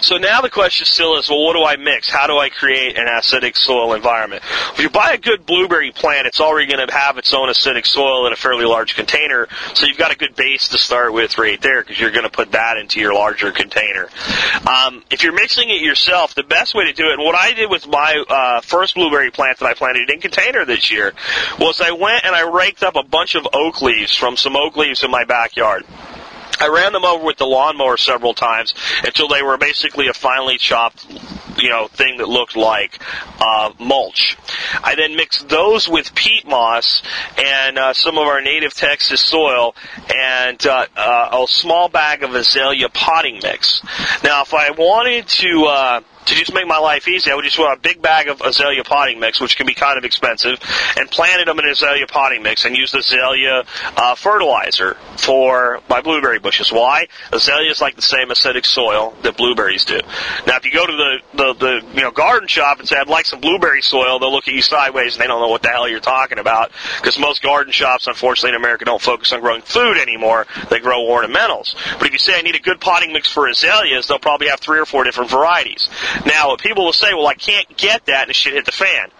So 0.00 0.16
now 0.16 0.40
the 0.40 0.50
question 0.50 0.86
still 0.86 1.18
is, 1.18 1.28
well, 1.28 1.44
what 1.44 1.54
do 1.54 1.64
I 1.64 1.76
mix? 1.76 2.10
How 2.10 2.26
do 2.26 2.38
I 2.38 2.48
create 2.48 2.96
an 2.96 3.06
acidic 3.06 3.56
soil 3.56 3.94
environment? 3.94 4.42
If 4.72 4.80
you 4.80 4.90
buy 4.90 5.12
a 5.12 5.18
good 5.18 5.46
blueberry 5.46 5.90
plant, 5.90 6.26
it's 6.26 6.40
already 6.40 6.70
going 6.70 6.86
to 6.86 6.92
have 6.94 7.18
its 7.18 7.34
own 7.34 7.48
acidic 7.48 7.86
soil 7.86 8.26
in 8.26 8.32
a 8.32 8.36
fairly 8.36 8.64
large 8.64 8.94
container. 8.94 9.48
So 9.74 9.86
you've 9.86 9.98
got 9.98 10.12
a 10.12 10.16
good 10.16 10.36
base 10.36 10.68
to 10.68 10.78
start 10.78 11.12
with 11.12 11.38
right 11.38 11.60
there 11.60 11.82
because 11.82 11.98
you're 12.00 12.10
going 12.10 12.24
to 12.24 12.30
put 12.30 12.52
that 12.52 12.76
into 12.76 13.00
your 13.00 13.14
larger 13.14 13.52
container. 13.52 14.08
Um, 14.66 15.04
if 15.10 15.22
you're 15.22 15.34
mixing 15.34 15.68
it 15.70 15.80
yourself, 15.80 16.34
the 16.34 16.42
best 16.42 16.74
way 16.74 16.86
to 16.86 16.92
do 16.92 17.10
it, 17.10 17.18
what 17.18 17.34
I 17.34 17.52
did 17.52 17.70
with 17.70 17.86
my 17.86 18.24
uh, 18.28 18.60
first 18.60 18.94
blueberry 18.94 19.30
plant 19.30 19.58
that 19.58 19.66
I 19.66 19.74
planted 19.74 20.10
in 20.10 20.20
container 20.20 20.64
this 20.64 20.90
year, 20.90 21.12
was 21.58 21.80
I 21.80 21.92
went 21.92 22.24
and 22.24 22.34
I 22.34 22.48
raked 22.48 22.82
up 22.82 22.96
a 22.96 23.02
bunch 23.02 23.34
of 23.34 23.46
oak 23.52 23.82
leaves 23.82 24.14
from 24.14 24.36
some 24.36 24.56
oak 24.56 24.76
leaves 24.76 25.02
in 25.02 25.10
my 25.10 25.24
backyard. 25.24 25.84
I 26.60 26.68
ran 26.68 26.92
them 26.92 27.04
over 27.04 27.24
with 27.24 27.36
the 27.36 27.46
lawnmower 27.46 27.96
several 27.96 28.34
times 28.34 28.74
until 29.04 29.28
they 29.28 29.42
were 29.42 29.56
basically 29.56 30.08
a 30.08 30.12
finely 30.14 30.58
chopped, 30.58 31.06
you 31.58 31.68
know, 31.68 31.88
thing 31.88 32.18
that 32.18 32.28
looked 32.28 32.56
like 32.56 33.00
uh, 33.40 33.72
mulch. 33.78 34.36
I 34.82 34.94
then 34.96 35.16
mixed 35.16 35.48
those 35.48 35.88
with 35.88 36.14
peat 36.14 36.46
moss 36.46 37.02
and 37.36 37.78
uh, 37.78 37.92
some 37.92 38.18
of 38.18 38.26
our 38.26 38.40
native 38.40 38.74
Texas 38.74 39.20
soil 39.20 39.74
and 40.14 40.66
uh, 40.66 40.86
uh, 40.96 41.44
a 41.44 41.46
small 41.48 41.88
bag 41.88 42.22
of 42.22 42.34
azalea 42.34 42.88
potting 42.88 43.40
mix. 43.42 43.82
Now, 44.24 44.42
if 44.42 44.54
I 44.54 44.70
wanted 44.70 45.28
to 45.28 45.64
uh, 45.64 46.00
to 46.28 46.34
just 46.34 46.52
make 46.52 46.66
my 46.66 46.78
life 46.78 47.08
easy, 47.08 47.30
I 47.30 47.34
would 47.34 47.44
just 47.44 47.58
want 47.58 47.78
a 47.78 47.80
big 47.80 48.02
bag 48.02 48.28
of 48.28 48.40
azalea 48.40 48.84
potting 48.84 49.18
mix, 49.20 49.40
which 49.40 49.56
can 49.56 49.66
be 49.66 49.74
kind 49.74 49.98
of 49.98 50.04
expensive, 50.04 50.58
and 50.96 51.10
planted 51.10 51.48
them 51.48 51.58
in 51.58 51.66
azalea 51.66 52.06
potting 52.06 52.42
mix 52.42 52.64
and 52.64 52.76
used 52.76 52.94
azalea 52.94 53.64
uh, 53.96 54.14
fertilizer 54.14 54.96
for 55.16 55.80
my 55.88 56.00
blueberry 56.00 56.38
bushes. 56.38 56.70
Why? 56.70 57.08
Azalea 57.32 57.70
is 57.70 57.80
like 57.80 57.96
the 57.96 58.02
same 58.02 58.28
acidic 58.28 58.66
soil 58.66 59.16
that 59.22 59.36
blueberries 59.36 59.84
do. 59.84 60.00
Now, 60.46 60.56
if 60.56 60.64
you 60.64 60.72
go 60.72 60.86
to 60.86 60.92
the, 60.92 61.18
the, 61.34 61.54
the 61.54 61.86
you 61.94 62.02
know 62.02 62.10
garden 62.10 62.48
shop 62.48 62.78
and 62.78 62.88
say 62.88 62.96
I'd 62.96 63.08
like 63.08 63.26
some 63.26 63.40
blueberry 63.40 63.82
soil, 63.82 64.18
they'll 64.18 64.32
look 64.32 64.48
at 64.48 64.54
you 64.54 64.62
sideways 64.62 65.14
and 65.14 65.22
they 65.22 65.26
don't 65.26 65.40
know 65.40 65.48
what 65.48 65.62
the 65.62 65.68
hell 65.68 65.88
you're 65.88 66.00
talking 66.00 66.38
about 66.38 66.72
because 66.96 67.18
most 67.18 67.42
garden 67.42 67.72
shops, 67.72 68.06
unfortunately, 68.06 68.50
in 68.50 68.56
America 68.56 68.84
don't 68.84 69.02
focus 69.02 69.32
on 69.32 69.40
growing 69.40 69.62
food 69.62 69.96
anymore. 69.96 70.46
They 70.70 70.80
grow 70.80 71.00
ornamentals. 71.00 71.74
But 71.98 72.08
if 72.08 72.12
you 72.12 72.18
say 72.18 72.38
I 72.38 72.42
need 72.42 72.54
a 72.54 72.60
good 72.60 72.80
potting 72.80 73.12
mix 73.12 73.32
for 73.32 73.48
azaleas, 73.48 74.08
they'll 74.08 74.18
probably 74.18 74.48
have 74.48 74.60
three 74.60 74.78
or 74.78 74.86
four 74.86 75.04
different 75.04 75.30
varieties. 75.30 75.88
Now, 76.26 76.56
people 76.56 76.84
will 76.84 76.92
say, 76.92 77.14
well, 77.14 77.26
I 77.26 77.34
can't 77.34 77.76
get 77.76 78.06
that 78.06 78.26
and 78.26 78.36
shit 78.36 78.54
hit 78.54 78.64
the 78.64 78.72
fan. 78.72 79.10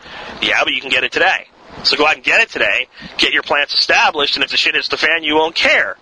Yeah, 0.43 0.63
but 0.65 0.73
you 0.73 0.81
can 0.81 0.91
get 0.91 1.05
it 1.05 1.13
today. 1.13 1.49
So 1.85 1.97
go 1.97 2.07
out 2.07 2.17
and 2.17 2.25
get 2.25 2.41
it 2.41 2.51
today, 2.51 2.89
get 3.19 3.33
your 3.33 3.43
plants 3.43 3.75
established, 3.75 4.37
and 4.37 4.45
if 4.45 4.51
the 4.51 4.57
shit 4.57 4.75
hits 4.75 4.89
the 4.89 4.97
fan, 4.97 5.23
you 5.23 5.37
won't 5.37 5.55
care. 5.55 5.97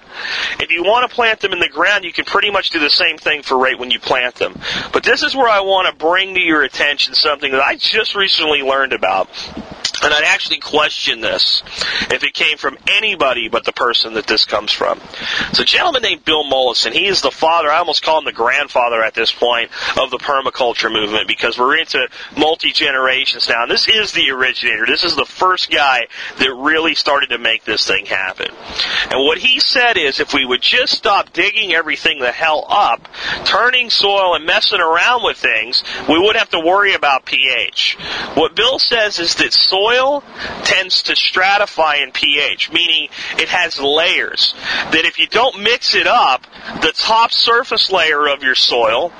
If 0.61 0.70
you 0.70 0.83
want 0.83 1.09
to 1.09 1.14
plant 1.14 1.40
them 1.40 1.52
in 1.52 1.59
the 1.59 1.68
ground, 1.68 2.05
you 2.05 2.12
can 2.12 2.24
pretty 2.24 2.50
much 2.50 2.70
do 2.70 2.79
the 2.79 2.90
same 2.90 3.18
thing 3.18 3.42
for 3.42 3.59
right 3.59 3.79
when 3.79 3.90
you 3.90 4.00
plant 4.00 4.37
them. 4.37 4.59
But 4.92 5.02
this 5.02 5.22
is 5.22 5.35
where 5.35 5.48
I 5.48 5.61
want 5.61 5.88
to 5.88 5.94
bring 5.94 6.35
to 6.35 6.40
your 6.40 6.62
attention 6.62 7.14
something 7.14 7.52
that 7.52 7.62
I 7.62 7.76
just 7.76 8.14
recently 8.14 8.62
learned 8.62 8.92
about. 8.92 9.29
And 10.02 10.12
I'd 10.12 10.24
actually 10.24 10.59
question 10.59 11.20
this 11.20 11.62
if 12.12 12.22
it 12.22 12.35
came 12.35 12.59
from 12.59 12.79
anybody 12.87 13.48
but 13.48 13.64
the 13.64 13.72
person 13.72 14.14
that 14.14 14.29
this 14.29 14.44
comes 14.44 14.70
from. 14.70 15.00
It's 15.50 15.59
a 15.59 15.64
gentleman 15.64 16.02
named 16.02 16.24
Bill 16.24 16.44
Mollison. 16.44 16.92
He 16.92 17.07
is 17.07 17.22
the 17.22 17.33
father, 17.33 17.68
I 17.70 17.79
almost 17.79 18.05
call 18.05 18.18
him 18.18 18.24
the 18.24 18.33
grandfather 18.33 19.02
at 19.02 19.14
this 19.14 19.33
point, 19.33 19.70
of 19.98 20.11
the 20.11 20.18
permaculture 20.18 20.92
movement 20.92 21.26
because 21.26 21.59
we're 21.59 21.79
into 21.79 22.09
multi 22.37 22.70
generations 22.70 23.48
now. 23.48 23.62
And 23.62 23.70
this 23.70 23.88
is 23.88 24.12
the 24.12 24.31
originator. 24.31 24.87
This 24.87 25.02
is 25.02 25.16
the 25.16 25.24
first 25.24 25.70
guy 25.72 26.07
that 26.38 26.55
really 26.55 26.94
started 26.94 27.31
to 27.31 27.38
make 27.38 27.64
this 27.64 27.85
thing 27.85 28.07
happen. 28.07 28.48
And 29.11 29.24
what 29.24 29.38
he 29.38 29.59
said 29.59 29.96
is 29.96 30.06
if 30.07 30.33
we 30.33 30.45
would 30.45 30.62
just 30.62 30.95
stop 30.95 31.33
digging 31.33 31.73
everything 31.73 32.19
the 32.21 32.33
hell 32.33 32.64
up, 32.69 33.09
turning 33.45 33.90
soil 33.90 34.35
and 34.35 34.47
messing 34.47 34.81
around 34.81 35.25
with 35.25 35.37
things, 35.37 35.83
we 36.09 36.19
wouldn't 36.19 36.37
have 36.37 36.51
to 36.51 36.61
worry 36.61 36.95
about 36.95 37.25
pH. 37.25 37.97
What 38.35 38.55
Bill 38.55 38.79
says 38.79 39.19
is 39.19 39.35
that 39.37 39.53
soil 39.53 40.23
tends 40.64 41.03
to 41.05 41.12
stratify 41.12 42.03
in 42.03 42.12
pH, 42.12 42.71
meaning 42.73 43.09
it 43.38 43.49
has 43.49 43.81
layers. 43.81 44.55
That 44.92 45.05
if 45.05 45.19
you 45.19 45.27
don't 45.27 45.62
mix 45.62 45.95
it 45.95 46.07
up, 46.07 46.47
the 46.81 46.92
top 46.92 47.33
surface 47.33 47.90
layer 47.90 48.29
of 48.29 48.42
your 48.42 48.55
soil 48.55 49.12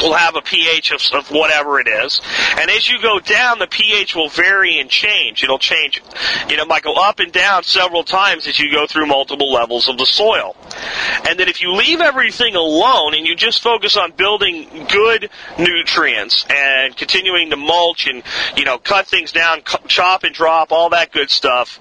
will 0.00 0.14
have 0.14 0.36
a 0.36 0.42
pH 0.42 0.92
of, 0.92 1.00
of, 1.12 1.30
whatever 1.30 1.80
it 1.80 1.88
is. 1.88 2.20
And 2.58 2.70
as 2.70 2.88
you 2.88 3.00
go 3.00 3.18
down, 3.18 3.58
the 3.58 3.66
pH 3.66 4.14
will 4.14 4.28
vary 4.28 4.78
and 4.78 4.88
change. 4.88 5.42
It'll 5.42 5.58
change, 5.58 6.02
you 6.48 6.56
know, 6.56 6.62
it 6.62 6.68
might 6.68 6.82
go 6.82 6.94
up 6.94 7.20
and 7.20 7.32
down 7.32 7.62
several 7.62 8.04
times 8.04 8.46
as 8.46 8.58
you 8.58 8.70
go 8.72 8.86
through 8.86 9.06
multiple 9.06 9.52
levels 9.52 9.88
of 9.88 9.98
the 9.98 10.06
soil. 10.06 10.56
And 11.28 11.38
that 11.40 11.48
if 11.48 11.60
you 11.60 11.72
leave 11.72 12.00
everything 12.00 12.54
alone 12.54 13.14
and 13.14 13.26
you 13.26 13.34
just 13.34 13.62
focus 13.62 13.96
on 13.96 14.12
building 14.12 14.86
good 14.90 15.30
nutrients 15.58 16.46
and 16.48 16.96
continuing 16.96 17.50
to 17.50 17.56
mulch 17.56 18.06
and, 18.06 18.22
you 18.56 18.64
know, 18.64 18.78
cut 18.78 19.06
things 19.06 19.32
down, 19.32 19.62
chop 19.88 20.24
and 20.24 20.34
drop, 20.34 20.72
all 20.72 20.90
that 20.90 21.12
good 21.12 21.30
stuff, 21.30 21.78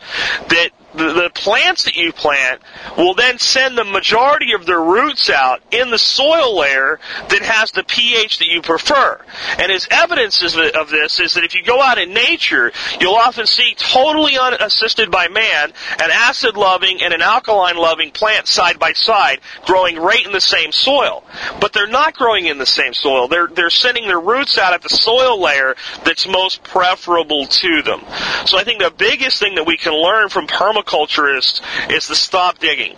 that 0.50 0.70
the, 0.96 1.32
plants 1.36 1.84
that 1.84 1.96
you 1.96 2.12
plant 2.12 2.62
will 2.98 3.14
then 3.14 3.38
send 3.40 3.78
the 3.78 3.84
majority 3.84 4.54
of 4.54 4.66
their 4.66 4.82
roots 4.82 5.30
out 5.30 5.62
in 5.72 5.90
the 5.90 5.98
soil 5.98 6.58
layer 6.58 7.00
that 7.30 7.42
has 7.42 7.72
the 7.72 7.84
pH 7.84 8.40
that 8.40 8.48
you 8.48 8.62
prefer. 8.62 9.20
And 9.60 9.72
as 9.72 9.88
evidence 9.92 10.42
of 10.44 10.90
this 10.90 11.20
is 11.20 11.34
that 11.34 11.44
if 11.44 11.54
you 11.56 11.64
go 11.64 11.82
out 11.82 11.98
in 11.98 12.14
nature, 12.14 12.72
you'll 13.00 13.16
often 13.16 13.46
see 13.46 13.76
totally 13.78 14.38
unassisted 14.38 15.12
by 15.12 15.28
man 15.28 15.72
an 16.00 16.10
acid 16.12 16.58
loving 16.58 17.02
and 17.02 17.14
an 17.14 17.22
alkaline 17.22 17.78
loving 17.78 18.12
plant 18.12 18.48
side 18.48 18.80
by 18.80 18.94
side 18.94 19.40
growing 19.66 19.98
right 19.98 20.26
in 20.26 20.32
the 20.32 20.42
same 20.42 20.72
soil. 20.72 21.24
But 21.60 21.74
they're 21.74 21.88
not 21.88 22.16
growing 22.16 22.46
in 22.46 22.58
the 22.58 22.66
same 22.66 22.94
soil. 22.94 23.28
They're, 23.28 23.48
they're 23.48 23.70
sending 23.70 24.08
their 24.08 24.20
roots 24.20 24.58
out 24.58 24.74
at 24.74 24.82
the 24.82 24.90
soil 24.90 25.40
layer 25.40 25.76
that's 26.04 26.28
most 26.28 26.64
preferable 26.64 27.46
to 27.46 27.82
them. 27.82 28.02
So 28.46 28.58
I 28.58 28.64
think 28.64 28.80
the 28.80 28.94
biggest 28.96 29.40
thing 29.40 29.56
that 29.56 29.66
we 29.66 29.78
can 29.78 29.94
learn 29.94 30.30
from 30.30 30.48
permaculturists 30.86 31.62
is 31.92 32.08
to 32.08 32.16
stop 32.16 32.60
digging. 32.60 32.96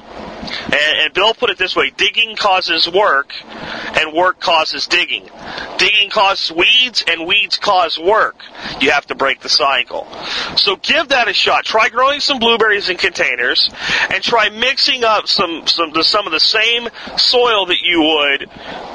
And, 0.48 1.00
and, 1.04 1.14
Bill 1.14 1.34
put 1.34 1.50
it 1.50 1.58
this 1.58 1.76
way 1.76 1.92
digging 1.96 2.36
causes 2.36 2.90
work, 2.90 3.34
and 3.44 4.14
work 4.14 4.40
causes 4.40 4.88
digging. 4.88 5.30
Digging 5.78 6.10
causes 6.10 6.52
weeds, 6.52 7.04
and 7.06 7.28
weeds 7.28 7.58
cause 7.58 8.00
work. 8.00 8.42
You 8.80 8.92
have 8.92 9.06
to 9.08 9.16
break 9.16 9.42
the 9.42 9.50
cycle. 9.50 10.08
So 10.56 10.78
give 10.78 11.10
that 11.10 11.28
a 11.28 11.34
shot. 11.34 11.66
Try 11.66 11.90
growing 11.90 12.20
some 12.22 12.40
blueberries 12.40 12.90
in 12.90 12.98
containers, 12.98 13.70
and 14.10 14.24
try 14.24 14.50
mixing 14.50 15.04
up 15.04 15.28
some, 15.28 15.68
some, 15.68 15.94
some 16.02 16.26
of 16.26 16.32
the 16.32 16.40
same 16.40 16.88
soil 17.18 17.66
that 17.66 17.82
you 17.82 18.02
would 18.02 18.50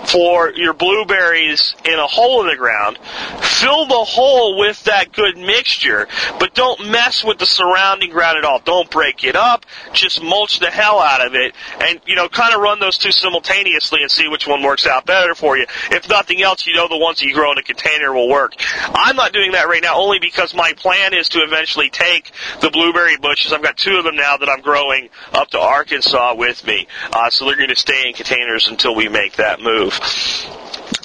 for 0.09 0.52
your 0.55 0.72
blueberries 0.72 1.74
in 1.85 1.98
a 1.98 2.07
hole 2.07 2.42
in 2.42 2.48
the 2.48 2.57
ground. 2.57 2.98
Fill 3.42 3.87
the 3.87 3.94
hole 3.94 4.59
with 4.59 4.83
that 4.85 5.12
good 5.12 5.37
mixture, 5.37 6.09
but 6.38 6.55
don't 6.55 6.90
mess 6.90 7.22
with 7.24 7.38
the 7.38 7.46
surrounding 7.46 8.11
ground 8.11 8.38
at 8.38 8.44
all. 8.44 8.61
Don't 8.61 8.82
break 8.85 9.25
it 9.25 9.37
up. 9.37 9.66
Just 9.92 10.23
mulch 10.23 10.59
the 10.59 10.71
hell 10.71 10.99
out 10.99 11.25
of 11.25 11.35
it 11.35 11.42
it, 11.42 11.55
and 11.81 12.01
you 12.07 12.16
know, 12.16 12.29
kind 12.29 12.55
of 12.55 12.61
run 12.61 12.81
those 12.81 12.97
two 12.97 13.12
simultaneously 13.12 14.01
and 14.01 14.11
see 14.11 14.29
which 14.29 14.47
one 14.47 14.62
works 14.62 14.87
out 14.87 15.05
better 15.05 15.35
for 15.35 15.57
you. 15.59 15.66
If 15.90 16.09
nothing 16.09 16.42
else, 16.42 16.66
you 16.66 16.75
know 16.75 16.88
the 16.88 16.97
ones 16.97 17.21
that 17.21 17.27
you 17.27 17.35
grow 17.35 17.53
in 17.53 17.59
a 17.59 17.62
container 17.62 18.12
will 18.12 18.29
work. 18.29 18.55
I'm 18.81 19.16
not 19.16 19.33
doing 19.33 19.53
that 19.53 19.68
right 19.68 19.83
now 19.83 19.97
only 19.97 20.18
because 20.18 20.55
my 20.55 20.73
plan 20.75 21.14
is 21.14 21.29
to 21.31 21.40
eventually 21.40 21.90
take 21.90 22.33
the 22.61 22.71
blueberry 22.71 23.16
bushes. 23.16 23.53
I've 23.53 23.62
got 23.62 23.77
two 23.77 23.97
of 23.97 24.05
them 24.05 24.16
now 24.16 24.37
that 24.37 24.49
I'm 24.49 24.62
growing 24.62 25.09
up 25.33 25.51
to 25.51 25.59
Arkansas 25.59 26.35
with 26.37 26.64
me, 26.66 26.87
uh, 27.12 27.31
so 27.31 27.45
they're 27.45 27.57
going 27.57 27.68
to 27.68 27.77
stay 27.77 28.09
in 28.09 28.14
containers 28.14 28.68
until 28.68 28.95
we 28.95 29.09
make 29.09 29.37
that 29.37 29.61
move. 29.61 29.99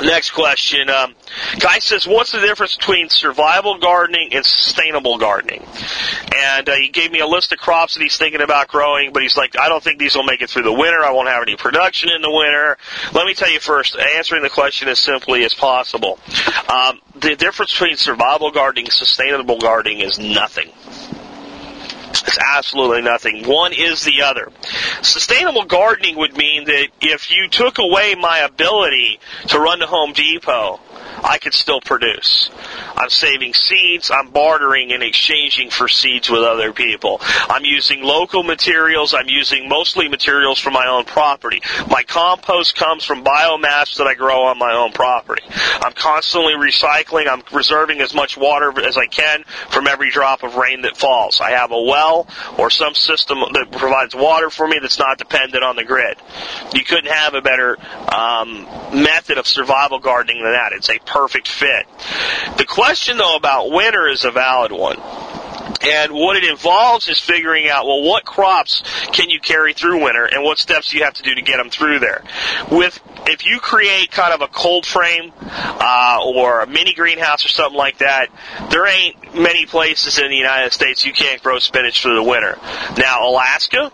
Next 0.02 0.32
question. 0.32 0.90
Um, 0.90 1.16
guy 1.60 1.80
says, 1.80 2.06
what's 2.06 2.32
the 2.32 2.40
difference 2.40 2.76
between 2.76 3.10
survival 3.10 3.80
gardening 3.80 4.30
and 4.34 4.46
sustainable 4.46 5.18
gardening? 5.18 5.66
And 6.36 6.70
uh, 6.70 6.76
he 6.76 6.90
gave 6.90 7.12
me 7.12 7.20
a 7.20 7.28
list 7.28 7.52
of 7.52 7.58
crops 7.58 7.96
that 7.96 8.02
he's 8.02 8.18
thinking 8.18 8.42
about 8.42 8.68
growing, 8.68 9.12
but 9.12 9.24
he's 9.24 9.36
like, 9.36 9.58
I 9.60 9.70
don't 9.70 9.84
think 9.84 10.00
these 10.00 10.16
will 10.16 10.24
make 10.24 10.42
it 10.42 10.50
through 10.50 10.64
the 10.64 10.74
winter. 10.74 11.04
I 11.04 11.12
won't 11.12 11.30
have 11.30 11.42
any 11.42 11.56
production 11.56 12.10
in 12.10 12.22
the 12.22 12.32
winter. 12.32 12.78
Let 13.14 13.26
me 13.26 13.34
tell 13.34 13.50
you 13.50 13.60
first, 13.60 13.98
answering 13.98 14.44
the 14.44 14.50
question 14.50 14.88
as 14.88 15.00
simply 15.00 15.44
as 15.44 15.54
possible. 15.54 16.20
Um, 16.70 17.00
the 17.16 17.36
difference 17.36 17.72
between 17.72 17.98
survival 17.98 18.52
gardening 18.52 18.86
and 18.86 18.94
sustainable 18.94 19.58
gardening 19.58 20.00
is 20.00 20.20
nothing. 20.20 20.70
It's 22.24 22.38
absolutely 22.38 23.02
nothing. 23.02 23.48
One 23.48 23.74
is 23.74 24.04
the 24.04 24.24
other. 24.24 24.52
Sustainable 25.02 25.66
gardening 25.66 26.18
would 26.18 26.36
mean 26.36 26.66
that 26.66 26.88
if 27.02 27.32
you 27.32 27.48
took 27.50 27.78
away 27.78 28.16
my 28.16 28.40
ability 28.40 29.20
to 29.48 29.60
run 29.60 29.80
to 29.80 29.86
Home 29.86 30.14
Depot 30.14 30.80
I 31.24 31.38
could 31.38 31.54
still 31.54 31.82
produce. 31.82 32.50
I'm 32.96 33.10
saving 33.10 33.54
seeds. 33.54 34.12
I'm 34.12 34.30
bartering 34.32 34.92
and 34.92 35.04
exchanging 35.04 35.70
for 35.70 35.88
seeds 35.88 36.30
with 36.30 36.42
other 36.42 36.74
people. 36.74 37.20
I'm 37.22 37.66
using 37.66 38.04
local 38.04 38.44
materials. 38.44 39.14
I'm 39.14 39.28
using 39.28 39.70
mostly 39.70 40.08
materials 40.08 40.60
from 40.60 40.74
my 40.74 40.88
own 40.88 41.06
property. 41.06 41.62
My 41.90 42.04
compost 42.04 42.76
comes 42.76 43.04
from 43.04 43.24
biomass 43.24 43.98
that 43.98 44.08
I 44.08 44.14
grow 44.14 44.44
on 44.44 44.58
my 44.58 44.74
own 44.74 44.92
property. 44.92 45.44
I'm 45.82 45.94
constantly 45.94 46.54
recycling. 46.54 47.28
I'm 47.28 47.44
reserving 47.54 48.02
as 48.02 48.14
much 48.14 48.38
water 48.38 48.74
as 48.82 48.98
I 48.98 49.08
can 49.08 49.44
from 49.70 49.88
every 49.88 50.10
drop 50.12 50.44
of 50.44 50.56
rain 50.56 50.82
that 50.82 50.98
falls. 50.98 51.42
I 51.42 51.52
have 51.52 51.72
a 51.72 51.82
well 51.82 52.28
or 52.58 52.70
some 52.70 52.94
system 52.94 53.40
that 53.54 53.72
provides 53.72 54.16
water 54.16 54.50
for 54.50 54.68
me 54.68 54.80
that's 54.82 55.00
not 55.00 55.18
dependent 55.18 55.64
on 55.64 55.76
the 55.76 55.84
grid. 55.84 56.18
You 56.74 56.84
couldn't 56.84 57.12
have 57.12 57.34
a 57.34 57.42
better 57.42 57.78
um, 58.14 58.64
method 58.94 59.38
of 59.38 59.48
survival 59.48 60.00
gardening 60.00 60.44
than 60.44 60.52
that. 60.52 60.72
It's 60.74 60.90
a 60.90 60.97
perfect 61.06 61.48
fit. 61.48 61.86
The 62.58 62.66
question 62.66 63.18
though 63.18 63.36
about 63.36 63.72
winter 63.72 64.08
is 64.08 64.26
a 64.26 64.32
valid 64.32 64.72
one. 64.72 65.00
And 65.82 66.12
what 66.12 66.38
it 66.38 66.44
involves 66.44 67.08
is 67.08 67.20
figuring 67.20 67.70
out, 67.70 67.86
well, 67.86 68.02
what 68.02 68.26
crops 68.26 68.84
can 69.12 69.30
you 69.30 69.40
carry 69.40 69.74
through 69.74 70.04
winter 70.04 70.26
and 70.26 70.44
what 70.44 70.58
steps 70.58 70.94
you 70.94 71.04
have 71.04 71.14
to 71.16 71.24
do 71.24 71.36
to 71.36 71.42
get 71.42 71.58
them 71.58 71.70
through 71.70 72.00
there. 72.00 72.24
With, 72.72 73.00
if 73.28 73.46
you 73.46 73.60
create 73.60 74.12
kind 74.12 74.34
of 74.34 74.42
a 74.42 74.48
cold 74.48 74.86
frame, 74.86 75.32
uh, 75.40 76.20
or 76.26 76.62
a 76.62 76.68
mini 76.68 76.94
greenhouse 76.94 77.46
or 77.46 77.50
something 77.50 77.78
like 77.78 78.00
that, 78.00 78.28
there 78.72 78.88
ain't 78.88 79.36
many 79.36 79.66
places 79.66 80.20
in 80.20 80.30
the 80.30 80.36
United 80.36 80.74
States 80.74 81.06
you 81.06 81.14
can't 81.14 81.42
grow 81.44 81.60
spinach 81.60 82.02
through 82.02 82.16
the 82.16 82.24
winter. 82.24 82.58
Now, 82.98 83.28
Alaska, 83.28 83.92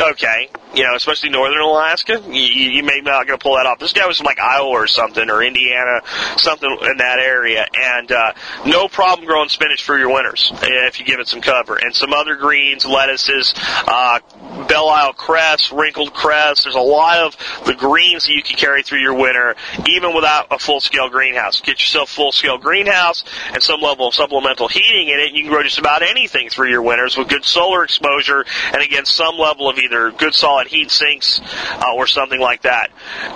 okay, 0.00 0.48
you 0.74 0.84
know, 0.84 0.94
especially 0.94 1.30
northern 1.30 1.60
Alaska, 1.60 2.22
you, 2.26 2.40
you 2.40 2.82
may 2.82 3.00
not 3.02 3.26
going 3.26 3.38
to 3.38 3.42
pull 3.42 3.56
that 3.56 3.66
off. 3.66 3.78
This 3.78 3.92
guy 3.92 4.06
was 4.06 4.18
from 4.18 4.26
like 4.26 4.38
Iowa 4.38 4.68
or 4.68 4.86
something, 4.86 5.28
or 5.30 5.42
Indiana, 5.42 6.00
something 6.36 6.70
in 6.82 6.96
that 6.98 7.18
area, 7.18 7.66
and 7.74 8.12
uh, 8.12 8.32
no 8.66 8.88
problem 8.88 9.26
growing 9.26 9.48
spinach 9.48 9.82
for 9.84 9.98
your 9.98 10.12
winters 10.12 10.52
if 10.62 11.00
you 11.00 11.06
give 11.06 11.20
it 11.20 11.28
some 11.28 11.40
cover. 11.40 11.76
And 11.76 11.94
some 11.94 12.12
other 12.12 12.36
greens, 12.36 12.84
lettuces, 12.84 13.54
uh, 13.86 14.20
Belle 14.68 14.88
Isle 14.88 15.12
cress, 15.12 15.72
wrinkled 15.72 16.12
cress. 16.12 16.64
There's 16.64 16.76
a 16.76 16.80
lot 16.80 17.18
of 17.18 17.36
the 17.66 17.74
greens 17.74 18.24
that 18.24 18.32
you 18.32 18.42
can 18.42 18.56
carry 18.56 18.82
through 18.82 19.00
your 19.00 19.14
winter, 19.14 19.56
even 19.88 20.14
without 20.14 20.48
a 20.50 20.58
full-scale 20.58 21.08
greenhouse. 21.08 21.60
Get 21.60 21.80
yourself 21.80 22.10
full-scale 22.10 22.58
greenhouse 22.58 23.24
and 23.52 23.62
some 23.62 23.80
level 23.80 24.08
of 24.08 24.14
supplemental 24.14 24.68
heating 24.68 25.08
in 25.08 25.18
it, 25.18 25.28
and 25.28 25.36
you 25.36 25.42
can 25.44 25.52
grow 25.52 25.62
just 25.62 25.78
about 25.78 26.02
anything 26.02 26.48
through 26.48 26.70
your 26.70 26.82
winters 26.82 27.16
with 27.16 27.28
good 27.28 27.44
solar 27.44 27.82
exposure, 27.82 28.44
and 28.72 28.82
again, 28.82 29.04
some 29.04 29.36
level 29.36 29.68
of 29.68 29.78
either 29.78 29.89
good 30.12 30.34
solid 30.34 30.66
heat 30.66 30.90
sinks 30.90 31.40
uh, 31.70 31.94
or 31.94 32.06
something 32.06 32.40
like 32.40 32.62
that. 32.62 32.90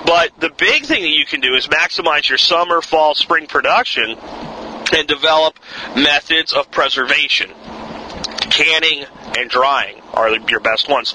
But 0.05 0.39
the 0.39 0.51
big 0.51 0.85
thing 0.85 1.03
that 1.03 1.09
you 1.11 1.25
can 1.25 1.41
do 1.41 1.55
is 1.55 1.67
maximize 1.67 2.29
your 2.29 2.39
summer, 2.39 2.81
fall, 2.83 3.15
spring 3.15 3.47
production 3.47 4.17
and 4.93 5.09
develop 5.09 5.59
methods 5.97 6.53
of 6.53 6.71
preservation. 6.71 7.51
Canning 8.51 9.07
and 9.37 9.51
drying 9.51 10.01
are 10.13 10.31
your 10.31 10.61
best 10.61 10.89
ones. 10.89 11.15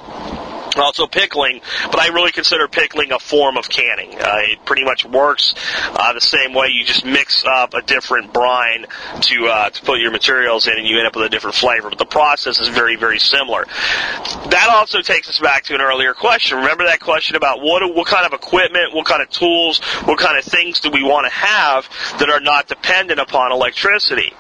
Also 0.77 1.07
pickling, 1.07 1.61
but 1.85 1.99
I 1.99 2.07
really 2.07 2.31
consider 2.31 2.67
pickling 2.67 3.11
a 3.11 3.19
form 3.19 3.57
of 3.57 3.69
canning. 3.69 4.13
Uh, 4.15 4.51
it 4.51 4.65
pretty 4.65 4.83
much 4.83 5.05
works 5.05 5.53
uh, 5.93 6.13
the 6.13 6.21
same 6.21 6.53
way. 6.53 6.67
You 6.67 6.85
just 6.85 7.05
mix 7.05 7.43
up 7.45 7.73
a 7.73 7.81
different 7.81 8.33
brine 8.33 8.85
to 9.21 9.47
uh, 9.47 9.69
to 9.69 9.81
put 9.83 9.99
your 9.99 10.11
materials 10.11 10.67
in, 10.67 10.77
and 10.77 10.87
you 10.87 10.97
end 10.97 11.07
up 11.07 11.15
with 11.15 11.25
a 11.25 11.29
different 11.29 11.55
flavor. 11.55 11.89
But 11.89 11.97
the 11.97 12.05
process 12.05 12.59
is 12.59 12.67
very 12.67 12.95
very 12.95 13.19
similar. 13.19 13.65
That 13.65 14.67
also 14.71 15.01
takes 15.01 15.29
us 15.29 15.39
back 15.39 15.63
to 15.65 15.75
an 15.75 15.81
earlier 15.81 16.13
question. 16.13 16.57
Remember 16.57 16.85
that 16.85 16.99
question 16.99 17.35
about 17.35 17.61
what 17.61 17.83
what 17.93 18.07
kind 18.07 18.25
of 18.25 18.33
equipment, 18.33 18.93
what 18.93 19.05
kind 19.05 19.21
of 19.21 19.29
tools, 19.29 19.79
what 20.05 20.19
kind 20.19 20.37
of 20.37 20.45
things 20.45 20.79
do 20.79 20.89
we 20.89 21.03
want 21.03 21.25
to 21.25 21.31
have 21.31 21.87
that 22.19 22.29
are 22.29 22.39
not 22.39 22.67
dependent 22.67 23.19
upon 23.19 23.51
electricity? 23.51 24.33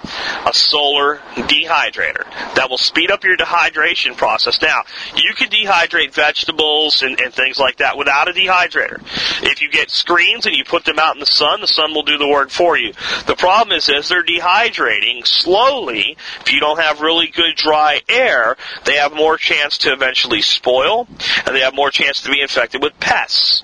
A 0.45 0.53
solar 0.53 1.17
dehydrator 1.35 2.25
that 2.55 2.69
will 2.69 2.77
speed 2.77 3.11
up 3.11 3.23
your 3.23 3.37
dehydration 3.37 4.15
process. 4.15 4.61
Now 4.61 4.83
you 5.15 5.33
can 5.35 5.49
dehydrate 5.49 6.13
vegetables 6.19 7.01
and, 7.01 7.17
and 7.21 7.33
things 7.33 7.57
like 7.57 7.77
that 7.77 7.97
without 7.97 8.27
a 8.27 8.33
dehydrator. 8.33 9.01
If 9.41 9.61
you 9.61 9.71
get 9.71 9.89
screens 9.89 10.45
and 10.45 10.53
you 10.53 10.65
put 10.65 10.83
them 10.83 10.99
out 10.99 11.15
in 11.15 11.21
the 11.21 11.25
sun, 11.25 11.61
the 11.61 11.67
sun 11.67 11.93
will 11.93 12.03
do 12.03 12.17
the 12.17 12.27
work 12.27 12.49
for 12.49 12.77
you. 12.77 12.91
The 13.25 13.37
problem 13.37 13.77
is 13.77 13.87
as 13.87 14.09
they're 14.09 14.23
dehydrating 14.23 15.25
slowly, 15.25 16.17
if 16.41 16.51
you 16.51 16.59
don't 16.59 16.79
have 16.79 16.99
really 16.99 17.27
good 17.27 17.55
dry 17.55 18.01
air, 18.09 18.57
they 18.83 18.97
have 18.97 19.13
more 19.13 19.37
chance 19.37 19.77
to 19.79 19.93
eventually 19.93 20.41
spoil 20.41 21.07
and 21.45 21.55
they 21.55 21.61
have 21.61 21.73
more 21.73 21.89
chance 21.89 22.21
to 22.23 22.29
be 22.29 22.41
infected 22.41 22.83
with 22.83 22.99
pests. 22.99 23.63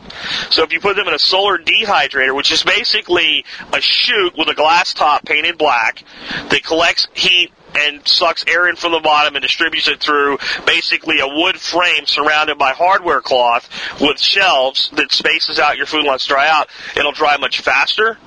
So 0.50 0.64
if 0.64 0.72
you 0.72 0.80
put 0.80 0.96
them 0.96 1.10
in 1.10 1.14
a 1.14 1.20
solar 1.20 1.58
dehydrator, 1.58 2.34
which 2.34 2.54
is 2.54 2.64
basically 2.64 3.44
a 3.74 3.82
chute 3.82 4.38
with 4.38 4.48
a 4.48 4.56
glass 4.56 4.94
top 4.94 5.26
painted 5.26 5.58
black 5.58 6.04
that 6.50 6.64
collects 6.64 7.08
heat 7.14 7.52
and 7.78 8.08
sucks 8.08 8.44
air 8.48 8.68
in 8.68 8.76
from 8.76 8.92
the 8.92 9.00
bottom 9.00 9.36
and 9.36 9.44
distributes 9.44 9.88
it 9.88 10.00
through 10.00 10.38
basically 10.66 11.20
a 11.20 11.28
wood 11.28 11.60
frame 11.60 12.06
surrounded 12.06 12.58
by 12.58 12.72
hardware 12.72 13.22
cloth 13.22 13.70
with 14.00 14.20
shelves 14.20 14.90
that 14.96 15.12
spaces 15.12 15.60
out 15.60 15.78
your 15.78 15.86
food 15.86 16.06
lets 16.06 16.26
dry 16.26 16.48
out. 16.48 16.70
It'll 16.96 17.12
dry 17.12 17.38
much 17.38 17.62
faster 17.62 18.18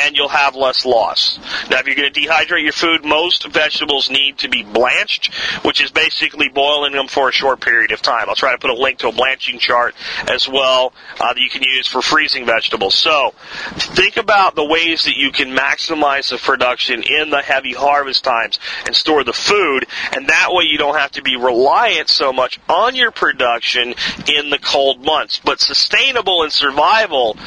and 0.00 0.16
you'll 0.16 0.28
have 0.28 0.54
less 0.54 0.84
loss. 0.84 1.38
Now, 1.70 1.78
if 1.78 1.86
you're 1.86 1.96
going 1.96 2.12
to 2.12 2.20
dehydrate 2.20 2.62
your 2.62 2.72
food, 2.72 3.04
most 3.04 3.46
vegetables 3.48 4.10
need 4.10 4.38
to 4.38 4.48
be 4.48 4.62
blanched, 4.62 5.34
which 5.64 5.82
is 5.82 5.90
basically 5.90 6.48
boiling 6.48 6.92
them 6.92 7.08
for 7.08 7.28
a 7.28 7.32
short 7.32 7.60
period 7.60 7.92
of 7.92 8.02
time. 8.02 8.28
I'll 8.28 8.34
try 8.34 8.52
to 8.52 8.58
put 8.58 8.70
a 8.70 8.74
link 8.74 8.98
to 8.98 9.08
a 9.08 9.12
blanching 9.12 9.58
chart 9.58 9.94
as 10.28 10.48
well 10.48 10.92
uh, 11.20 11.32
that 11.32 11.40
you 11.40 11.50
can 11.50 11.62
use 11.62 11.86
for 11.86 12.02
freezing 12.02 12.46
vegetables. 12.46 12.94
So, 12.94 13.34
think 13.76 14.16
about 14.16 14.54
the 14.54 14.64
ways 14.64 15.04
that 15.04 15.16
you 15.16 15.30
can 15.30 15.56
maximize 15.56 16.30
the 16.30 16.38
production 16.38 17.02
in 17.02 17.30
the 17.30 17.42
heavy 17.42 17.72
harvest 17.72 18.24
times 18.24 18.58
and 18.92 18.96
store 18.98 19.24
the 19.24 19.32
food, 19.32 19.86
and 20.14 20.28
that 20.28 20.48
way 20.50 20.64
you 20.64 20.76
don't 20.76 20.98
have 20.98 21.12
to 21.12 21.22
be 21.22 21.36
reliant 21.36 22.10
so 22.10 22.30
much 22.30 22.60
on 22.68 22.94
your 22.94 23.10
production 23.10 23.94
in 24.28 24.50
the 24.50 24.58
cold 24.58 25.02
months. 25.02 25.40
But 25.42 25.60
sustainable 25.60 26.42
and 26.42 26.52
survival, 26.52 27.38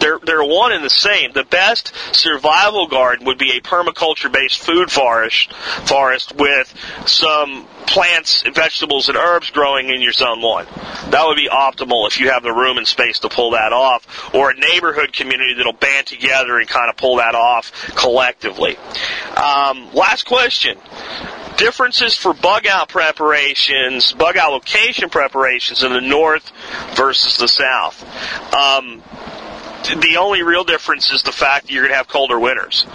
they're, 0.00 0.18
they're 0.18 0.42
one 0.42 0.72
and 0.72 0.82
the 0.82 0.88
same. 0.88 1.32
The 1.32 1.44
best 1.44 1.92
survival 2.14 2.86
garden 2.86 3.26
would 3.26 3.36
be 3.36 3.52
a 3.52 3.60
permaculture 3.60 4.32
based 4.32 4.60
food 4.60 4.90
forest, 4.90 5.52
forest 5.52 6.34
with 6.36 6.72
some 7.04 7.66
plants, 7.86 8.42
vegetables, 8.54 9.08
and 9.08 9.16
herbs 9.16 9.50
growing 9.50 9.88
in 9.88 10.00
your 10.00 10.12
zone 10.12 10.40
one. 10.40 10.66
That 11.10 11.24
would 11.26 11.36
be 11.36 11.48
optimal 11.48 12.06
if 12.06 12.20
you 12.20 12.30
have 12.30 12.42
the 12.42 12.52
room 12.52 12.78
and 12.78 12.86
space 12.86 13.20
to 13.20 13.28
pull 13.28 13.52
that 13.52 13.72
off, 13.72 14.34
or 14.34 14.50
a 14.50 14.54
neighborhood 14.54 15.12
community 15.12 15.54
that'll 15.54 15.72
band 15.72 16.06
together 16.06 16.58
and 16.58 16.68
kind 16.68 16.90
of 16.90 16.96
pull 16.96 17.16
that 17.16 17.34
off 17.34 17.72
collectively. 17.94 18.76
Um, 19.36 19.92
last 19.94 20.24
question 20.24 20.78
differences 21.56 22.14
for 22.16 22.34
bug 22.34 22.66
out 22.66 22.88
preparations, 22.88 24.12
bug 24.12 24.36
out 24.36 24.52
location 24.52 25.08
preparations 25.08 25.82
in 25.82 25.92
the 25.92 26.00
north 26.00 26.50
versus 26.94 27.38
the 27.38 27.48
south. 27.48 28.02
Um, 28.54 29.02
the 29.84 30.16
only 30.18 30.42
real 30.42 30.64
difference 30.64 31.10
is 31.10 31.22
the 31.22 31.32
fact 31.32 31.66
that 31.66 31.72
you're 31.72 31.82
going 31.82 31.92
to 31.92 31.96
have 31.96 32.08
colder 32.08 32.38
winters. 32.38 32.86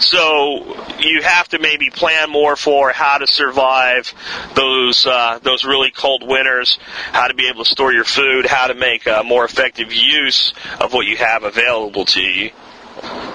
So 0.00 0.76
you 0.98 1.22
have 1.22 1.48
to 1.48 1.58
maybe 1.58 1.90
plan 1.90 2.30
more 2.30 2.56
for 2.56 2.92
how 2.92 3.18
to 3.18 3.26
survive 3.26 4.12
those 4.54 5.06
uh, 5.06 5.38
those 5.42 5.64
really 5.64 5.90
cold 5.90 6.26
winters, 6.26 6.78
how 7.12 7.28
to 7.28 7.34
be 7.34 7.48
able 7.48 7.64
to 7.64 7.70
store 7.70 7.92
your 7.92 8.04
food, 8.04 8.46
how 8.46 8.68
to 8.68 8.74
make 8.74 9.06
a 9.06 9.22
more 9.24 9.44
effective 9.44 9.92
use 9.92 10.52
of 10.80 10.92
what 10.92 11.06
you 11.06 11.16
have 11.16 11.44
available 11.44 12.04
to 12.06 12.20
you. 12.20 12.50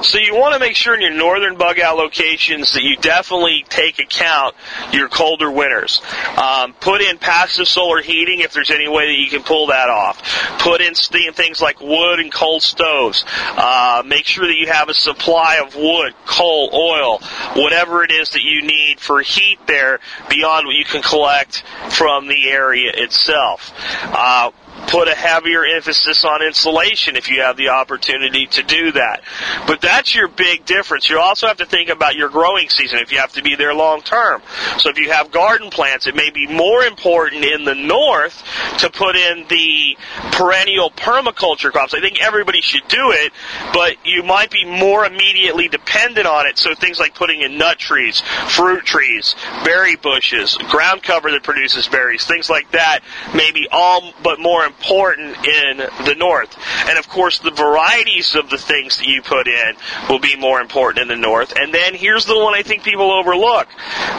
So 0.01 0.19
you 0.19 0.35
want 0.35 0.53
to 0.53 0.59
make 0.59 0.75
sure 0.75 0.93
in 0.93 1.01
your 1.01 1.13
northern 1.13 1.57
bug 1.57 1.79
out 1.79 1.97
locations 1.97 2.73
that 2.73 2.83
you 2.83 2.97
definitely 2.97 3.65
take 3.67 3.99
account 3.99 4.55
your 4.91 5.09
colder 5.09 5.51
winters. 5.51 6.01
Um, 6.37 6.73
put 6.73 7.01
in 7.01 7.17
passive 7.17 7.67
solar 7.67 8.01
heating 8.01 8.41
if 8.41 8.53
there's 8.53 8.69
any 8.69 8.87
way 8.87 9.07
that 9.07 9.19
you 9.19 9.29
can 9.29 9.43
pull 9.43 9.67
that 9.67 9.89
off. 9.89 10.21
Put 10.59 10.81
in 10.81 10.93
things 11.33 11.61
like 11.61 11.81
wood 11.81 12.19
and 12.19 12.31
coal 12.31 12.59
stoves. 12.59 13.25
Uh, 13.27 14.03
make 14.05 14.25
sure 14.25 14.45
that 14.47 14.55
you 14.55 14.67
have 14.67 14.89
a 14.89 14.93
supply 14.93 15.61
of 15.65 15.75
wood, 15.75 16.13
coal, 16.25 16.69
oil, 16.73 17.19
whatever 17.55 18.03
it 18.03 18.11
is 18.11 18.29
that 18.29 18.43
you 18.43 18.61
need 18.61 18.99
for 18.99 19.21
heat 19.21 19.59
there 19.65 19.99
beyond 20.29 20.67
what 20.67 20.75
you 20.75 20.85
can 20.85 21.01
collect 21.01 21.63
from 21.89 22.27
the 22.27 22.49
area 22.49 22.91
itself. 22.93 23.73
Uh, 24.03 24.51
put 24.87 25.09
a 25.09 25.15
heavier 25.15 25.65
emphasis 25.65 26.23
on 26.23 26.41
insulation 26.41 27.15
if 27.15 27.29
you 27.29 27.41
have 27.41 27.57
the 27.57 27.69
opportunity 27.69 28.47
to 28.47 28.63
do 28.63 28.93
that. 28.93 29.21
But 29.67 29.81
that's 29.81 30.15
your 30.15 30.29
big 30.29 30.65
difference. 30.65 31.09
You 31.09 31.19
also 31.19 31.47
have 31.47 31.57
to 31.57 31.65
think 31.65 31.89
about 31.89 32.15
your 32.15 32.29
growing 32.29 32.69
season 32.69 32.99
if 32.99 33.11
you 33.11 33.19
have 33.19 33.33
to 33.33 33.43
be 33.43 33.55
there 33.55 33.73
long 33.73 34.01
term. 34.01 34.41
So 34.77 34.89
if 34.89 34.97
you 34.97 35.11
have 35.11 35.31
garden 35.31 35.69
plants, 35.69 36.07
it 36.07 36.15
may 36.15 36.29
be 36.29 36.47
more 36.47 36.83
important 36.83 37.43
in 37.43 37.65
the 37.65 37.75
north 37.75 38.41
to 38.79 38.89
put 38.89 39.15
in 39.15 39.45
the 39.49 39.97
perennial 40.31 40.89
permaculture 40.89 41.71
crops. 41.71 41.93
I 41.93 41.99
think 41.99 42.21
everybody 42.21 42.61
should 42.61 42.87
do 42.87 43.11
it, 43.11 43.33
but 43.73 43.97
you 44.05 44.23
might 44.23 44.51
be 44.51 44.63
more 44.63 45.05
immediately 45.05 45.67
dependent 45.67 46.27
on 46.27 46.47
it. 46.47 46.57
So 46.57 46.73
things 46.75 46.97
like 46.97 47.13
putting 47.13 47.41
in 47.41 47.57
nut 47.57 47.77
trees, 47.77 48.21
fruit 48.47 48.85
trees, 48.85 49.35
berry 49.65 49.97
bushes, 49.97 50.55
ground 50.69 51.03
cover 51.03 51.29
that 51.31 51.43
produces 51.43 51.87
berries, 51.87 52.23
things 52.23 52.49
like 52.49 52.71
that 52.71 53.01
may 53.35 53.51
be 53.51 53.67
all 53.69 54.13
but 54.23 54.39
more 54.39 54.63
important 54.63 54.76
in 54.85 55.77
the 56.05 56.15
north. 56.17 56.55
And 56.87 56.97
of 56.97 57.07
course, 57.09 57.39
the 57.39 57.51
varieties 57.51 58.35
of 58.35 58.49
the 58.49 58.57
things 58.57 58.97
that 58.97 59.07
you 59.07 59.21
put 59.21 59.47
in 59.47 59.75
will 60.09 60.19
be 60.19 60.35
more 60.35 60.61
important 60.61 61.01
in 61.01 61.07
the 61.07 61.27
north. 61.27 61.53
And 61.57 61.73
then 61.73 61.95
here's 61.95 62.25
the 62.25 62.37
one 62.37 62.53
I 62.53 62.63
think 62.63 62.83
people 62.83 63.11
overlook. 63.11 63.67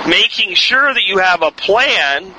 Making 0.06 0.54
sure 0.54 0.92
that 0.92 1.04
you 1.04 1.18
have 1.18 1.42
a 1.42 1.50
plan 1.50 2.34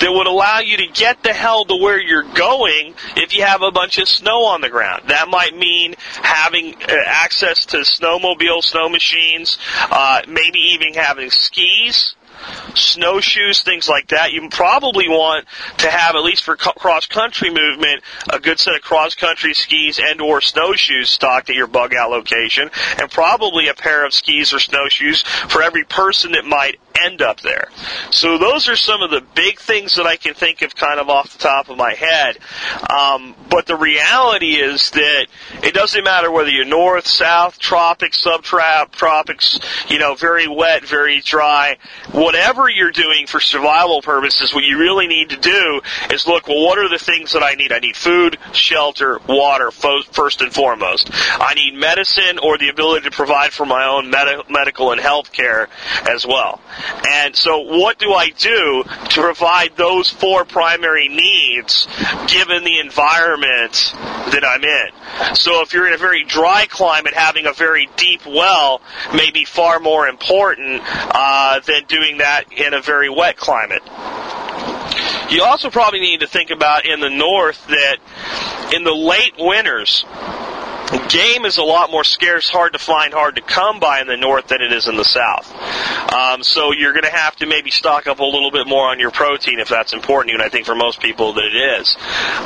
that 0.00 0.12
would 0.12 0.26
allow 0.26 0.58
you 0.58 0.76
to 0.78 0.86
get 0.88 1.22
the 1.22 1.32
hell 1.32 1.64
to 1.64 1.76
where 1.76 2.00
you're 2.00 2.24
going 2.34 2.94
if 3.16 3.34
you 3.34 3.42
have 3.42 3.62
a 3.62 3.70
bunch 3.70 3.98
of 3.98 4.08
snow 4.08 4.44
on 4.46 4.60
the 4.60 4.68
ground. 4.68 5.04
That 5.08 5.28
might 5.28 5.56
mean 5.56 5.94
having 6.22 6.74
uh, 6.74 6.94
access 7.06 7.64
to 7.66 7.78
snowmobile, 7.78 8.62
snow 8.62 8.88
machines, 8.88 9.56
uh, 9.90 10.22
maybe 10.28 10.58
even 10.58 10.94
having 10.94 11.30
skis 11.30 12.16
snowshoes, 12.74 13.62
things 13.62 13.88
like 13.88 14.08
that. 14.08 14.32
You 14.32 14.48
probably 14.48 15.08
want 15.08 15.46
to 15.78 15.90
have, 15.90 16.16
at 16.16 16.22
least 16.22 16.44
for 16.44 16.56
cross 16.56 17.06
country 17.06 17.50
movement, 17.50 18.02
a 18.30 18.38
good 18.38 18.58
set 18.58 18.74
of 18.74 18.82
cross 18.82 19.14
country 19.14 19.54
skis 19.54 20.00
and 20.02 20.20
or 20.20 20.40
snowshoes 20.40 21.10
stocked 21.10 21.50
at 21.50 21.56
your 21.56 21.66
bug 21.66 21.94
out 21.94 22.10
location, 22.10 22.70
and 22.98 23.10
probably 23.10 23.68
a 23.68 23.74
pair 23.74 24.04
of 24.04 24.12
skis 24.12 24.52
or 24.52 24.58
snowshoes 24.58 25.22
for 25.22 25.62
every 25.62 25.84
person 25.84 26.32
that 26.32 26.44
might 26.44 26.78
end 27.00 27.22
up 27.22 27.40
there. 27.40 27.68
So 28.10 28.38
those 28.38 28.68
are 28.68 28.76
some 28.76 29.02
of 29.02 29.10
the 29.10 29.22
big 29.34 29.58
things 29.58 29.94
that 29.96 30.06
I 30.06 30.16
can 30.16 30.34
think 30.34 30.62
of 30.62 30.74
kind 30.74 31.00
of 31.00 31.08
off 31.08 31.32
the 31.32 31.38
top 31.38 31.68
of 31.68 31.76
my 31.76 31.94
head. 31.94 32.38
Um, 32.90 33.34
but 33.50 33.66
the 33.66 33.76
reality 33.76 34.54
is 34.54 34.90
that 34.90 35.26
it 35.62 35.74
doesn't 35.74 36.04
matter 36.04 36.30
whether 36.30 36.50
you're 36.50 36.64
north, 36.64 37.06
south, 37.06 37.58
tropics, 37.58 38.24
subtropics, 38.24 39.90
you 39.90 39.98
know, 39.98 40.14
very 40.14 40.48
wet, 40.48 40.84
very 40.84 41.20
dry, 41.20 41.76
whatever 42.12 42.68
you're 42.68 42.92
doing 42.92 43.26
for 43.26 43.40
survival 43.40 44.02
purposes, 44.02 44.54
what 44.54 44.64
you 44.64 44.78
really 44.78 45.06
need 45.06 45.30
to 45.30 45.36
do 45.36 45.80
is 46.10 46.26
look, 46.26 46.48
well, 46.48 46.64
what 46.64 46.78
are 46.78 46.88
the 46.88 46.98
things 46.98 47.32
that 47.32 47.42
I 47.42 47.54
need? 47.54 47.72
I 47.72 47.78
need 47.78 47.96
food, 47.96 48.38
shelter, 48.52 49.18
water, 49.28 49.70
first 49.70 50.40
and 50.40 50.52
foremost. 50.52 51.10
I 51.12 51.54
need 51.54 51.74
medicine 51.74 52.38
or 52.38 52.58
the 52.58 52.68
ability 52.68 53.08
to 53.08 53.10
provide 53.10 53.52
for 53.52 53.66
my 53.66 53.86
own 53.86 54.10
med- 54.10 54.48
medical 54.48 54.92
and 54.92 55.00
health 55.00 55.32
care 55.32 55.68
as 56.08 56.26
well. 56.26 56.60
And 57.06 57.34
so 57.36 57.60
what 57.60 57.98
do 57.98 58.12
I 58.12 58.30
do 58.30 58.84
to 59.10 59.20
provide 59.20 59.76
those 59.76 60.10
four 60.10 60.44
primary 60.44 61.08
needs 61.08 61.86
given 62.28 62.64
the 62.64 62.80
environment 62.80 63.92
that 64.32 64.44
I'm 64.44 64.64
in? 64.64 65.36
So 65.36 65.62
if 65.62 65.72
you're 65.72 65.86
in 65.86 65.94
a 65.94 65.98
very 65.98 66.24
dry 66.24 66.66
climate, 66.68 67.14
having 67.14 67.46
a 67.46 67.52
very 67.52 67.88
deep 67.96 68.26
well 68.26 68.80
may 69.14 69.30
be 69.30 69.44
far 69.44 69.80
more 69.80 70.06
important 70.08 70.82
uh, 70.84 71.60
than 71.60 71.84
doing 71.86 72.18
that 72.18 72.52
in 72.52 72.74
a 72.74 72.80
very 72.80 73.08
wet 73.08 73.36
climate. 73.36 73.82
You 75.30 75.42
also 75.42 75.70
probably 75.70 76.00
need 76.00 76.20
to 76.20 76.26
think 76.26 76.50
about 76.50 76.86
in 76.86 77.00
the 77.00 77.10
north 77.10 77.66
that 77.68 77.96
in 78.74 78.84
the 78.84 78.94
late 78.94 79.34
winters, 79.38 80.04
game 81.08 81.44
is 81.44 81.58
a 81.58 81.62
lot 81.62 81.90
more 81.90 82.04
scarce, 82.04 82.48
hard 82.48 82.72
to 82.74 82.78
find, 82.78 83.14
hard 83.14 83.36
to 83.36 83.42
come 83.42 83.80
by 83.80 84.00
in 84.00 84.06
the 84.06 84.16
north 84.16 84.48
than 84.48 84.60
it 84.60 84.72
is 84.72 84.88
in 84.88 84.96
the 84.96 85.04
south. 85.04 85.52
Um, 86.12 86.42
so 86.42 86.72
you're 86.72 86.92
going 86.92 87.04
to 87.04 87.10
have 87.10 87.36
to 87.36 87.46
maybe 87.46 87.70
stock 87.70 88.06
up 88.06 88.20
a 88.20 88.24
little 88.24 88.50
bit 88.50 88.66
more 88.66 88.88
on 88.88 89.00
your 89.00 89.10
protein 89.10 89.58
if 89.58 89.68
that's 89.68 89.92
important 89.92 90.28
to 90.28 90.32
you, 90.32 90.38
and 90.38 90.46
I 90.46 90.48
think 90.48 90.66
for 90.66 90.74
most 90.74 91.00
people 91.00 91.32
that 91.34 91.44
it 91.44 91.80
is. 91.80 91.96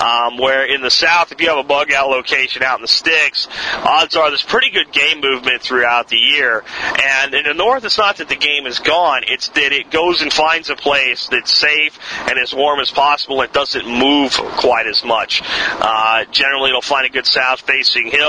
Um, 0.03 0.39
where 0.39 0.65
in 0.65 0.81
the 0.81 0.91
south, 0.91 1.33
if 1.33 1.41
you 1.41 1.49
have 1.49 1.59
a 1.59 1.67
bug 1.67 1.93
out 1.93 2.09
location 2.09 2.63
out 2.63 2.79
in 2.79 2.83
the 2.83 2.89
sticks, 2.89 3.49
odds 3.75 4.17
are 4.17 4.31
there's 4.31 4.43
pretty 4.43 4.71
good 4.71 4.93
game 4.93 5.21
movement 5.21 5.63
throughout 5.63 6.09
the 6.09 6.17
year. 6.17 6.65
And 7.03 7.35
in 7.35 7.45
the 7.45 7.55
north, 7.55 7.85
it's 7.85 7.99
not 7.99 8.19
that 8.19 8.29
the 8.29 8.37
game 8.37 8.67
is 8.67 8.79
gone, 8.79 9.23
it's 9.27 9.49
that 9.49 9.73
it 9.73 9.91
goes 9.91 10.23
and 10.23 10.33
finds 10.33 10.71
a 10.71 10.77
place 10.77 11.29
that's 11.29 11.53
safe 11.53 11.99
and 12.29 12.39
as 12.39 12.55
warm 12.55 12.81
as 12.81 12.91
possible. 12.91 13.43
It 13.43 13.53
doesn't 13.53 13.87
move 13.87 14.33
quite 14.33 14.87
as 14.87 15.05
much. 15.05 15.43
Uh, 15.45 16.25
generally, 16.31 16.71
it'll 16.71 16.83
find 16.83 17.07
a 17.07 17.11
good 17.11 17.27
south-facing 17.27 18.11
hill. 18.11 18.28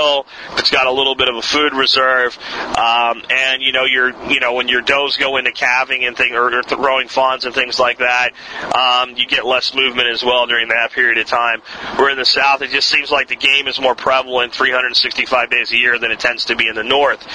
It's 0.56 0.70
got 0.70 0.86
a 0.86 0.92
little 0.92 1.14
bit 1.14 1.28
of 1.28 1.36
a 1.36 1.42
food 1.42 1.72
reserve, 1.74 2.38
um, 2.76 3.22
and 3.30 3.62
you 3.62 3.72
know, 3.72 3.84
you're, 3.84 4.10
you 4.30 4.40
know, 4.40 4.54
when 4.54 4.68
your 4.68 4.82
does 4.82 5.16
go 5.16 5.36
into 5.36 5.52
calving 5.52 6.04
and 6.04 6.16
thing 6.16 6.34
or, 6.34 6.54
or 6.54 6.62
throwing 6.62 7.08
fawns 7.08 7.44
and 7.44 7.54
things 7.54 7.78
like 7.78 7.98
that, 7.98 8.30
um, 8.74 9.16
you 9.16 9.26
get 9.26 9.44
less 9.44 9.74
movement 9.74 10.08
as 10.08 10.22
well 10.22 10.46
during 10.46 10.68
that 10.68 10.92
period 10.92 11.18
of 11.18 11.26
time. 11.26 11.60
Where 11.96 12.10
in 12.10 12.18
the 12.18 12.24
south, 12.24 12.62
it 12.62 12.70
just 12.70 12.88
seems 12.88 13.10
like 13.10 13.28
the 13.28 13.36
game 13.36 13.66
is 13.66 13.80
more 13.80 13.94
prevalent 13.94 14.52
365 14.54 15.50
days 15.50 15.72
a 15.72 15.76
year 15.76 15.98
than 15.98 16.10
it 16.10 16.20
tends 16.20 16.46
to 16.46 16.56
be 16.56 16.68
in 16.68 16.74
the 16.74 16.84
north. 16.84 17.26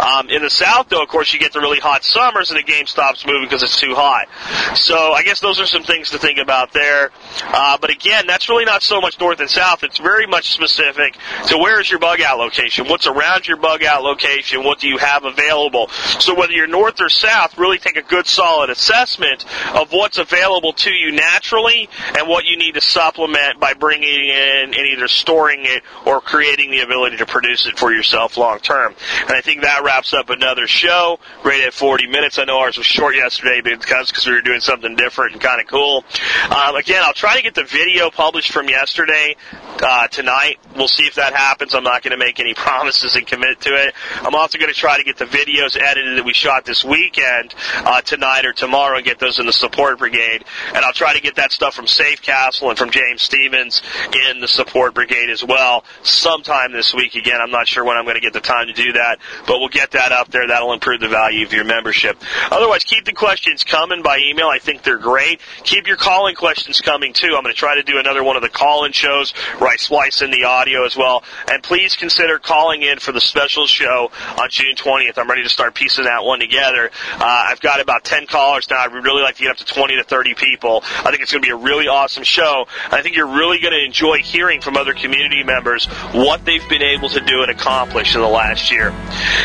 Um, 0.00 0.28
in 0.30 0.42
the 0.42 0.50
south, 0.50 0.88
though, 0.88 1.02
of 1.02 1.08
course, 1.08 1.32
you 1.32 1.38
get 1.38 1.52
the 1.52 1.60
really 1.60 1.80
hot 1.80 2.04
summers 2.04 2.50
and 2.50 2.58
the 2.58 2.62
game 2.62 2.86
stops 2.86 3.26
moving 3.26 3.44
because 3.44 3.62
it's 3.62 3.80
too 3.80 3.94
hot. 3.94 4.28
So 4.76 5.12
I 5.12 5.22
guess 5.22 5.40
those 5.40 5.60
are 5.60 5.66
some 5.66 5.82
things 5.82 6.10
to 6.10 6.18
think 6.18 6.38
about 6.38 6.72
there. 6.72 7.10
Uh, 7.42 7.78
but 7.80 7.90
again, 7.90 8.26
that's 8.26 8.48
really 8.48 8.64
not 8.64 8.82
so 8.82 9.00
much 9.00 9.18
north 9.20 9.40
and 9.40 9.50
south. 9.50 9.82
It's 9.82 9.98
very 9.98 10.26
much 10.26 10.52
specific 10.52 11.16
to 11.46 11.58
where 11.58 11.80
is 11.80 11.90
your 11.90 12.00
bug 12.14 12.20
out 12.22 12.38
location, 12.38 12.86
what's 12.86 13.08
around 13.08 13.48
your 13.48 13.56
bug 13.56 13.82
out 13.82 14.04
location, 14.04 14.62
what 14.62 14.78
do 14.78 14.86
you 14.88 14.98
have 14.98 15.24
available. 15.24 15.88
So 16.20 16.34
whether 16.34 16.52
you're 16.52 16.68
north 16.68 17.00
or 17.00 17.08
south, 17.08 17.58
really 17.58 17.78
take 17.78 17.96
a 17.96 18.02
good 18.02 18.28
solid 18.28 18.70
assessment 18.70 19.44
of 19.74 19.90
what's 19.90 20.18
available 20.18 20.72
to 20.74 20.92
you 20.92 21.10
naturally 21.10 21.88
and 22.16 22.28
what 22.28 22.44
you 22.44 22.56
need 22.56 22.74
to 22.74 22.80
supplement 22.80 23.58
by 23.58 23.74
bringing 23.74 24.28
in 24.28 24.64
and 24.66 24.74
either 24.74 25.08
storing 25.08 25.62
it 25.64 25.82
or 26.06 26.20
creating 26.20 26.70
the 26.70 26.80
ability 26.80 27.16
to 27.16 27.26
produce 27.26 27.66
it 27.66 27.76
for 27.76 27.92
yourself 27.92 28.36
long 28.36 28.60
term. 28.60 28.94
And 29.22 29.32
I 29.32 29.40
think 29.40 29.62
that 29.62 29.82
wraps 29.82 30.14
up 30.14 30.30
another 30.30 30.68
show 30.68 31.18
right 31.44 31.64
at 31.64 31.74
40 31.74 32.06
minutes. 32.06 32.38
I 32.38 32.44
know 32.44 32.58
ours 32.58 32.76
was 32.78 32.86
short 32.86 33.16
yesterday 33.16 33.60
because 33.60 34.08
because 34.08 34.26
we 34.26 34.34
were 34.34 34.40
doing 34.40 34.60
something 34.60 34.94
different 34.94 35.32
and 35.32 35.40
kind 35.42 35.60
of 35.60 35.66
cool. 35.66 36.04
Um, 36.48 36.76
again, 36.76 37.02
I'll 37.04 37.12
try 37.12 37.36
to 37.36 37.42
get 37.42 37.56
the 37.56 37.64
video 37.64 38.10
published 38.10 38.52
from 38.52 38.68
yesterday 38.68 39.34
uh, 39.82 40.06
tonight. 40.06 40.60
We'll 40.76 40.86
see 40.86 41.04
if 41.04 41.16
that 41.16 41.34
happens. 41.34 41.74
I'm 41.74 41.82
not 41.82 42.03
going 42.04 42.12
to 42.12 42.24
make 42.24 42.38
any 42.38 42.54
promises 42.54 43.16
and 43.16 43.26
commit 43.26 43.60
to 43.62 43.70
it. 43.70 43.94
I'm 44.20 44.34
also 44.34 44.58
going 44.58 44.72
to 44.72 44.78
try 44.78 44.98
to 44.98 45.04
get 45.04 45.16
the 45.16 45.24
videos 45.24 45.80
edited 45.80 46.18
that 46.18 46.24
we 46.24 46.34
shot 46.34 46.64
this 46.64 46.84
weekend 46.84 47.54
uh, 47.76 48.00
tonight 48.02 48.44
or 48.44 48.52
tomorrow 48.52 48.96
and 48.96 49.04
get 49.04 49.18
those 49.18 49.38
in 49.38 49.46
the 49.46 49.52
support 49.52 49.98
brigade. 49.98 50.44
And 50.68 50.84
I'll 50.84 50.92
try 50.92 51.14
to 51.14 51.20
get 51.20 51.36
that 51.36 51.50
stuff 51.50 51.74
from 51.74 51.86
Safe 51.86 52.22
Castle 52.22 52.68
and 52.68 52.78
from 52.78 52.90
James 52.90 53.22
Stevens 53.22 53.82
in 54.28 54.40
the 54.40 54.48
support 54.48 54.94
brigade 54.94 55.30
as 55.30 55.42
well 55.42 55.84
sometime 56.02 56.72
this 56.72 56.94
week. 56.94 57.14
Again, 57.14 57.40
I'm 57.40 57.50
not 57.50 57.66
sure 57.66 57.84
when 57.84 57.96
I'm 57.96 58.04
going 58.04 58.16
to 58.16 58.20
get 58.20 58.32
the 58.32 58.40
time 58.40 58.66
to 58.68 58.72
do 58.72 58.92
that, 58.92 59.18
but 59.46 59.58
we'll 59.58 59.68
get 59.68 59.92
that 59.92 60.12
up 60.12 60.28
there. 60.28 60.46
That'll 60.46 60.72
improve 60.72 61.00
the 61.00 61.08
value 61.08 61.46
of 61.46 61.52
your 61.52 61.64
membership. 61.64 62.20
Otherwise, 62.50 62.84
keep 62.84 63.04
the 63.04 63.12
questions 63.12 63.64
coming 63.64 64.02
by 64.02 64.18
email. 64.18 64.48
I 64.48 64.58
think 64.58 64.82
they're 64.82 64.98
great. 64.98 65.40
Keep 65.62 65.86
your 65.86 65.96
calling 65.96 66.34
questions 66.34 66.80
coming 66.80 67.12
too. 67.12 67.34
I'm 67.36 67.42
going 67.42 67.54
to 67.54 67.58
try 67.58 67.76
to 67.76 67.82
do 67.82 67.98
another 67.98 68.22
one 68.22 68.36
of 68.36 68.42
the 68.42 68.48
call-in 68.48 68.92
shows 68.92 69.32
where 69.58 69.70
I 69.70 69.76
splice 69.76 70.22
in 70.22 70.30
the 70.30 70.44
audio 70.44 70.84
as 70.84 70.96
well. 70.96 71.24
And 71.50 71.62
please 71.62 71.93
consider 71.96 72.38
calling 72.38 72.82
in 72.82 72.98
for 72.98 73.12
the 73.12 73.20
special 73.20 73.66
show 73.66 74.10
on 74.38 74.48
June 74.50 74.74
20th. 74.76 75.18
I'm 75.18 75.28
ready 75.28 75.42
to 75.42 75.48
start 75.48 75.74
piecing 75.74 76.04
that 76.04 76.24
one 76.24 76.40
together. 76.40 76.90
Uh, 77.14 77.46
I've 77.48 77.60
got 77.60 77.80
about 77.80 78.04
10 78.04 78.26
callers 78.26 78.68
now. 78.70 78.78
I'd 78.78 78.92
really 78.92 79.22
like 79.22 79.36
to 79.36 79.42
get 79.42 79.50
up 79.50 79.56
to 79.58 79.64
20 79.64 79.96
to 79.96 80.04
30 80.04 80.34
people. 80.34 80.82
I 80.84 81.10
think 81.10 81.22
it's 81.22 81.32
going 81.32 81.42
to 81.42 81.46
be 81.46 81.52
a 81.52 81.56
really 81.56 81.88
awesome 81.88 82.24
show. 82.24 82.66
I 82.90 83.02
think 83.02 83.16
you're 83.16 83.26
really 83.26 83.60
going 83.60 83.72
to 83.72 83.84
enjoy 83.84 84.18
hearing 84.18 84.60
from 84.60 84.76
other 84.76 84.94
community 84.94 85.42
members 85.42 85.86
what 86.12 86.44
they've 86.44 86.68
been 86.68 86.82
able 86.82 87.08
to 87.10 87.20
do 87.20 87.42
and 87.42 87.50
accomplish 87.50 88.14
in 88.14 88.20
the 88.20 88.28
last 88.28 88.70
year. 88.70 88.90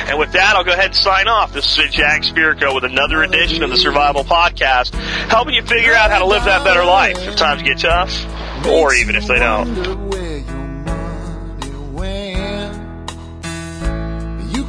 And 0.08 0.20
with 0.20 0.32
that, 0.34 0.56
I'll 0.56 0.64
go 0.64 0.74
ahead 0.74 0.88
and 0.88 0.96
sign 0.96 1.28
off. 1.28 1.54
This 1.54 1.78
is 1.78 1.92
Jack 1.92 2.24
Spirko 2.24 2.74
with 2.74 2.84
another 2.84 3.24
edition 3.24 3.64
of 3.64 3.70
the 3.70 3.78
Survival 3.78 4.24
Podcast, 4.24 4.94
helping 5.30 5.54
you 5.54 5.64
figure 5.64 5.94
out 5.94 6.12
how 6.12 6.20
to 6.20 6.26
live 6.26 6.46
that 6.46 6.64
better 6.64 6.84
life 6.84 7.18
if 7.20 7.36
times 7.36 7.64
get 7.64 7.80
tough, 7.80 8.26
or 8.66 8.94
even 8.94 9.16
if 9.16 9.28
they 9.28 9.40
don't. 9.40 10.29